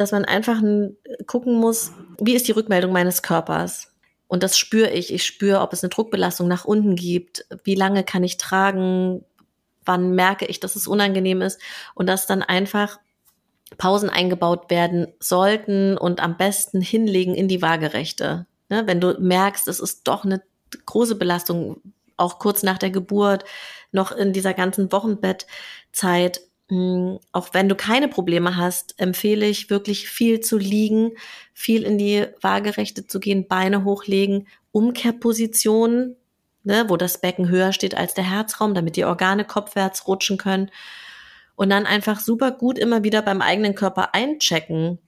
dass 0.00 0.12
man 0.12 0.24
einfach 0.24 0.62
gucken 1.26 1.54
muss, 1.54 1.92
wie 2.18 2.34
ist 2.34 2.48
die 2.48 2.52
Rückmeldung 2.52 2.92
meines 2.92 3.22
Körpers? 3.22 3.92
Und 4.26 4.42
das 4.42 4.58
spüre 4.58 4.90
ich. 4.90 5.12
Ich 5.12 5.24
spüre, 5.24 5.60
ob 5.60 5.72
es 5.72 5.82
eine 5.82 5.90
Druckbelastung 5.90 6.48
nach 6.48 6.64
unten 6.64 6.96
gibt. 6.96 7.46
Wie 7.64 7.74
lange 7.74 8.04
kann 8.04 8.22
ich 8.24 8.36
tragen? 8.36 9.24
Wann 9.84 10.14
merke 10.14 10.44
ich, 10.44 10.60
dass 10.60 10.76
es 10.76 10.86
unangenehm 10.86 11.40
ist? 11.40 11.60
Und 11.94 12.08
dass 12.08 12.26
dann 12.26 12.42
einfach 12.42 12.98
Pausen 13.78 14.10
eingebaut 14.10 14.70
werden 14.70 15.08
sollten 15.18 15.98
und 15.98 16.20
am 16.20 16.36
besten 16.36 16.80
hinlegen 16.80 17.34
in 17.34 17.48
die 17.48 17.62
Waagerechte. 17.62 18.46
Ne? 18.68 18.86
Wenn 18.86 19.00
du 19.00 19.16
merkst, 19.18 19.68
es 19.68 19.80
ist 19.80 20.06
doch 20.08 20.24
eine 20.24 20.42
große 20.86 21.16
Belastung, 21.16 21.80
auch 22.16 22.38
kurz 22.38 22.62
nach 22.62 22.78
der 22.78 22.90
Geburt, 22.90 23.44
noch 23.92 24.12
in 24.12 24.32
dieser 24.32 24.54
ganzen 24.54 24.90
Wochenbettzeit, 24.92 26.40
auch 26.70 27.54
wenn 27.54 27.68
du 27.68 27.74
keine 27.74 28.08
Probleme 28.08 28.56
hast, 28.56 29.00
empfehle 29.00 29.46
ich 29.46 29.70
wirklich 29.70 30.08
viel 30.08 30.40
zu 30.40 30.58
liegen, 30.58 31.12
viel 31.54 31.82
in 31.82 31.96
die 31.96 32.26
Waagerechte 32.42 33.06
zu 33.06 33.20
gehen, 33.20 33.48
Beine 33.48 33.84
hochlegen, 33.84 34.46
Umkehrpositionen, 34.70 36.16
ne, 36.64 36.84
wo 36.88 36.98
das 36.98 37.22
Becken 37.22 37.48
höher 37.48 37.72
steht 37.72 37.96
als 37.96 38.12
der 38.12 38.28
Herzraum, 38.28 38.74
damit 38.74 38.96
die 38.96 39.06
Organe 39.06 39.46
kopfwärts 39.46 40.06
rutschen 40.06 40.36
können. 40.36 40.70
Und 41.56 41.70
dann 41.70 41.86
einfach 41.86 42.20
super 42.20 42.52
gut 42.52 42.78
immer 42.78 43.02
wieder 43.02 43.22
beim 43.22 43.40
eigenen 43.40 43.74
Körper 43.74 44.14
einchecken. 44.14 44.98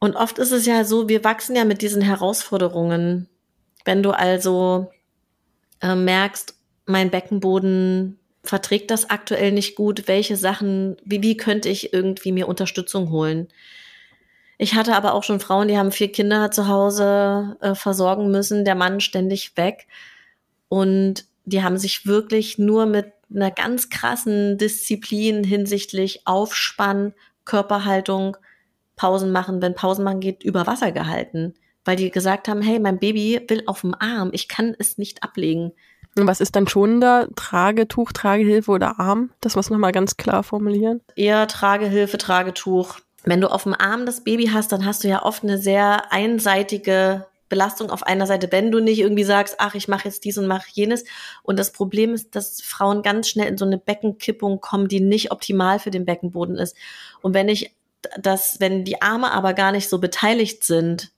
Und 0.00 0.16
oft 0.16 0.38
ist 0.38 0.50
es 0.50 0.66
ja 0.66 0.84
so, 0.84 1.08
wir 1.08 1.22
wachsen 1.22 1.54
ja 1.54 1.64
mit 1.64 1.80
diesen 1.80 2.02
Herausforderungen. 2.02 3.28
Wenn 3.84 4.02
du 4.02 4.10
also 4.10 4.90
äh, 5.80 5.94
merkst, 5.94 6.56
mein 6.86 7.10
Beckenboden 7.10 8.18
verträgt 8.44 8.90
das 8.90 9.10
aktuell 9.10 9.52
nicht 9.52 9.74
gut, 9.74 10.06
welche 10.06 10.36
Sachen, 10.36 10.96
wie, 11.04 11.22
wie 11.22 11.36
könnte 11.36 11.68
ich 11.68 11.92
irgendwie 11.92 12.32
mir 12.32 12.46
Unterstützung 12.46 13.10
holen? 13.10 13.48
Ich 14.58 14.74
hatte 14.74 14.94
aber 14.94 15.14
auch 15.14 15.24
schon 15.24 15.40
Frauen, 15.40 15.68
die 15.68 15.76
haben 15.76 15.90
vier 15.90 16.12
Kinder 16.12 16.50
zu 16.50 16.68
Hause 16.68 17.56
äh, 17.60 17.74
versorgen 17.74 18.30
müssen, 18.30 18.64
der 18.64 18.76
Mann 18.76 19.00
ständig 19.00 19.56
weg. 19.56 19.88
Und 20.68 21.26
die 21.44 21.62
haben 21.62 21.76
sich 21.76 22.06
wirklich 22.06 22.58
nur 22.58 22.86
mit 22.86 23.12
einer 23.34 23.50
ganz 23.50 23.90
krassen 23.90 24.58
Disziplin 24.58 25.42
hinsichtlich 25.42 26.26
Aufspann, 26.26 27.14
Körperhaltung, 27.44 28.36
Pausen 28.96 29.32
machen, 29.32 29.60
wenn 29.60 29.74
Pausen 29.74 30.04
machen 30.04 30.20
geht, 30.20 30.44
über 30.44 30.66
Wasser 30.66 30.92
gehalten. 30.92 31.54
Weil 31.84 31.96
die 31.96 32.10
gesagt 32.10 32.48
haben, 32.48 32.62
hey, 32.62 32.78
mein 32.78 32.98
Baby 32.98 33.42
will 33.48 33.64
auf 33.66 33.80
dem 33.80 33.94
Arm, 33.94 34.30
ich 34.32 34.48
kann 34.48 34.74
es 34.78 34.98
nicht 34.98 35.22
ablegen. 35.22 35.72
Was 36.16 36.40
ist 36.40 36.54
dann 36.54 36.68
schon 36.68 37.00
da? 37.00 37.26
Tragetuch, 37.34 38.12
Tragehilfe 38.12 38.70
oder 38.70 39.00
Arm? 39.00 39.30
Das 39.40 39.56
muss 39.56 39.70
nochmal 39.70 39.92
ganz 39.92 40.16
klar 40.16 40.42
formulieren. 40.42 41.00
Eher 41.16 41.46
Tragehilfe, 41.48 42.18
Tragetuch. 42.18 42.98
Wenn 43.24 43.40
du 43.40 43.50
auf 43.50 43.64
dem 43.64 43.74
Arm 43.74 44.06
das 44.06 44.22
Baby 44.22 44.50
hast, 44.52 44.70
dann 44.70 44.84
hast 44.84 45.02
du 45.02 45.08
ja 45.08 45.22
oft 45.22 45.42
eine 45.42 45.58
sehr 45.58 46.12
einseitige 46.12 47.26
Belastung 47.48 47.90
auf 47.90 48.02
einer 48.02 48.26
Seite, 48.26 48.50
wenn 48.50 48.70
du 48.70 48.80
nicht 48.80 48.98
irgendwie 48.98 49.24
sagst, 49.24 49.56
ach, 49.58 49.74
ich 49.74 49.88
mache 49.88 50.06
jetzt 50.06 50.24
dies 50.24 50.38
und 50.38 50.46
mache 50.46 50.66
jenes. 50.72 51.04
Und 51.42 51.58
das 51.58 51.72
Problem 51.72 52.12
ist, 52.12 52.34
dass 52.34 52.60
Frauen 52.60 53.02
ganz 53.02 53.28
schnell 53.28 53.48
in 53.48 53.58
so 53.58 53.64
eine 53.64 53.78
Beckenkippung 53.78 54.60
kommen, 54.60 54.88
die 54.88 55.00
nicht 55.00 55.30
optimal 55.30 55.78
für 55.78 55.90
den 55.90 56.04
Beckenboden 56.04 56.56
ist. 56.56 56.76
Und 57.22 57.34
wenn 57.34 57.48
ich 57.48 57.74
das, 58.18 58.60
wenn 58.60 58.84
die 58.84 59.02
Arme 59.02 59.30
aber 59.32 59.54
gar 59.54 59.72
nicht 59.72 59.88
so 59.88 59.98
beteiligt 59.98 60.64
sind, 60.64 61.12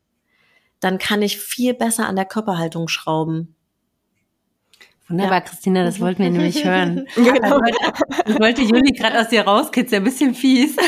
dann 0.80 0.98
kann 0.98 1.22
ich 1.22 1.38
viel 1.38 1.74
besser 1.74 2.06
an 2.06 2.16
der 2.16 2.26
Körperhaltung 2.26 2.88
schrauben. 2.88 3.55
Wunderbar, 5.08 5.38
ja. 5.38 5.40
Christina, 5.40 5.84
das 5.84 6.00
wollten 6.00 6.22
wir 6.22 6.30
nämlich 6.30 6.64
hören. 6.64 7.06
genau. 7.14 7.60
Ich 8.26 8.38
wollte 8.40 8.62
Juli 8.62 8.92
gerade 8.92 9.20
aus 9.20 9.28
dir 9.28 9.42
rauskitzeln, 9.42 10.02
ein 10.02 10.04
bisschen 10.04 10.34
fies. 10.34 10.76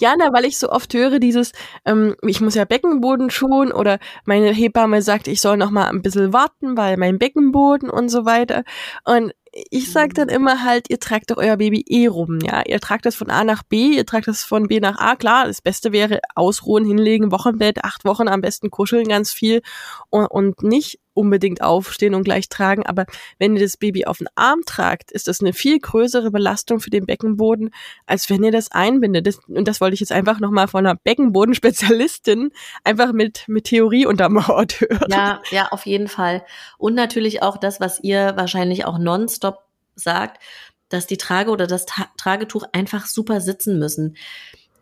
Ja, 0.00 0.14
na, 0.18 0.32
weil 0.32 0.44
ich 0.44 0.58
so 0.58 0.70
oft 0.70 0.92
höre 0.92 1.20
dieses, 1.20 1.52
ähm, 1.84 2.16
ich 2.26 2.40
muss 2.40 2.56
ja 2.56 2.64
Beckenboden 2.64 3.30
schonen 3.30 3.72
oder 3.72 3.98
meine 4.24 4.52
Hebamme 4.52 5.02
sagt, 5.02 5.28
ich 5.28 5.40
soll 5.40 5.56
noch 5.56 5.70
mal 5.70 5.88
ein 5.88 6.02
bisschen 6.02 6.32
warten, 6.32 6.76
weil 6.76 6.96
mein 6.96 7.18
Beckenboden 7.18 7.88
und 7.88 8.08
so 8.08 8.24
weiter. 8.24 8.64
Und 9.04 9.32
ich 9.70 9.92
sag 9.92 10.14
dann 10.14 10.28
immer 10.28 10.64
halt, 10.64 10.88
ihr 10.88 10.98
tragt 10.98 11.30
doch 11.30 11.36
euer 11.36 11.58
Baby 11.58 11.84
eh 11.86 12.06
rum, 12.06 12.38
ja. 12.42 12.62
Ihr 12.66 12.80
tragt 12.80 13.04
das 13.04 13.14
von 13.14 13.30
A 13.30 13.44
nach 13.44 13.62
B, 13.62 13.96
ihr 13.96 14.06
tragt 14.06 14.26
das 14.26 14.42
von 14.42 14.66
B 14.68 14.80
nach 14.80 14.98
A. 14.98 15.14
Klar, 15.14 15.46
das 15.46 15.60
Beste 15.60 15.92
wäre 15.92 16.20
ausruhen, 16.34 16.84
hinlegen, 16.84 17.30
Wochenbett, 17.30 17.84
acht 17.84 18.04
Wochen 18.04 18.28
am 18.28 18.40
besten 18.40 18.70
kuscheln 18.70 19.06
ganz 19.06 19.32
viel 19.32 19.62
und, 20.10 20.26
und 20.26 20.62
nicht 20.62 21.00
unbedingt 21.14 21.62
aufstehen 21.62 22.14
und 22.14 22.24
gleich 22.24 22.48
tragen. 22.48 22.86
Aber 22.86 23.06
wenn 23.38 23.56
ihr 23.56 23.62
das 23.62 23.76
Baby 23.76 24.04
auf 24.06 24.18
den 24.18 24.28
Arm 24.34 24.60
tragt, 24.66 25.10
ist 25.12 25.28
das 25.28 25.40
eine 25.40 25.52
viel 25.52 25.78
größere 25.78 26.30
Belastung 26.30 26.80
für 26.80 26.90
den 26.90 27.06
Beckenboden, 27.06 27.70
als 28.06 28.30
wenn 28.30 28.42
ihr 28.42 28.52
das 28.52 28.70
einbindet. 28.70 29.26
Das, 29.26 29.38
und 29.48 29.68
das 29.68 29.80
wollte 29.80 29.94
ich 29.94 30.00
jetzt 30.00 30.12
einfach 30.12 30.40
nochmal 30.40 30.68
von 30.68 30.86
einer 30.86 30.96
Beckenbodenspezialistin 30.96 32.50
einfach 32.84 33.12
mit, 33.12 33.44
mit 33.48 33.64
Theorie 33.64 34.06
untermauert 34.06 34.80
hören. 34.80 35.10
Ja, 35.10 35.42
ja, 35.50 35.68
auf 35.68 35.86
jeden 35.86 36.08
Fall. 36.08 36.44
Und 36.78 36.94
natürlich 36.94 37.42
auch 37.42 37.56
das, 37.56 37.80
was 37.80 38.00
ihr 38.00 38.32
wahrscheinlich 38.36 38.84
auch 38.84 38.98
nonstop 38.98 39.58
sagt, 39.94 40.42
dass 40.88 41.06
die 41.06 41.16
Trage 41.16 41.50
oder 41.50 41.66
das 41.66 41.86
Ta 41.86 42.08
Tragetuch 42.16 42.64
einfach 42.72 43.06
super 43.06 43.40
sitzen 43.40 43.78
müssen. 43.78 44.16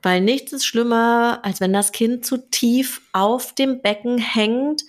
Weil 0.03 0.21
nichts 0.21 0.53
ist 0.53 0.65
schlimmer, 0.65 1.41
als 1.43 1.61
wenn 1.61 1.73
das 1.73 1.93
Kind 1.93 2.25
zu 2.25 2.39
tief 2.51 3.03
auf 3.13 3.55
dem 3.55 3.83
Becken 3.83 4.19
hängt 4.19 4.83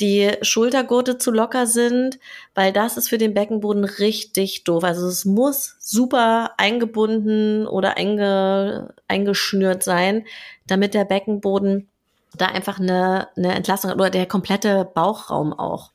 die 0.00 0.32
Schultergurte 0.42 1.16
zu 1.18 1.30
locker 1.30 1.66
sind, 1.66 2.18
weil 2.54 2.72
das 2.72 2.96
ist 2.96 3.08
für 3.08 3.18
den 3.18 3.34
Beckenboden 3.34 3.84
richtig 3.84 4.64
doof. 4.64 4.84
Also 4.84 5.06
es 5.06 5.24
muss 5.24 5.76
super 5.80 6.52
eingebunden 6.58 7.66
oder 7.66 7.96
einge, 7.96 8.94
eingeschnürt 9.08 9.82
sein, 9.82 10.26
damit 10.66 10.94
der 10.94 11.04
Beckenboden 11.04 11.88
da 12.36 12.46
einfach 12.46 12.78
eine, 12.78 13.28
eine 13.36 13.54
Entlastung 13.54 13.90
hat 13.90 13.98
oder 13.98 14.10
der 14.10 14.26
komplette 14.26 14.84
Bauchraum 14.84 15.52
auch. 15.54 15.92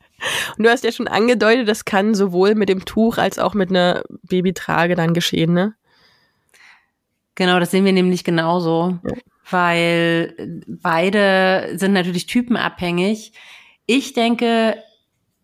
Und 0.58 0.66
du 0.66 0.70
hast 0.70 0.84
ja 0.84 0.92
schon 0.92 1.08
angedeutet, 1.08 1.68
das 1.68 1.86
kann 1.86 2.16
sowohl 2.16 2.56
mit 2.56 2.70
dem 2.70 2.86
Tuch 2.86 3.18
als 3.18 3.40
auch 3.40 3.54
mit 3.54 3.70
einer 3.70 4.04
Babytrage 4.24 4.96
dann 4.96 5.14
geschehen, 5.14 5.54
ne? 5.54 5.76
Genau, 7.36 7.60
das 7.60 7.72
sehen 7.72 7.86
wir 7.86 7.94
nämlich 7.94 8.24
genauso, 8.24 9.00
ja. 9.04 9.14
weil 9.50 10.62
beide 10.68 11.72
sind 11.76 11.94
natürlich 11.94 12.26
typenabhängig. 12.26 13.34
Ich 13.86 14.14
denke, 14.14 14.78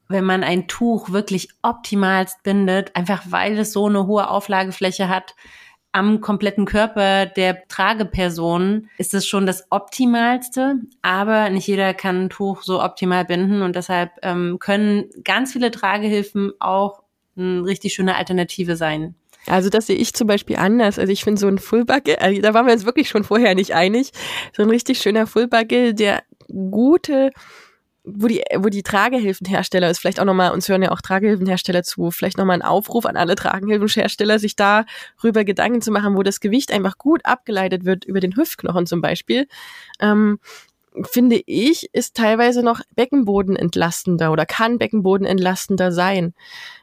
wenn 0.09 0.23
man 0.23 0.43
ein 0.43 0.67
Tuch 0.67 1.11
wirklich 1.11 1.49
optimalst 1.61 2.43
bindet, 2.43 2.95
einfach 2.95 3.23
weil 3.29 3.57
es 3.57 3.73
so 3.73 3.87
eine 3.87 4.07
hohe 4.07 4.29
Auflagefläche 4.29 5.09
hat, 5.09 5.35
am 5.91 6.21
kompletten 6.21 6.65
Körper 6.65 7.25
der 7.25 7.67
Trageperson 7.67 8.89
ist 8.97 9.13
es 9.13 9.25
schon 9.25 9.45
das 9.45 9.65
Optimalste, 9.71 10.75
aber 11.01 11.49
nicht 11.49 11.67
jeder 11.67 11.93
kann 11.93 12.25
ein 12.25 12.29
Tuch 12.29 12.61
so 12.61 12.83
optimal 12.83 13.25
binden 13.25 13.61
und 13.61 13.75
deshalb 13.75 14.11
ähm, 14.21 14.57
können 14.59 15.09
ganz 15.23 15.53
viele 15.53 15.71
Tragehilfen 15.71 16.51
auch 16.59 17.01
eine 17.35 17.65
richtig 17.65 17.93
schöne 17.93 18.15
Alternative 18.15 18.75
sein. 18.75 19.15
Also 19.47 19.69
das 19.69 19.87
sehe 19.87 19.95
ich 19.95 20.13
zum 20.13 20.27
Beispiel 20.27 20.57
anders. 20.57 20.99
Also 20.99 21.11
ich 21.11 21.23
finde 21.23 21.39
so 21.39 21.47
ein 21.47 21.57
Fullbuckle, 21.57 22.19
also 22.21 22.41
da 22.41 22.53
waren 22.53 22.65
wir 22.65 22.73
uns 22.73 22.85
wirklich 22.85 23.09
schon 23.09 23.23
vorher 23.23 23.55
nicht 23.55 23.73
einig, 23.73 24.11
so 24.55 24.61
ein 24.61 24.69
richtig 24.69 24.99
schöner 24.99 25.25
Fullbuckle, 25.25 25.93
der 25.93 26.23
gute 26.47 27.31
wo 28.09 28.27
die, 28.27 28.41
wo 28.55 28.69
die 28.69 28.83
Tragehilfenhersteller 28.83 29.89
ist, 29.89 29.99
vielleicht 29.99 30.19
auch 30.19 30.25
nochmal, 30.25 30.51
uns 30.51 30.69
hören 30.69 30.81
ja 30.81 30.91
auch 30.91 31.01
Tragehilfenhersteller 31.01 31.83
zu, 31.83 32.09
vielleicht 32.11 32.37
nochmal 32.37 32.55
ein 32.55 32.61
Aufruf 32.61 33.05
an 33.05 33.17
alle 33.17 33.35
Tragehilfenhersteller, 33.35 34.39
sich 34.39 34.55
darüber 34.55 35.43
Gedanken 35.43 35.81
zu 35.81 35.91
machen, 35.91 36.15
wo 36.15 36.23
das 36.23 36.39
Gewicht 36.39 36.71
einfach 36.71 36.97
gut 36.97 37.25
abgeleitet 37.25 37.83
wird 37.83 38.05
über 38.05 38.21
den 38.21 38.35
Hüftknochen 38.35 38.85
zum 38.85 39.01
Beispiel. 39.01 39.47
Ähm, 39.99 40.39
finde 41.03 41.41
ich, 41.45 41.89
ist 41.93 42.15
teilweise 42.15 42.63
noch 42.63 42.81
Beckenboden 42.95 43.55
entlastender 43.55 44.31
oder 44.31 44.45
kann 44.45 44.77
Beckenboden 44.77 45.27
entlastender 45.27 45.91
sein. 45.91 46.33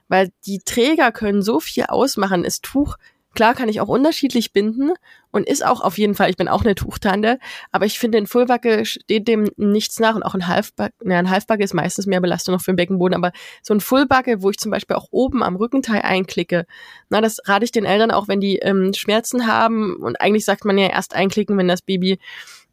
Weil 0.09 0.31
die 0.47 0.59
Träger 0.59 1.11
können 1.11 1.43
so 1.43 1.59
viel 1.59 1.85
ausmachen. 1.89 2.43
Das 2.43 2.61
Tuch 2.61 2.97
Klar 3.35 3.55
kann 3.55 3.69
ich 3.69 3.81
auch 3.81 3.89
unterschiedlich 3.89 4.53
binden 4.53 4.93
und 5.31 5.49
ist 5.49 5.65
auch 5.65 5.81
auf 5.81 5.99
jeden 5.99 6.15
Fall, 6.15 6.31
ich 6.31 6.37
bin 6.37 6.49
auch 6.49 6.65
eine 6.65 6.75
Tuchtante, 6.75 7.39
aber 7.73 7.87
ich 7.87 7.99
finde, 7.99 8.19
ein 8.19 8.27
Fullbacke 8.27 8.85
steht 8.85 9.27
dem 9.27 9.51
nichts 9.57 9.99
nach 9.99 10.15
und 10.15 10.23
auch 10.23 10.35
ein 10.35 10.47
Halfbacke, 10.47 10.95
ne, 11.03 11.17
ein 11.17 11.31
Halfbacke 11.31 11.65
ist 11.65 11.75
meistens 11.75 12.07
mehr 12.07 12.21
Belastung 12.21 12.55
noch 12.55 12.63
für 12.63 12.73
den 12.73 12.77
Beckenboden, 12.77 13.15
aber 13.15 13.33
so 13.63 13.75
ein 13.75 13.81
Fullbacke, 13.81 14.43
wo 14.43 14.51
ich 14.51 14.59
zum 14.59 14.71
Beispiel 14.71 14.97
auch 14.97 15.09
oben 15.11 15.43
am 15.43 15.57
Rückenteil 15.57 16.03
einklicke, 16.03 16.67
na, 17.11 17.21
das 17.21 17.41
rate 17.45 17.65
ich 17.65 17.73
den 17.73 17.85
Eltern 17.85 18.11
auch, 18.11 18.29
wenn 18.29 18.41
die 18.41 18.57
ähm, 18.57 18.93
Schmerzen 18.95 19.47
haben 19.47 19.97
und 19.97 20.21
eigentlich 20.21 20.45
sagt 20.45 20.65
man 20.65 20.79
ja 20.79 20.89
erst 20.89 21.15
einklicken, 21.15 21.59
wenn 21.59 21.69
das 21.69 21.83
Baby 21.83 22.19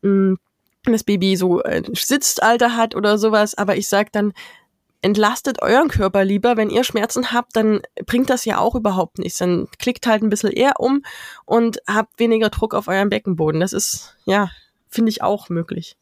mh, 0.01 0.11
mm, 0.31 0.37
das 0.85 1.03
Baby 1.03 1.35
so 1.35 1.61
äh, 1.61 1.83
Sitzalter 1.93 2.75
hat 2.75 2.95
oder 2.95 3.17
sowas, 3.17 3.55
aber 3.55 3.75
ich 3.77 3.87
sag 3.87 4.11
dann, 4.11 4.33
entlastet 5.01 5.61
euren 5.61 5.87
Körper 5.87 6.23
lieber. 6.23 6.57
Wenn 6.57 6.69
ihr 6.69 6.83
Schmerzen 6.83 7.31
habt, 7.31 7.55
dann 7.55 7.81
bringt 8.05 8.29
das 8.29 8.45
ja 8.45 8.59
auch 8.59 8.75
überhaupt 8.75 9.19
nichts. 9.19 9.39
Dann 9.39 9.67
klickt 9.79 10.07
halt 10.07 10.23
ein 10.23 10.29
bisschen 10.29 10.51
eher 10.51 10.79
um 10.79 11.03
und 11.45 11.79
habt 11.87 12.19
weniger 12.19 12.49
Druck 12.49 12.73
auf 12.73 12.87
euren 12.87 13.09
Beckenboden. 13.09 13.61
Das 13.61 13.73
ist, 13.73 14.15
ja, 14.25 14.49
finde 14.89 15.09
ich 15.09 15.23
auch 15.23 15.49
möglich. 15.49 15.97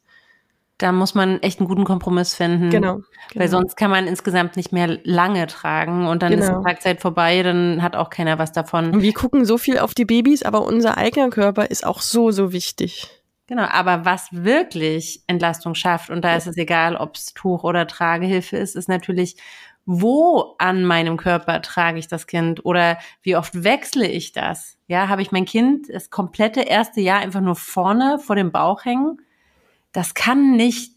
Da 0.78 0.94
muss 0.94 1.14
man 1.14 1.42
echt 1.42 1.60
einen 1.60 1.68
guten 1.68 1.84
Kompromiss 1.84 2.34
finden. 2.36 2.70
Genau. 2.70 2.96
genau. 2.96 3.06
Weil 3.36 3.50
sonst 3.50 3.76
kann 3.76 3.92
man 3.92 4.08
insgesamt 4.08 4.56
nicht 4.56 4.72
mehr 4.72 4.98
lange 5.04 5.46
tragen 5.48 6.08
und 6.08 6.24
dann 6.24 6.32
genau. 6.32 6.44
ist 6.44 6.50
die 6.50 6.64
Tragzeit 6.64 7.02
vorbei, 7.02 7.44
dann 7.44 7.82
hat 7.84 7.98
auch 7.98 8.10
keiner 8.10 8.40
was 8.40 8.54
davon. 8.54 8.94
Und 8.94 9.02
wir 9.02 9.14
gucken 9.14 9.44
so 9.44 9.58
viel 9.58 9.78
auf 9.78 9.94
die 9.94 10.06
Babys, 10.06 10.44
aber 10.44 10.64
unser 10.64 10.98
eigener 10.98 11.30
Körper 11.30 11.70
ist 11.70 11.86
auch 11.86 12.00
so, 12.02 12.32
so 12.32 12.54
wichtig. 12.54 13.19
Genau, 13.50 13.64
aber 13.64 14.06
was 14.06 14.28
wirklich 14.32 15.24
Entlastung 15.26 15.74
schafft, 15.74 16.12
und 16.12 16.24
da 16.24 16.36
ist 16.36 16.46
es 16.46 16.56
egal, 16.56 16.96
ob 16.96 17.16
es 17.16 17.34
Tuch 17.34 17.64
oder 17.64 17.88
Tragehilfe 17.88 18.56
ist, 18.58 18.76
ist 18.76 18.88
natürlich, 18.88 19.38
wo 19.88 20.54
an 20.60 20.86
meinem 20.86 21.18
Körper 21.18 21.60
trage 21.64 21.98
ich 21.98 22.08
das 22.08 22.28
Kind 22.28 22.64
oder 22.64 23.00
wie 23.24 23.36
oft 23.36 23.64
wechsle 23.64 24.08
ich 24.08 24.34
das? 24.34 24.78
Ja, 24.86 25.10
habe 25.10 25.24
ich 25.24 25.32
mein 25.32 25.46
Kind 25.46 25.88
das 25.92 26.12
komplette 26.12 26.62
erste 26.62 27.02
Jahr 27.02 27.22
einfach 27.22 27.42
nur 27.42 27.56
vorne 27.56 28.20
vor 28.20 28.36
dem 28.36 28.52
Bauch 28.52 28.86
hängen? 28.86 29.20
Das 29.94 30.14
kann 30.14 30.56
nicht 30.56 30.94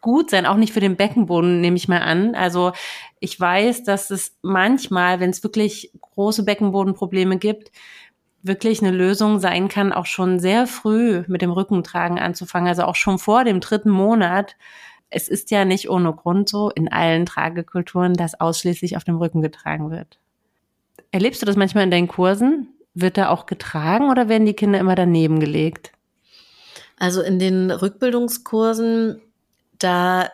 gut 0.00 0.30
sein, 0.30 0.46
auch 0.46 0.58
nicht 0.58 0.72
für 0.72 0.78
den 0.78 0.94
Beckenboden, 0.94 1.60
nehme 1.60 1.76
ich 1.76 1.88
mal 1.88 2.02
an. 2.02 2.36
Also 2.36 2.70
ich 3.18 3.40
weiß, 3.40 3.82
dass 3.82 4.10
es 4.10 4.36
manchmal, 4.42 5.18
wenn 5.18 5.30
es 5.30 5.42
wirklich 5.42 5.90
große 6.00 6.44
Beckenbodenprobleme 6.44 7.38
gibt, 7.38 7.72
wirklich 8.42 8.82
eine 8.82 8.90
Lösung 8.90 9.38
sein 9.38 9.68
kann, 9.68 9.92
auch 9.92 10.06
schon 10.06 10.40
sehr 10.40 10.66
früh 10.66 11.24
mit 11.28 11.42
dem 11.42 11.50
Rückentragen 11.50 12.18
anzufangen, 12.18 12.68
also 12.68 12.84
auch 12.84 12.96
schon 12.96 13.18
vor 13.18 13.44
dem 13.44 13.60
dritten 13.60 13.90
Monat. 13.90 14.56
Es 15.10 15.28
ist 15.28 15.50
ja 15.50 15.64
nicht 15.64 15.88
ohne 15.88 16.12
Grund 16.12 16.48
so 16.48 16.70
in 16.70 16.90
allen 16.90 17.26
Tragekulturen, 17.26 18.14
dass 18.14 18.40
ausschließlich 18.40 18.96
auf 18.96 19.04
dem 19.04 19.16
Rücken 19.16 19.42
getragen 19.42 19.90
wird. 19.90 20.18
Erlebst 21.10 21.42
du 21.42 21.46
das 21.46 21.56
manchmal 21.56 21.84
in 21.84 21.90
deinen 21.90 22.08
Kursen? 22.08 22.68
Wird 22.94 23.16
da 23.16 23.28
auch 23.28 23.46
getragen 23.46 24.10
oder 24.10 24.28
werden 24.28 24.46
die 24.46 24.54
Kinder 24.54 24.78
immer 24.78 24.94
daneben 24.94 25.38
gelegt? 25.40 25.92
Also 26.98 27.22
in 27.22 27.38
den 27.38 27.70
Rückbildungskursen, 27.70 29.20
da 29.78 30.28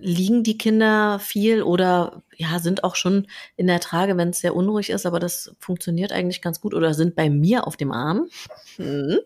liegen 0.00 0.42
die 0.42 0.58
Kinder 0.58 1.18
viel 1.18 1.62
oder 1.62 2.22
ja, 2.36 2.58
sind 2.58 2.84
auch 2.84 2.96
schon 2.96 3.26
in 3.56 3.66
der 3.66 3.80
Trage, 3.80 4.16
wenn 4.16 4.30
es 4.30 4.40
sehr 4.40 4.54
unruhig 4.54 4.90
ist, 4.90 5.06
aber 5.06 5.20
das 5.20 5.54
funktioniert 5.58 6.12
eigentlich 6.12 6.42
ganz 6.42 6.60
gut 6.60 6.74
oder 6.74 6.94
sind 6.94 7.14
bei 7.14 7.30
mir 7.30 7.66
auf 7.66 7.76
dem 7.76 7.92
Arm. 7.92 8.28
Hm. 8.76 9.18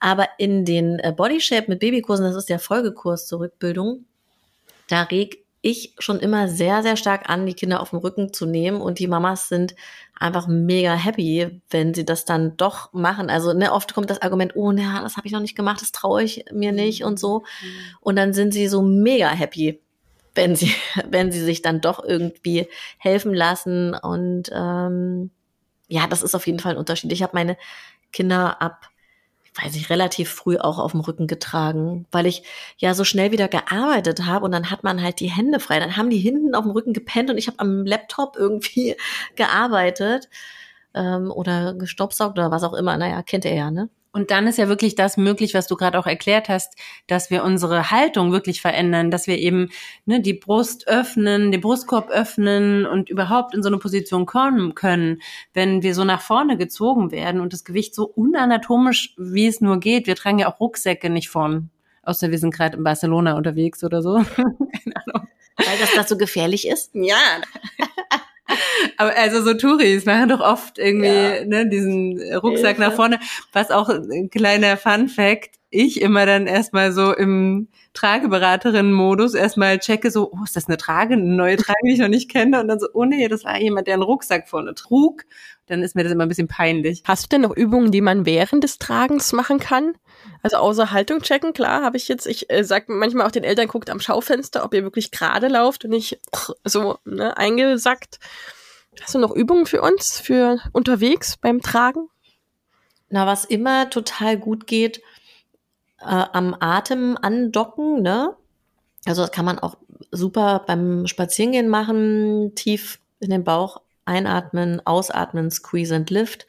Aber 0.00 0.28
in 0.38 0.64
den 0.64 0.98
äh, 0.98 1.12
Body 1.16 1.40
Shape 1.40 1.66
mit 1.68 1.80
Babykursen, 1.80 2.24
das 2.24 2.36
ist 2.36 2.48
der 2.48 2.58
Folgekurs 2.58 3.26
zur 3.26 3.40
Rückbildung, 3.40 4.04
da 4.88 5.02
reg 5.02 5.45
ich 5.66 5.94
schon 5.98 6.20
immer 6.20 6.48
sehr, 6.48 6.82
sehr 6.82 6.96
stark 6.96 7.28
an, 7.28 7.46
die 7.46 7.54
Kinder 7.54 7.80
auf 7.80 7.90
dem 7.90 7.98
Rücken 7.98 8.32
zu 8.32 8.46
nehmen 8.46 8.80
und 8.80 8.98
die 8.98 9.08
Mamas 9.08 9.48
sind 9.48 9.74
einfach 10.18 10.46
mega 10.46 10.94
happy, 10.94 11.60
wenn 11.70 11.92
sie 11.92 12.04
das 12.04 12.24
dann 12.24 12.56
doch 12.56 12.92
machen. 12.92 13.28
Also 13.28 13.52
ne, 13.52 13.72
oft 13.72 13.92
kommt 13.92 14.08
das 14.08 14.22
Argument, 14.22 14.52
oh, 14.54 14.72
na, 14.72 15.02
das 15.02 15.16
habe 15.16 15.26
ich 15.26 15.32
noch 15.32 15.40
nicht 15.40 15.56
gemacht, 15.56 15.82
das 15.82 15.92
traue 15.92 16.22
ich 16.22 16.44
mir 16.52 16.72
nicht 16.72 17.04
und 17.04 17.18
so. 17.18 17.44
Und 18.00 18.16
dann 18.16 18.32
sind 18.32 18.52
sie 18.52 18.68
so 18.68 18.80
mega 18.80 19.28
happy, 19.28 19.80
wenn 20.34 20.56
sie, 20.56 20.72
wenn 21.10 21.32
sie 21.32 21.40
sich 21.40 21.62
dann 21.62 21.80
doch 21.80 22.02
irgendwie 22.02 22.68
helfen 22.98 23.34
lassen. 23.34 23.94
Und 23.94 24.50
ähm, 24.52 25.30
ja, 25.88 26.06
das 26.06 26.22
ist 26.22 26.34
auf 26.34 26.46
jeden 26.46 26.60
Fall 26.60 26.72
ein 26.72 26.78
Unterschied. 26.78 27.12
Ich 27.12 27.22
habe 27.22 27.34
meine 27.34 27.56
Kinder 28.12 28.62
ab 28.62 28.88
weiß 29.62 29.76
ich, 29.76 29.90
relativ 29.90 30.30
früh 30.30 30.58
auch 30.58 30.78
auf 30.78 30.92
dem 30.92 31.00
Rücken 31.00 31.26
getragen, 31.26 32.06
weil 32.10 32.26
ich 32.26 32.42
ja 32.78 32.94
so 32.94 33.04
schnell 33.04 33.32
wieder 33.32 33.48
gearbeitet 33.48 34.24
habe 34.26 34.44
und 34.44 34.52
dann 34.52 34.70
hat 34.70 34.84
man 34.84 35.02
halt 35.02 35.20
die 35.20 35.30
Hände 35.30 35.60
frei. 35.60 35.80
Dann 35.80 35.96
haben 35.96 36.10
die 36.10 36.18
hinten 36.18 36.54
auf 36.54 36.64
dem 36.64 36.72
Rücken 36.72 36.92
gepennt 36.92 37.30
und 37.30 37.38
ich 37.38 37.46
habe 37.46 37.58
am 37.60 37.84
Laptop 37.86 38.36
irgendwie 38.36 38.96
gearbeitet 39.36 40.28
ähm, 40.94 41.30
oder 41.30 41.74
gestopsaugt 41.74 42.38
oder 42.38 42.50
was 42.50 42.64
auch 42.64 42.74
immer. 42.74 42.96
Naja, 42.96 43.22
kennt 43.22 43.44
ihr 43.44 43.54
ja, 43.54 43.70
ne? 43.70 43.88
Und 44.16 44.30
dann 44.30 44.46
ist 44.46 44.56
ja 44.56 44.66
wirklich 44.66 44.94
das 44.94 45.18
möglich, 45.18 45.52
was 45.52 45.66
du 45.66 45.76
gerade 45.76 45.98
auch 45.98 46.06
erklärt 46.06 46.48
hast, 46.48 46.74
dass 47.06 47.28
wir 47.28 47.44
unsere 47.44 47.90
Haltung 47.90 48.32
wirklich 48.32 48.62
verändern, 48.62 49.10
dass 49.10 49.26
wir 49.26 49.36
eben 49.36 49.68
ne, 50.06 50.22
die 50.22 50.32
Brust 50.32 50.88
öffnen, 50.88 51.52
den 51.52 51.60
Brustkorb 51.60 52.08
öffnen 52.08 52.86
und 52.86 53.10
überhaupt 53.10 53.54
in 53.54 53.62
so 53.62 53.68
eine 53.68 53.76
Position 53.76 54.24
kommen 54.24 54.74
können, 54.74 55.20
wenn 55.52 55.82
wir 55.82 55.94
so 55.94 56.02
nach 56.04 56.22
vorne 56.22 56.56
gezogen 56.56 57.10
werden 57.10 57.42
und 57.42 57.52
das 57.52 57.62
Gewicht 57.62 57.94
so 57.94 58.06
unanatomisch, 58.06 59.14
wie 59.18 59.48
es 59.48 59.60
nur 59.60 59.80
geht. 59.80 60.06
Wir 60.06 60.16
tragen 60.16 60.38
ja 60.38 60.50
auch 60.50 60.60
Rucksäcke 60.60 61.10
nicht 61.10 61.28
vorn. 61.28 61.68
Außer 62.02 62.30
wir 62.30 62.38
sind 62.38 62.54
gerade 62.54 62.78
in 62.78 62.84
Barcelona 62.84 63.36
unterwegs 63.36 63.84
oder 63.84 64.00
so. 64.00 64.14
Keine 64.34 64.96
Ahnung. 65.04 65.28
Weil 65.58 65.78
das 65.78 65.92
da 65.94 66.04
so 66.04 66.16
gefährlich 66.16 66.66
ist? 66.66 66.90
Ja. 66.94 67.16
Aber 68.96 69.16
also 69.16 69.42
so 69.42 69.54
Touris 69.54 70.04
machen 70.04 70.28
doch 70.28 70.40
oft 70.40 70.78
irgendwie 70.78 71.08
ja. 71.08 71.44
ne, 71.44 71.68
diesen 71.68 72.20
Rucksack 72.34 72.76
Hilfe. 72.76 72.80
nach 72.80 72.92
vorne. 72.92 73.18
Was 73.52 73.70
auch 73.70 73.88
ein 73.88 74.30
kleiner 74.30 74.76
Fun 74.76 75.08
Fact, 75.08 75.56
ich 75.70 76.00
immer 76.00 76.26
dann 76.26 76.46
erstmal 76.46 76.92
so 76.92 77.12
im 77.12 77.68
Trageberaterinnen-Modus 77.94 79.34
erstmal 79.34 79.78
checke, 79.78 80.10
so, 80.10 80.30
oh, 80.32 80.44
ist 80.44 80.56
das 80.56 80.68
eine 80.68 80.76
Trage, 80.76 81.14
eine 81.14 81.24
neue 81.24 81.56
Trage, 81.56 81.78
die 81.84 81.92
ich 81.92 81.98
noch 81.98 82.08
nicht 82.08 82.30
kenne? 82.30 82.60
Und 82.60 82.68
dann 82.68 82.78
so, 82.78 82.86
oh 82.92 83.04
nee, 83.04 83.28
das 83.28 83.44
war 83.44 83.58
jemand, 83.58 83.86
der 83.86 83.94
einen 83.94 84.02
Rucksack 84.02 84.48
vorne 84.48 84.74
trug. 84.74 85.24
Dann 85.66 85.82
ist 85.82 85.96
mir 85.96 86.04
das 86.04 86.12
immer 86.12 86.24
ein 86.24 86.28
bisschen 86.28 86.46
peinlich. 86.46 87.02
Hast 87.04 87.24
du 87.24 87.28
denn 87.28 87.40
noch 87.40 87.56
Übungen, 87.56 87.90
die 87.90 88.00
man 88.00 88.24
während 88.24 88.62
des 88.62 88.78
Tragens 88.78 89.32
machen 89.32 89.58
kann? 89.58 89.94
Also 90.42 90.58
außer 90.58 90.92
Haltung 90.92 91.20
checken, 91.20 91.52
klar, 91.52 91.82
habe 91.82 91.96
ich 91.96 92.06
jetzt, 92.06 92.26
ich 92.26 92.48
äh, 92.50 92.62
sag 92.62 92.88
manchmal 92.88 93.26
auch 93.26 93.32
den 93.32 93.44
Eltern, 93.44 93.66
guckt 93.66 93.90
am 93.90 93.98
Schaufenster, 93.98 94.64
ob 94.64 94.72
ihr 94.74 94.84
wirklich 94.84 95.10
gerade 95.10 95.48
lauft 95.48 95.84
und 95.84 95.90
nicht 95.90 96.20
so 96.64 96.98
ne, 97.04 97.36
eingesackt. 97.36 98.20
Hast 99.02 99.14
du 99.14 99.18
noch 99.18 99.32
Übungen 99.32 99.66
für 99.66 99.82
uns, 99.82 100.18
für 100.18 100.58
unterwegs 100.72 101.36
beim 101.36 101.60
Tragen? 101.60 102.08
Na, 103.08 103.26
was 103.26 103.44
immer 103.44 103.90
total 103.90 104.36
gut 104.36 104.66
geht, 104.66 104.98
äh, 106.00 106.24
am 106.32 106.56
Atem 106.58 107.16
andocken, 107.20 108.02
ne? 108.02 108.36
Also 109.06 109.22
das 109.22 109.30
kann 109.32 109.44
man 109.44 109.58
auch 109.58 109.76
super 110.10 110.64
beim 110.66 111.06
Spazierengehen 111.06 111.68
machen, 111.68 112.52
tief 112.54 112.98
in 113.20 113.30
den 113.30 113.44
Bauch 113.44 113.80
einatmen, 114.04 114.84
ausatmen, 114.84 115.50
squeeze 115.50 115.94
and 115.94 116.10
lift. 116.10 116.46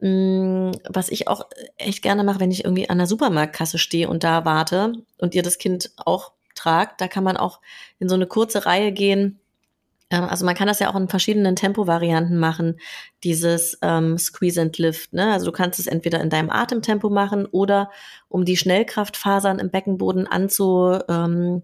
Mm, 0.00 0.72
was 0.88 1.10
ich 1.10 1.28
auch 1.28 1.46
echt 1.76 2.02
gerne 2.02 2.24
mache, 2.24 2.40
wenn 2.40 2.50
ich 2.50 2.64
irgendwie 2.64 2.90
an 2.90 2.98
der 2.98 3.06
Supermarktkasse 3.06 3.78
stehe 3.78 4.08
und 4.08 4.24
da 4.24 4.44
warte 4.44 4.92
und 5.18 5.34
ihr 5.34 5.42
das 5.42 5.58
Kind 5.58 5.92
auch 5.96 6.32
tragt, 6.54 7.00
da 7.00 7.08
kann 7.08 7.24
man 7.24 7.36
auch 7.36 7.60
in 7.98 8.08
so 8.08 8.16
eine 8.16 8.26
kurze 8.26 8.66
Reihe 8.66 8.92
gehen. 8.92 9.38
Ähm, 10.12 10.24
also 10.24 10.44
man 10.44 10.54
kann 10.54 10.68
das 10.68 10.78
ja 10.78 10.90
auch 10.90 10.96
in 10.96 11.08
verschiedenen 11.08 11.56
Tempovarianten 11.56 12.38
machen, 12.38 12.78
dieses 13.24 13.78
ähm, 13.82 14.18
Squeeze 14.18 14.60
and 14.60 14.78
Lift. 14.78 15.12
Ne? 15.12 15.32
Also 15.32 15.46
du 15.46 15.52
kannst 15.52 15.80
es 15.80 15.88
entweder 15.88 16.20
in 16.20 16.30
deinem 16.30 16.50
Atemtempo 16.50 17.10
machen 17.10 17.46
oder 17.46 17.90
um 18.28 18.44
die 18.44 18.56
Schnellkraftfasern 18.56 19.58
im 19.58 19.70
Beckenboden 19.70 20.28
anzu, 20.28 20.98
ähm, 21.08 21.62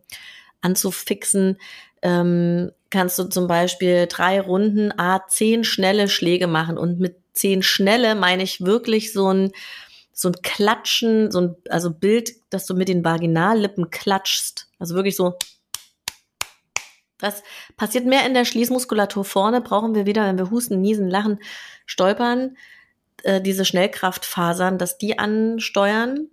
anzufixen, 0.60 1.58
ähm, 2.02 2.72
kannst 2.90 3.18
du 3.18 3.24
zum 3.24 3.46
Beispiel 3.46 4.06
drei 4.08 4.40
Runden 4.40 4.92
A 4.98 5.26
zehn 5.28 5.62
schnelle 5.62 6.08
Schläge 6.08 6.46
machen 6.46 6.78
und 6.78 6.98
mit 6.98 7.16
zehn 7.32 7.62
schnelle 7.62 8.14
meine 8.14 8.42
ich 8.42 8.64
wirklich 8.64 9.12
so 9.12 9.32
ein, 9.32 9.52
so 10.12 10.28
ein 10.28 10.36
Klatschen, 10.42 11.30
so 11.30 11.40
ein, 11.40 11.56
also 11.68 11.92
Bild, 11.92 12.32
dass 12.50 12.66
du 12.66 12.74
mit 12.74 12.88
den 12.88 13.04
Vaginallippen 13.04 13.90
klatschst. 13.90 14.68
Also 14.78 14.94
wirklich 14.94 15.16
so. 15.16 15.34
Das 17.18 17.42
passiert 17.76 18.06
mehr 18.06 18.24
in 18.26 18.34
der 18.34 18.44
Schließmuskulatur 18.44 19.24
vorne, 19.24 19.60
brauchen 19.60 19.94
wir 19.94 20.06
wieder, 20.06 20.24
wenn 20.26 20.38
wir 20.38 20.50
husten, 20.50 20.80
niesen, 20.80 21.08
lachen, 21.08 21.40
stolpern, 21.84 22.56
äh, 23.24 23.40
diese 23.40 23.64
Schnellkraftfasern, 23.64 24.78
dass 24.78 24.98
die 24.98 25.18
ansteuern. 25.18 26.28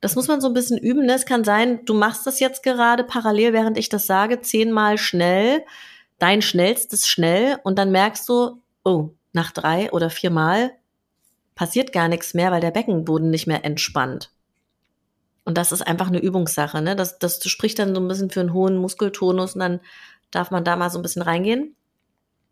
Das 0.00 0.16
muss 0.16 0.28
man 0.28 0.40
so 0.40 0.48
ein 0.48 0.54
bisschen 0.54 0.78
üben. 0.78 1.06
Ne? 1.06 1.14
Es 1.14 1.26
kann 1.26 1.44
sein, 1.44 1.84
du 1.84 1.94
machst 1.94 2.26
das 2.26 2.40
jetzt 2.40 2.62
gerade 2.62 3.04
parallel, 3.04 3.52
während 3.52 3.78
ich 3.78 3.88
das 3.88 4.06
sage, 4.06 4.40
zehnmal 4.40 4.98
schnell, 4.98 5.64
dein 6.18 6.42
schnellstes 6.42 7.08
schnell 7.08 7.58
und 7.62 7.78
dann 7.78 7.90
merkst 7.90 8.28
du, 8.28 8.60
oh, 8.84 9.10
nach 9.32 9.52
drei 9.52 9.90
oder 9.92 10.10
vier 10.10 10.30
Mal 10.30 10.72
passiert 11.54 11.92
gar 11.92 12.08
nichts 12.08 12.34
mehr, 12.34 12.50
weil 12.50 12.60
der 12.60 12.70
Beckenboden 12.70 13.30
nicht 13.30 13.46
mehr 13.46 13.64
entspannt. 13.64 14.33
Und 15.44 15.58
das 15.58 15.72
ist 15.72 15.82
einfach 15.82 16.08
eine 16.08 16.20
Übungssache. 16.20 16.80
Ne? 16.80 16.96
Das, 16.96 17.18
das 17.18 17.42
spricht 17.48 17.78
dann 17.78 17.94
so 17.94 18.00
ein 18.00 18.08
bisschen 18.08 18.30
für 18.30 18.40
einen 18.40 18.52
hohen 18.52 18.76
Muskeltonus 18.76 19.54
und 19.54 19.60
dann 19.60 19.80
darf 20.30 20.50
man 20.50 20.64
da 20.64 20.76
mal 20.76 20.90
so 20.90 20.98
ein 20.98 21.02
bisschen 21.02 21.22
reingehen. 21.22 21.76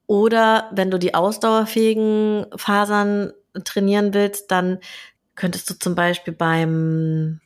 Oder 0.07 0.71
wenn 0.73 0.91
du 0.91 0.99
die 0.99 1.15
ausdauerfähigen 1.15 2.47
Fasern 2.57 3.33
trainieren 3.65 4.13
willst, 4.15 4.51
dann 4.51 4.79
könntest 5.35 5.71
du 5.71 5.75
zum 5.79 5.95
Beispiel 5.95 6.35
beim, 6.35 7.41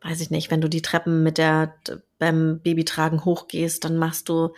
weiß 0.00 0.20
ich 0.20 0.30
nicht, 0.30 0.50
wenn 0.50 0.60
du 0.60 0.68
die 0.68 0.82
Treppen 0.82 1.22
mit 1.22 1.38
der 1.38 1.74
beim 2.18 2.60
Babytragen 2.60 3.24
hochgehst, 3.24 3.84
dann 3.84 3.96
machst 3.96 4.28
du 4.28 4.54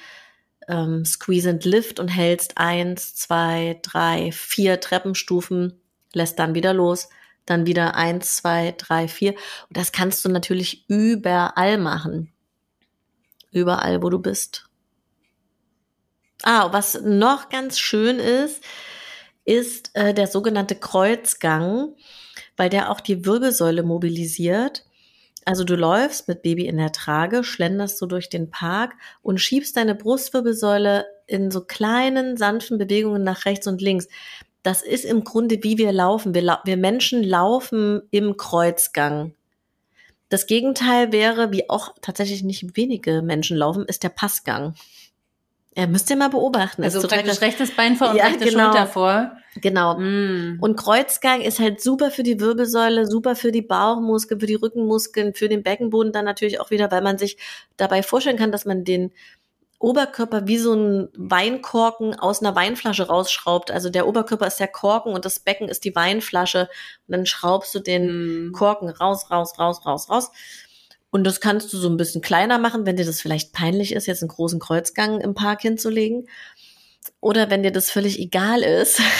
ähm, 0.68 1.04
Squeeze 1.04 1.50
and 1.50 1.64
Lift 1.64 1.98
und 1.98 2.08
hältst 2.08 2.58
eins, 2.58 3.14
zwei, 3.14 3.80
drei, 3.82 4.30
vier 4.32 4.80
Treppenstufen, 4.80 5.80
lässt 6.12 6.38
dann 6.38 6.54
wieder 6.54 6.74
los, 6.74 7.08
dann 7.46 7.66
wieder 7.66 7.94
eins, 7.94 8.36
zwei, 8.36 8.74
drei, 8.76 9.08
vier. 9.08 9.32
Und 9.32 9.76
das 9.76 9.92
kannst 9.92 10.24
du 10.24 10.28
natürlich 10.28 10.88
überall 10.88 11.78
machen. 11.78 12.32
Überall, 13.52 14.02
wo 14.02 14.10
du 14.10 14.18
bist. 14.18 14.68
Ah, 16.42 16.72
was 16.72 17.00
noch 17.02 17.48
ganz 17.48 17.78
schön 17.78 18.18
ist, 18.18 18.62
ist 19.44 19.90
äh, 19.94 20.12
der 20.12 20.26
sogenannte 20.26 20.74
Kreuzgang, 20.74 21.94
weil 22.56 22.68
der 22.68 22.90
auch 22.90 23.00
die 23.00 23.24
Wirbelsäule 23.24 23.82
mobilisiert. 23.82 24.84
Also 25.44 25.64
du 25.64 25.76
läufst 25.76 26.26
mit 26.28 26.42
Baby 26.42 26.66
in 26.66 26.78
der 26.78 26.92
Trage, 26.92 27.44
schlenderst 27.44 28.00
du 28.00 28.06
durch 28.06 28.30
den 28.30 28.50
Park 28.50 28.94
und 29.22 29.38
schiebst 29.38 29.76
deine 29.76 29.94
Brustwirbelsäule 29.94 31.06
in 31.26 31.50
so 31.50 31.64
kleinen, 31.64 32.36
sanften 32.36 32.78
Bewegungen 32.78 33.22
nach 33.22 33.44
rechts 33.44 33.66
und 33.66 33.80
links. 33.82 34.08
Das 34.64 34.82
ist 34.82 35.04
im 35.04 35.24
Grunde, 35.24 35.62
wie 35.62 35.78
wir 35.78 35.92
laufen. 35.92 36.34
Wir, 36.34 36.58
wir 36.64 36.76
Menschen 36.76 37.22
laufen 37.22 38.02
im 38.10 38.36
Kreuzgang. 38.38 39.34
Das 40.30 40.46
Gegenteil 40.46 41.12
wäre, 41.12 41.52
wie 41.52 41.68
auch 41.68 41.94
tatsächlich 42.00 42.42
nicht 42.42 42.76
wenige 42.76 43.22
Menschen 43.22 43.58
laufen, 43.58 43.84
ist 43.84 44.02
der 44.02 44.08
Passgang. 44.08 44.74
Ja, 45.76 45.86
müsst 45.86 46.08
ihr 46.08 46.16
mal 46.16 46.30
beobachten. 46.30 46.82
Also 46.82 47.06
praktisch 47.06 47.40
rechtes 47.42 47.72
Bein 47.72 47.96
vor 47.96 48.10
und 48.10 48.16
ja, 48.16 48.26
rechte 48.26 48.46
genau. 48.46 48.64
Schulter 48.64 48.86
vor. 48.86 49.32
Genau. 49.60 49.98
Mm. 49.98 50.58
Und 50.60 50.76
Kreuzgang 50.76 51.42
ist 51.42 51.58
halt 51.58 51.82
super 51.82 52.10
für 52.10 52.22
die 52.22 52.40
Wirbelsäule, 52.40 53.06
super 53.06 53.36
für 53.36 53.52
die 53.52 53.62
Bauchmuskeln, 53.62 54.40
für 54.40 54.46
die 54.46 54.54
Rückenmuskeln, 54.54 55.34
für 55.34 55.48
den 55.48 55.62
Beckenboden 55.62 56.12
dann 56.12 56.24
natürlich 56.24 56.60
auch 56.60 56.70
wieder, 56.70 56.90
weil 56.90 57.02
man 57.02 57.18
sich 57.18 57.36
dabei 57.76 58.02
vorstellen 58.02 58.38
kann, 58.38 58.50
dass 58.50 58.64
man 58.64 58.84
den 58.84 59.12
Oberkörper 59.84 60.46
wie 60.46 60.58
so 60.58 60.74
ein 60.74 61.08
Weinkorken 61.16 62.18
aus 62.18 62.40
einer 62.40 62.56
Weinflasche 62.56 63.06
rausschraubt. 63.06 63.70
Also 63.70 63.90
der 63.90 64.06
Oberkörper 64.06 64.46
ist 64.46 64.58
der 64.58 64.68
Korken 64.68 65.12
und 65.12 65.24
das 65.24 65.40
Becken 65.40 65.68
ist 65.68 65.84
die 65.84 65.94
Weinflasche. 65.94 66.68
Und 67.06 67.12
dann 67.16 67.26
schraubst 67.26 67.74
du 67.74 67.80
den 67.80 68.48
mm. 68.48 68.52
Korken 68.52 68.88
raus, 68.88 69.30
raus, 69.30 69.58
raus, 69.58 69.84
raus, 69.84 70.08
raus. 70.08 70.30
Und 71.10 71.24
das 71.24 71.40
kannst 71.40 71.72
du 71.72 71.76
so 71.76 71.88
ein 71.88 71.96
bisschen 71.96 72.22
kleiner 72.22 72.58
machen, 72.58 72.86
wenn 72.86 72.96
dir 72.96 73.06
das 73.06 73.20
vielleicht 73.20 73.52
peinlich 73.52 73.92
ist, 73.92 74.06
jetzt 74.06 74.22
einen 74.22 74.30
großen 74.30 74.58
Kreuzgang 74.58 75.20
im 75.20 75.34
Park 75.34 75.62
hinzulegen. 75.62 76.28
Oder 77.20 77.50
wenn 77.50 77.62
dir 77.62 77.72
das 77.72 77.90
völlig 77.90 78.18
egal 78.18 78.62
ist, 78.62 79.00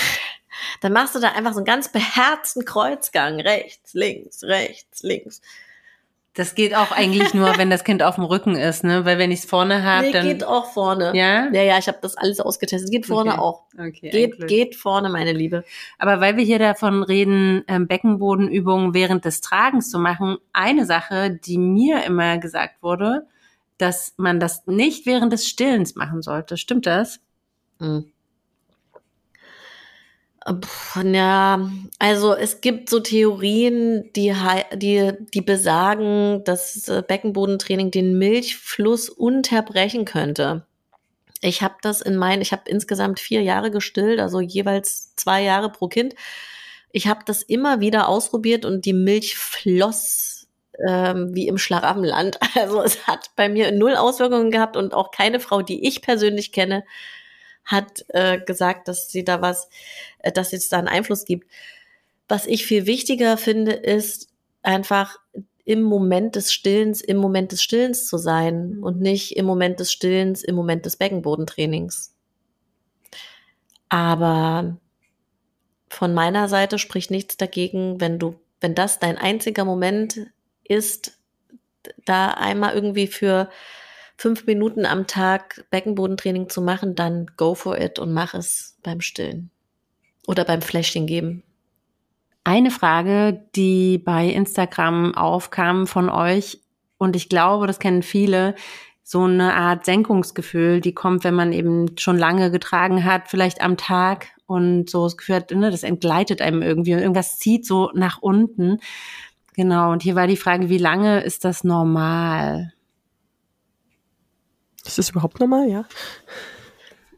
Dann 0.80 0.92
machst 0.92 1.14
du 1.14 1.20
da 1.20 1.32
einfach 1.32 1.52
so 1.52 1.58
einen 1.58 1.66
ganz 1.66 1.90
beherzten 1.90 2.64
Kreuzgang. 2.64 3.40
Rechts, 3.40 3.94
links, 3.94 4.42
rechts, 4.44 5.02
links. 5.02 5.40
Das 6.36 6.56
geht 6.56 6.74
auch 6.74 6.90
eigentlich 6.90 7.32
nur, 7.32 7.56
wenn 7.58 7.70
das 7.70 7.84
Kind 7.84 8.02
auf 8.02 8.16
dem 8.16 8.24
Rücken 8.24 8.56
ist, 8.56 8.82
ne? 8.82 9.04
Weil 9.04 9.18
wenn 9.18 9.30
ich 9.30 9.40
es 9.40 9.44
vorne 9.44 9.84
habe, 9.84 10.06
Nee, 10.06 10.12
dann. 10.12 10.26
geht 10.26 10.42
auch 10.42 10.66
vorne. 10.72 11.12
ja? 11.14 11.48
Ja, 11.52 11.62
ja, 11.62 11.78
ich 11.78 11.86
habe 11.86 11.98
das 12.02 12.16
alles 12.16 12.40
ausgetestet. 12.40 12.90
Geht 12.90 13.06
vorne 13.06 13.30
Okay. 13.34 13.40
auch. 13.40 13.62
Okay. 13.78 14.10
Geht, 14.10 14.48
geht 14.48 14.74
vorne, 14.74 15.10
meine 15.10 15.32
Liebe. 15.32 15.62
Aber 15.96 16.20
weil 16.20 16.36
wir 16.36 16.44
hier 16.44 16.58
davon 16.58 17.04
reden, 17.04 17.62
ähm, 17.68 17.86
Beckenbodenübungen 17.86 18.94
während 18.94 19.24
des 19.24 19.42
Tragens 19.42 19.90
zu 19.90 19.98
machen, 20.00 20.38
eine 20.52 20.86
Sache, 20.86 21.30
die 21.30 21.56
mir 21.56 22.02
immer 22.04 22.38
gesagt 22.38 22.82
wurde, 22.82 23.26
dass 23.78 24.14
man 24.16 24.40
das 24.40 24.66
nicht 24.66 25.06
während 25.06 25.32
des 25.32 25.46
Stillens 25.48 25.94
machen 25.94 26.20
sollte. 26.20 26.56
Stimmt 26.56 26.86
das? 26.86 27.20
Hm. 27.78 28.06
Ja, 31.02 31.70
also 31.98 32.34
es 32.34 32.60
gibt 32.60 32.90
so 32.90 33.00
Theorien, 33.00 34.10
die, 34.14 34.34
die, 34.74 35.12
die 35.32 35.40
besagen, 35.40 36.44
dass 36.44 36.86
äh, 36.88 37.02
Beckenbodentraining 37.06 37.90
den 37.90 38.18
Milchfluss 38.18 39.08
unterbrechen 39.08 40.04
könnte. 40.04 40.66
Ich 41.40 41.62
habe 41.62 41.76
das 41.82 42.02
in 42.02 42.16
meinen, 42.16 42.42
ich 42.42 42.52
habe 42.52 42.62
insgesamt 42.66 43.20
vier 43.20 43.42
Jahre 43.42 43.70
gestillt, 43.70 44.20
also 44.20 44.40
jeweils 44.40 45.14
zwei 45.16 45.42
Jahre 45.42 45.70
pro 45.70 45.88
Kind. 45.88 46.14
Ich 46.90 47.06
habe 47.06 47.20
das 47.24 47.42
immer 47.42 47.80
wieder 47.80 48.08
ausprobiert 48.08 48.64
und 48.66 48.84
die 48.84 48.92
Milch 48.92 49.36
floss 49.38 50.46
ähm, 50.86 51.34
wie 51.34 51.48
im 51.48 51.58
Schlaraffenland. 51.58 52.38
Also 52.54 52.82
es 52.82 53.06
hat 53.06 53.30
bei 53.36 53.48
mir 53.48 53.72
null 53.72 53.96
Auswirkungen 53.96 54.50
gehabt 54.50 54.76
und 54.76 54.94
auch 54.94 55.10
keine 55.10 55.40
Frau, 55.40 55.62
die 55.62 55.86
ich 55.86 56.02
persönlich 56.02 56.52
kenne, 56.52 56.84
hat 57.64 58.04
äh, 58.08 58.40
gesagt, 58.40 58.88
dass 58.88 59.10
sie 59.10 59.24
da 59.24 59.40
was, 59.40 59.68
äh, 60.18 60.32
dass 60.32 60.52
es 60.52 60.68
da 60.68 60.78
einen 60.78 60.88
Einfluss 60.88 61.24
gibt. 61.24 61.50
Was 62.28 62.46
ich 62.46 62.66
viel 62.66 62.86
wichtiger 62.86 63.36
finde, 63.36 63.72
ist 63.72 64.28
einfach 64.62 65.18
im 65.64 65.82
Moment 65.82 66.36
des 66.36 66.52
Stillens, 66.52 67.00
im 67.00 67.16
Moment 67.16 67.52
des 67.52 67.62
Stillens 67.62 68.06
zu 68.06 68.18
sein 68.18 68.76
Mhm. 68.76 68.82
und 68.82 69.00
nicht 69.00 69.36
im 69.36 69.46
Moment 69.46 69.80
des 69.80 69.92
Stillens, 69.92 70.42
im 70.44 70.54
Moment 70.54 70.84
des 70.84 70.96
Beckenbodentrainings. 70.96 72.14
Aber 73.88 74.76
von 75.88 76.12
meiner 76.12 76.48
Seite 76.48 76.78
spricht 76.78 77.10
nichts 77.10 77.36
dagegen, 77.36 78.00
wenn 78.00 78.18
du, 78.18 78.34
wenn 78.60 78.74
das 78.74 78.98
dein 78.98 79.16
einziger 79.16 79.64
Moment 79.64 80.26
ist, 80.64 81.18
da 82.04 82.28
einmal 82.28 82.74
irgendwie 82.74 83.06
für 83.06 83.48
fünf 84.24 84.46
Minuten 84.46 84.86
am 84.86 85.06
Tag 85.06 85.66
Beckenbodentraining 85.68 86.48
zu 86.48 86.62
machen, 86.62 86.94
dann 86.94 87.26
go 87.36 87.54
for 87.54 87.78
it 87.78 87.98
und 87.98 88.14
mach 88.14 88.32
es 88.32 88.78
beim 88.82 89.02
Stillen. 89.02 89.50
Oder 90.26 90.46
beim 90.46 90.62
Fläschchen 90.62 91.06
geben. 91.06 91.42
Eine 92.42 92.70
Frage, 92.70 93.44
die 93.54 93.98
bei 93.98 94.28
Instagram 94.28 95.14
aufkam 95.14 95.86
von 95.86 96.08
euch, 96.08 96.62
und 96.96 97.16
ich 97.16 97.28
glaube, 97.28 97.66
das 97.66 97.78
kennen 97.78 98.02
viele, 98.02 98.54
so 99.02 99.24
eine 99.24 99.52
Art 99.52 99.84
Senkungsgefühl, 99.84 100.80
die 100.80 100.94
kommt, 100.94 101.22
wenn 101.22 101.34
man 101.34 101.52
eben 101.52 101.98
schon 101.98 102.16
lange 102.16 102.50
getragen 102.50 103.04
hat, 103.04 103.28
vielleicht 103.28 103.60
am 103.60 103.76
Tag 103.76 104.28
und 104.46 104.88
so 104.88 105.04
das 105.04 105.18
Gefühl 105.18 105.36
hat, 105.36 105.50
ne, 105.50 105.70
das 105.70 105.82
entgleitet 105.82 106.40
einem 106.40 106.62
irgendwie 106.62 106.94
und 106.94 107.00
irgendwas 107.00 107.38
zieht 107.38 107.66
so 107.66 107.90
nach 107.92 108.22
unten. 108.22 108.78
Genau, 109.52 109.92
und 109.92 110.02
hier 110.02 110.14
war 110.14 110.26
die 110.26 110.38
Frage, 110.38 110.70
wie 110.70 110.78
lange 110.78 111.20
ist 111.20 111.44
das 111.44 111.62
normal? 111.62 112.72
Ist 114.84 114.98
das 114.98 115.10
überhaupt 115.10 115.40
normal, 115.40 115.68
ja? 115.68 115.84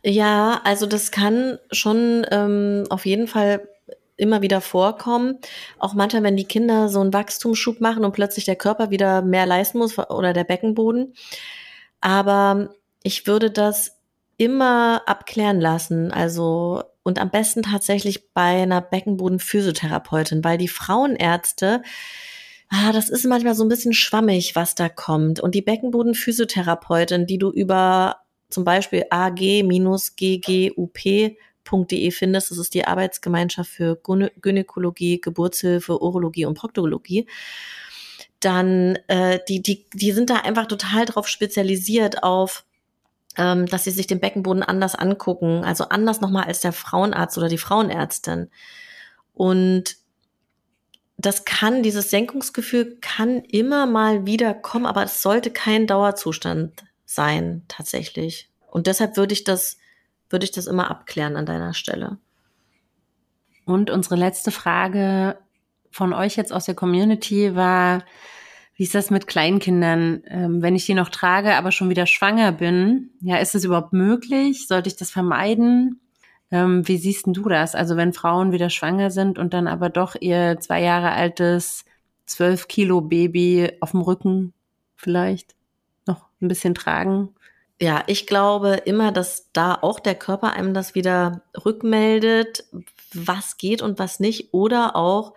Ja, 0.02 0.60
also 0.64 0.86
das 0.86 1.10
kann 1.10 1.58
schon 1.72 2.24
ähm, 2.30 2.84
auf 2.90 3.06
jeden 3.06 3.26
Fall 3.26 3.68
immer 4.16 4.40
wieder 4.40 4.60
vorkommen. 4.60 5.38
Auch 5.78 5.94
manchmal, 5.94 6.22
wenn 6.22 6.36
die 6.36 6.46
Kinder 6.46 6.88
so 6.88 7.00
einen 7.00 7.12
Wachstumsschub 7.12 7.80
machen 7.80 8.04
und 8.04 8.12
plötzlich 8.12 8.44
der 8.44 8.56
Körper 8.56 8.90
wieder 8.90 9.22
mehr 9.22 9.46
leisten 9.46 9.78
muss 9.78 9.98
oder 9.98 10.32
der 10.32 10.44
Beckenboden. 10.44 11.14
Aber 12.00 12.70
ich 13.02 13.26
würde 13.26 13.50
das 13.50 13.98
immer 14.36 15.02
abklären 15.06 15.60
lassen. 15.60 16.12
Also 16.12 16.82
und 17.02 17.20
am 17.20 17.30
besten 17.30 17.62
tatsächlich 17.62 18.32
bei 18.32 18.62
einer 18.62 18.80
Beckenbodenphysiotherapeutin, 18.80 20.42
weil 20.42 20.58
die 20.58 20.68
Frauenärzte 20.68 21.82
Ah, 22.68 22.92
das 22.92 23.08
ist 23.10 23.24
manchmal 23.24 23.54
so 23.54 23.64
ein 23.64 23.68
bisschen 23.68 23.92
schwammig, 23.92 24.56
was 24.56 24.74
da 24.74 24.88
kommt. 24.88 25.40
Und 25.40 25.54
die 25.54 25.62
Beckenbodenphysiotherapeutin, 25.62 27.26
die 27.26 27.38
du 27.38 27.50
über 27.50 28.16
zum 28.50 28.64
Beispiel 28.64 29.04
ag-ggup.de 29.10 29.70
findest, 32.10 32.50
das 32.50 32.58
ist 32.58 32.74
die 32.74 32.84
Arbeitsgemeinschaft 32.84 33.70
für 33.70 33.96
Gynä 33.96 34.30
Gynäkologie, 34.40 35.20
Geburtshilfe, 35.20 36.02
Urologie 36.02 36.46
und 36.46 36.54
Proktologie, 36.54 37.26
dann 38.40 38.98
äh, 39.08 39.38
die, 39.48 39.62
die, 39.62 39.86
die 39.92 40.12
sind 40.12 40.30
da 40.30 40.36
einfach 40.36 40.66
total 40.66 41.04
drauf 41.06 41.28
spezialisiert 41.28 42.22
auf 42.22 42.64
ähm, 43.36 43.66
dass 43.66 43.84
sie 43.84 43.90
sich 43.90 44.06
den 44.06 44.20
Beckenboden 44.20 44.62
anders 44.62 44.94
angucken, 44.94 45.64
also 45.64 45.84
anders 45.84 46.20
nochmal 46.20 46.44
als 46.44 46.60
der 46.60 46.72
Frauenarzt 46.72 47.36
oder 47.38 47.48
die 47.48 47.58
Frauenärztin. 47.58 48.50
Und 49.34 49.96
das 51.18 51.44
kann, 51.44 51.82
dieses 51.82 52.10
Senkungsgefühl 52.10 52.98
kann 53.00 53.40
immer 53.40 53.86
mal 53.86 54.26
wieder 54.26 54.52
kommen, 54.54 54.86
aber 54.86 55.04
es 55.04 55.22
sollte 55.22 55.50
kein 55.50 55.86
Dauerzustand 55.86 56.84
sein, 57.04 57.62
tatsächlich. 57.68 58.50
Und 58.70 58.86
deshalb 58.86 59.16
würde 59.16 59.32
ich 59.32 59.44
das, 59.44 59.78
würde 60.28 60.44
ich 60.44 60.52
das 60.52 60.66
immer 60.66 60.90
abklären 60.90 61.36
an 61.36 61.46
deiner 61.46 61.72
Stelle. 61.72 62.18
Und 63.64 63.90
unsere 63.90 64.16
letzte 64.16 64.50
Frage 64.50 65.38
von 65.90 66.12
euch 66.12 66.36
jetzt 66.36 66.52
aus 66.52 66.66
der 66.66 66.74
Community 66.74 67.56
war, 67.56 68.04
wie 68.74 68.82
ist 68.82 68.94
das 68.94 69.10
mit 69.10 69.26
Kleinkindern? 69.26 70.22
Ähm, 70.26 70.60
wenn 70.60 70.76
ich 70.76 70.84
die 70.84 70.92
noch 70.92 71.08
trage, 71.08 71.54
aber 71.56 71.72
schon 71.72 71.88
wieder 71.88 72.04
schwanger 72.04 72.52
bin, 72.52 73.10
ja, 73.22 73.38
ist 73.38 73.54
es 73.54 73.64
überhaupt 73.64 73.94
möglich? 73.94 74.68
Sollte 74.68 74.88
ich 74.88 74.96
das 74.96 75.10
vermeiden? 75.10 76.00
Ähm, 76.50 76.86
wie 76.86 76.96
siehst 76.96 77.26
denn 77.26 77.32
du 77.32 77.48
das? 77.48 77.74
Also 77.74 77.96
wenn 77.96 78.12
Frauen 78.12 78.52
wieder 78.52 78.70
schwanger 78.70 79.10
sind 79.10 79.38
und 79.38 79.52
dann 79.54 79.66
aber 79.66 79.88
doch 79.88 80.14
ihr 80.20 80.58
zwei 80.60 80.82
Jahre 80.82 81.10
altes, 81.12 81.84
zwölf 82.26 82.68
Kilo 82.68 83.00
Baby 83.00 83.72
auf 83.80 83.92
dem 83.92 84.00
Rücken 84.00 84.52
vielleicht 84.94 85.54
noch 86.06 86.26
ein 86.40 86.48
bisschen 86.48 86.74
tragen? 86.74 87.34
Ja, 87.80 88.04
ich 88.06 88.26
glaube 88.26 88.74
immer, 88.86 89.12
dass 89.12 89.52
da 89.52 89.74
auch 89.74 90.00
der 90.00 90.14
Körper 90.14 90.54
einem 90.54 90.72
das 90.72 90.94
wieder 90.94 91.42
rückmeldet, 91.64 92.64
was 93.12 93.58
geht 93.58 93.82
und 93.82 93.98
was 93.98 94.18
nicht. 94.18 94.54
Oder 94.54 94.96
auch, 94.96 95.34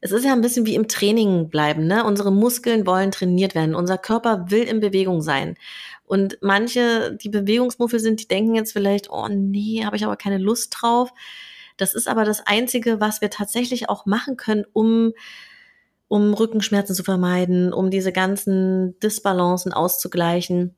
es 0.00 0.12
ist 0.12 0.24
ja 0.24 0.32
ein 0.32 0.40
bisschen 0.40 0.66
wie 0.66 0.74
im 0.74 0.88
Training 0.88 1.50
bleiben, 1.50 1.86
ne? 1.86 2.04
Unsere 2.04 2.32
Muskeln 2.32 2.86
wollen 2.86 3.10
trainiert 3.10 3.54
werden. 3.54 3.74
Unser 3.74 3.98
Körper 3.98 4.50
will 4.50 4.62
in 4.62 4.80
Bewegung 4.80 5.20
sein. 5.20 5.56
Und 6.04 6.38
manche, 6.40 7.16
die 7.16 7.28
Bewegungsmuffel 7.28 8.00
sind, 8.00 8.20
die 8.20 8.28
denken 8.28 8.54
jetzt 8.54 8.72
vielleicht, 8.72 9.10
oh 9.10 9.28
nee, 9.28 9.84
habe 9.84 9.96
ich 9.96 10.04
aber 10.04 10.16
keine 10.16 10.38
Lust 10.38 10.74
drauf. 10.78 11.10
Das 11.76 11.94
ist 11.94 12.08
aber 12.08 12.24
das 12.24 12.46
Einzige, 12.46 13.00
was 13.00 13.20
wir 13.20 13.30
tatsächlich 13.30 13.88
auch 13.88 14.06
machen 14.06 14.36
können, 14.36 14.64
um, 14.72 15.12
um 16.08 16.34
Rückenschmerzen 16.34 16.94
zu 16.94 17.04
vermeiden, 17.04 17.72
um 17.72 17.90
diese 17.90 18.12
ganzen 18.12 18.98
Disbalancen 19.00 19.72
auszugleichen. 19.72 20.74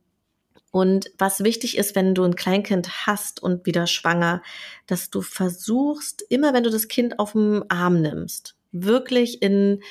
Und 0.73 1.11
was 1.19 1.45
wichtig 1.45 1.77
ist, 1.79 1.95
wenn 1.95 2.15
du 2.15 2.25
ein 2.25 2.35
Kleinkind 2.35 3.07
hast 3.07 3.43
und 3.43 3.67
wieder 3.67 3.87
schwanger, 3.87 4.43
dass 4.87 5.11
du 5.11 5.23
versuchst, 5.23 6.23
immer 6.29 6.55
wenn 6.55 6.65
du 6.65 6.71
das 6.71 6.89
Kind 6.89 7.19
auf 7.19 7.33
dem 7.33 7.65
Arm 7.69 8.01
nimmst, 8.01 8.57
wirklich 8.73 9.43
in, 9.43 9.83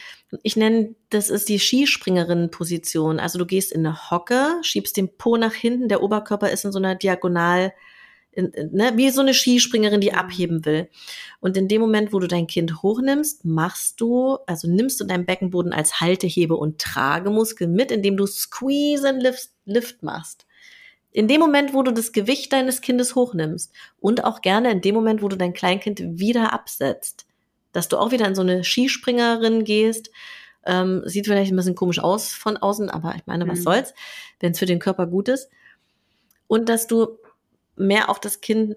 ich 0.43 0.55
nenne, 0.55 0.95
das 1.09 1.29
ist 1.29 1.49
die 1.49 1.59
Skispringerin-Position. 1.59 3.19
Also 3.19 3.39
du 3.39 3.45
gehst 3.45 3.71
in 3.71 3.85
eine 3.85 4.11
Hocke, 4.11 4.57
schiebst 4.63 4.97
den 4.97 5.15
Po 5.17 5.37
nach 5.37 5.53
hinten, 5.53 5.87
der 5.87 6.03
Oberkörper 6.03 6.49
ist 6.49 6.65
in 6.65 6.71
so 6.71 6.79
einer 6.79 6.95
Diagonal, 6.95 7.73
in, 8.31 8.47
in, 8.51 8.71
ne, 8.71 8.93
wie 8.95 9.09
so 9.09 9.21
eine 9.21 9.33
Skispringerin, 9.33 10.01
die 10.01 10.13
abheben 10.13 10.65
will. 10.65 10.89
Und 11.39 11.57
in 11.57 11.67
dem 11.67 11.81
Moment, 11.81 12.13
wo 12.13 12.19
du 12.19 12.27
dein 12.27 12.47
Kind 12.47 12.81
hochnimmst, 12.81 13.45
machst 13.45 13.99
du, 14.01 14.37
also 14.47 14.69
nimmst 14.69 14.99
du 14.99 15.03
deinen 15.03 15.25
Beckenboden 15.25 15.73
als 15.73 15.99
Haltehebe 15.99 16.55
und 16.55 16.79
Tragemuskel 16.79 17.67
mit, 17.67 17.91
indem 17.91 18.17
du 18.17 18.25
Squeeze 18.25 19.07
and 19.07 19.21
Lift, 19.21 19.49
Lift 19.65 20.01
machst. 20.01 20.47
In 21.11 21.27
dem 21.27 21.41
Moment, 21.41 21.73
wo 21.73 21.83
du 21.83 21.91
das 21.91 22.13
Gewicht 22.13 22.53
deines 22.53 22.79
Kindes 22.79 23.15
hochnimmst 23.15 23.73
und 23.99 24.23
auch 24.23 24.41
gerne 24.41 24.71
in 24.71 24.81
dem 24.81 24.95
Moment, 24.95 25.21
wo 25.21 25.27
du 25.27 25.35
dein 25.35 25.53
Kleinkind 25.53 26.01
wieder 26.01 26.53
absetzt, 26.53 27.25
dass 27.71 27.87
du 27.89 27.97
auch 27.97 28.11
wieder 28.11 28.27
in 28.27 28.35
so 28.35 28.41
eine 28.41 28.63
Skispringerin 28.63 29.63
gehst, 29.63 30.11
ähm, 30.65 31.01
sieht 31.05 31.25
vielleicht 31.25 31.51
ein 31.51 31.55
bisschen 31.55 31.75
komisch 31.75 31.99
aus 31.99 32.33
von 32.33 32.57
außen, 32.57 32.89
aber 32.89 33.15
ich 33.15 33.25
meine, 33.25 33.47
was 33.47 33.59
Mhm. 33.59 33.63
soll's, 33.63 33.93
wenn 34.39 34.51
es 34.51 34.59
für 34.59 34.65
den 34.65 34.79
Körper 34.79 35.07
gut 35.07 35.27
ist. 35.29 35.49
Und 36.47 36.69
dass 36.69 36.87
du 36.87 37.17
mehr 37.75 38.09
auch 38.09 38.19
das 38.19 38.41
Kind 38.41 38.75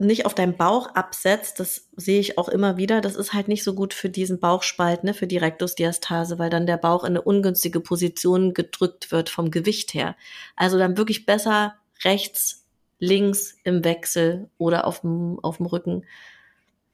nicht 0.00 0.24
auf 0.26 0.34
deinen 0.34 0.56
Bauch 0.56 0.94
absetzt, 0.94 1.58
das 1.58 1.88
sehe 1.96 2.20
ich 2.20 2.38
auch 2.38 2.48
immer 2.48 2.76
wieder. 2.76 3.00
Das 3.00 3.16
ist 3.16 3.32
halt 3.32 3.48
nicht 3.48 3.64
so 3.64 3.74
gut 3.74 3.92
für 3.92 4.08
diesen 4.08 4.38
Bauchspalt, 4.38 5.02
ne, 5.02 5.12
für 5.12 5.26
die 5.26 5.38
Rektusdiastase, 5.38 6.38
weil 6.38 6.50
dann 6.50 6.66
der 6.66 6.76
Bauch 6.76 7.02
in 7.02 7.08
eine 7.10 7.22
ungünstige 7.22 7.80
Position 7.80 8.54
gedrückt 8.54 9.10
wird 9.10 9.28
vom 9.28 9.50
Gewicht 9.50 9.94
her. 9.94 10.14
Also 10.54 10.78
dann 10.78 10.96
wirklich 10.96 11.26
besser 11.26 11.74
rechts, 12.04 12.64
links 13.00 13.56
im 13.64 13.82
Wechsel 13.84 14.48
oder 14.56 14.86
auf 14.86 15.00
dem, 15.00 15.40
auf 15.42 15.56
dem 15.56 15.66
Rücken. 15.66 16.04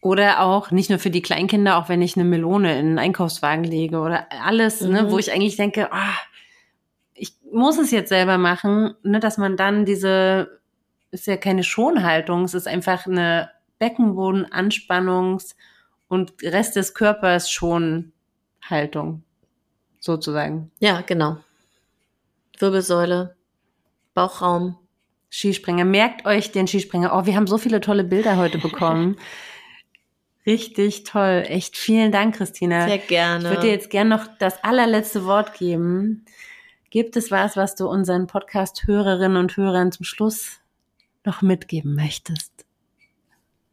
Oder 0.05 0.41
auch 0.43 0.71
nicht 0.71 0.91
nur 0.91 0.99
für 0.99 1.09
die 1.09 1.23
Kleinkinder, 1.23 1.79
auch 1.79 1.89
wenn 1.89 2.03
ich 2.03 2.15
eine 2.15 2.27
Melone 2.27 2.79
in 2.79 2.87
einen 2.89 2.99
Einkaufswagen 2.99 3.65
lege 3.65 4.01
oder 4.01 4.27
alles, 4.45 4.83
ne, 4.83 5.05
Mhm. 5.05 5.11
wo 5.11 5.19
ich 5.19 5.33
eigentlich 5.33 5.57
denke, 5.57 5.91
ah, 5.93 6.13
ich 7.15 7.33
muss 7.51 7.79
es 7.79 7.91
jetzt 7.91 8.11
selber 8.11 8.37
machen, 8.37 8.95
ne, 9.03 9.19
dass 9.19 9.39
man 9.39 9.57
dann 9.57 9.87
diese, 9.87 10.61
ist 11.11 11.27
ja 11.27 11.39
keine 11.39 11.65
Schonhaltung, 11.65 12.45
es 12.45 12.53
ist 12.53 12.69
einfach 12.69 13.07
eine 13.07 13.51
Beckenbodenanspannungs- 13.81 15.55
und 16.09 16.35
Rest 16.43 16.77
des 16.77 16.93
Körpers 16.93 17.51
Schonhaltung, 17.51 19.23
sozusagen. 20.01 20.71
Ja, 20.81 21.01
genau. 21.01 21.39
Wirbelsäule, 22.59 23.37
Bauchraum. 24.13 24.77
Skispringer. 25.31 25.85
Merkt 25.87 26.27
euch 26.27 26.53
den 26.53 26.69
Skispringer. 26.69 27.11
Oh, 27.17 27.25
wir 27.27 27.35
haben 27.35 27.47
so 27.49 27.57
viele 27.59 27.81
tolle 27.81 28.05
Bilder 28.05 28.37
heute 28.37 28.59
bekommen. 28.59 29.17
Richtig 30.47 31.05
toll. 31.05 31.45
Echt 31.47 31.77
vielen 31.77 32.13
Dank, 32.13 32.37
Christina. 32.37 32.87
Sehr 32.87 32.99
gerne. 32.99 33.45
Ich 33.45 33.51
würde 33.51 33.63
dir 33.63 33.73
jetzt 33.73 33.91
gerne 33.91 34.11
noch 34.11 34.27
das 34.39 34.63
allerletzte 34.63 35.25
Wort 35.25 35.55
geben. 35.55 36.25
Gibt 36.91 37.17
es 37.17 37.31
was, 37.31 37.57
was 37.57 37.75
du 37.75 37.89
unseren 37.89 38.27
Podcast-Hörerinnen 38.27 39.37
und 39.37 39.57
Hörern 39.57 39.91
zum 39.91 40.05
Schluss 40.05 40.61
noch 41.25 41.43
mitgeben 41.43 41.95
möchtest? 41.95 42.53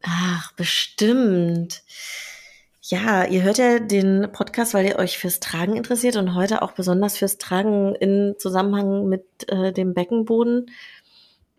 Ach, 0.02 0.52
bestimmt. 0.54 1.84
Ja, 2.82 3.26
ihr 3.26 3.44
hört 3.44 3.60
ja 3.60 3.80
den 3.80 4.30
Podcast, 4.32 4.74
weil 4.74 4.86
ihr 4.88 4.98
euch 4.98 5.18
fürs 5.20 5.40
Tragen 5.40 5.76
interessiert 5.76 6.16
und 6.16 6.34
heute 6.34 6.62
auch 6.62 6.72
besonders 6.72 7.18
fürs 7.18 7.38
Tragen 7.38 7.94
in 7.96 8.36
Zusammenhang 8.40 9.08
mit 9.08 9.26
äh, 9.50 9.72
dem 9.72 9.94
Beckenboden. 9.94 10.72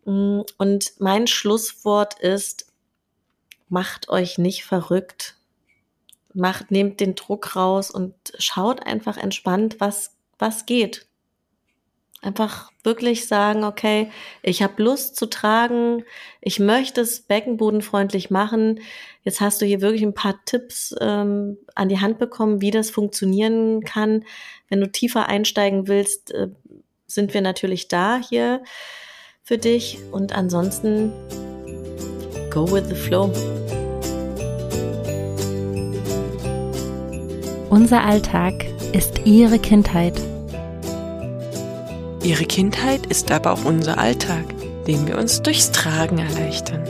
Mm, 0.05 0.41
Und 0.59 0.93
mein 0.99 1.29
Schlusswort 1.29 2.19
ist, 2.19 2.72
macht 3.73 4.11
euch 4.11 4.37
nicht 4.37 4.65
verrückt. 4.65 5.37
Macht, 6.35 6.71
nehmt 6.71 7.01
den 7.01 7.15
Druck 7.15 7.57
raus 7.57 7.91
und 7.91 8.15
schaut 8.39 8.87
einfach 8.87 9.17
entspannt, 9.17 9.77
was, 9.79 10.15
was 10.39 10.67
geht. 10.67 11.07
Einfach 12.21 12.71
wirklich 12.85 13.27
sagen, 13.27 13.65
okay, 13.65 14.11
ich 14.43 14.63
habe 14.63 14.83
Lust 14.83 15.17
zu 15.17 15.27
tragen, 15.27 16.05
ich 16.43 16.61
möchte 16.61 17.01
es 17.01 17.23
beckenbodenfreundlich 17.23 18.31
machen. 18.31 18.81
Jetzt 19.23 19.41
hast 19.41 19.63
du 19.63 19.67
hier 19.67 19.81
wirklich 19.81 20.03
ein 20.03 20.15
paar 20.15 20.45
Tipps 20.45 20.95
ähm, 21.01 21.57
an 21.75 21.89
die 21.89 21.99
Hand 21.99 22.19
bekommen, 22.19 22.61
wie 22.61 22.71
das 22.71 22.91
funktionieren 22.91 23.85
kann. 23.85 24.25
Wenn 24.69 24.81
du 24.81 24.93
tiefer 24.93 25.29
einsteigen 25.29 25.89
willst, 25.89 26.31
äh, 26.33 26.49
sind 27.07 27.33
wir 27.33 27.41
natürlich 27.41 27.89
da 27.89 28.19
hier 28.19 28.63
für 29.43 29.57
dich. 29.57 29.99
Und 30.13 30.33
ansonsten, 30.35 31.11
go 32.53 32.71
with 32.71 32.87
the 32.89 32.95
flow. 32.95 33.33
Unser 37.71 38.05
Alltag 38.05 38.67
ist 38.93 39.23
ihre 39.25 39.59
Kindheit. 39.59 40.21
Ihre 42.23 42.45
Kindheit 42.45 43.07
ist 43.07 43.33
aber 43.33 43.53
auch 43.53 43.65
unser 43.65 43.97
Alltag, 43.99 44.45
den 44.87 45.07
wir 45.07 45.17
uns 45.17 45.41
durchs 45.41 45.73
Tragen 45.73 46.19
erleichtern. 46.19 46.85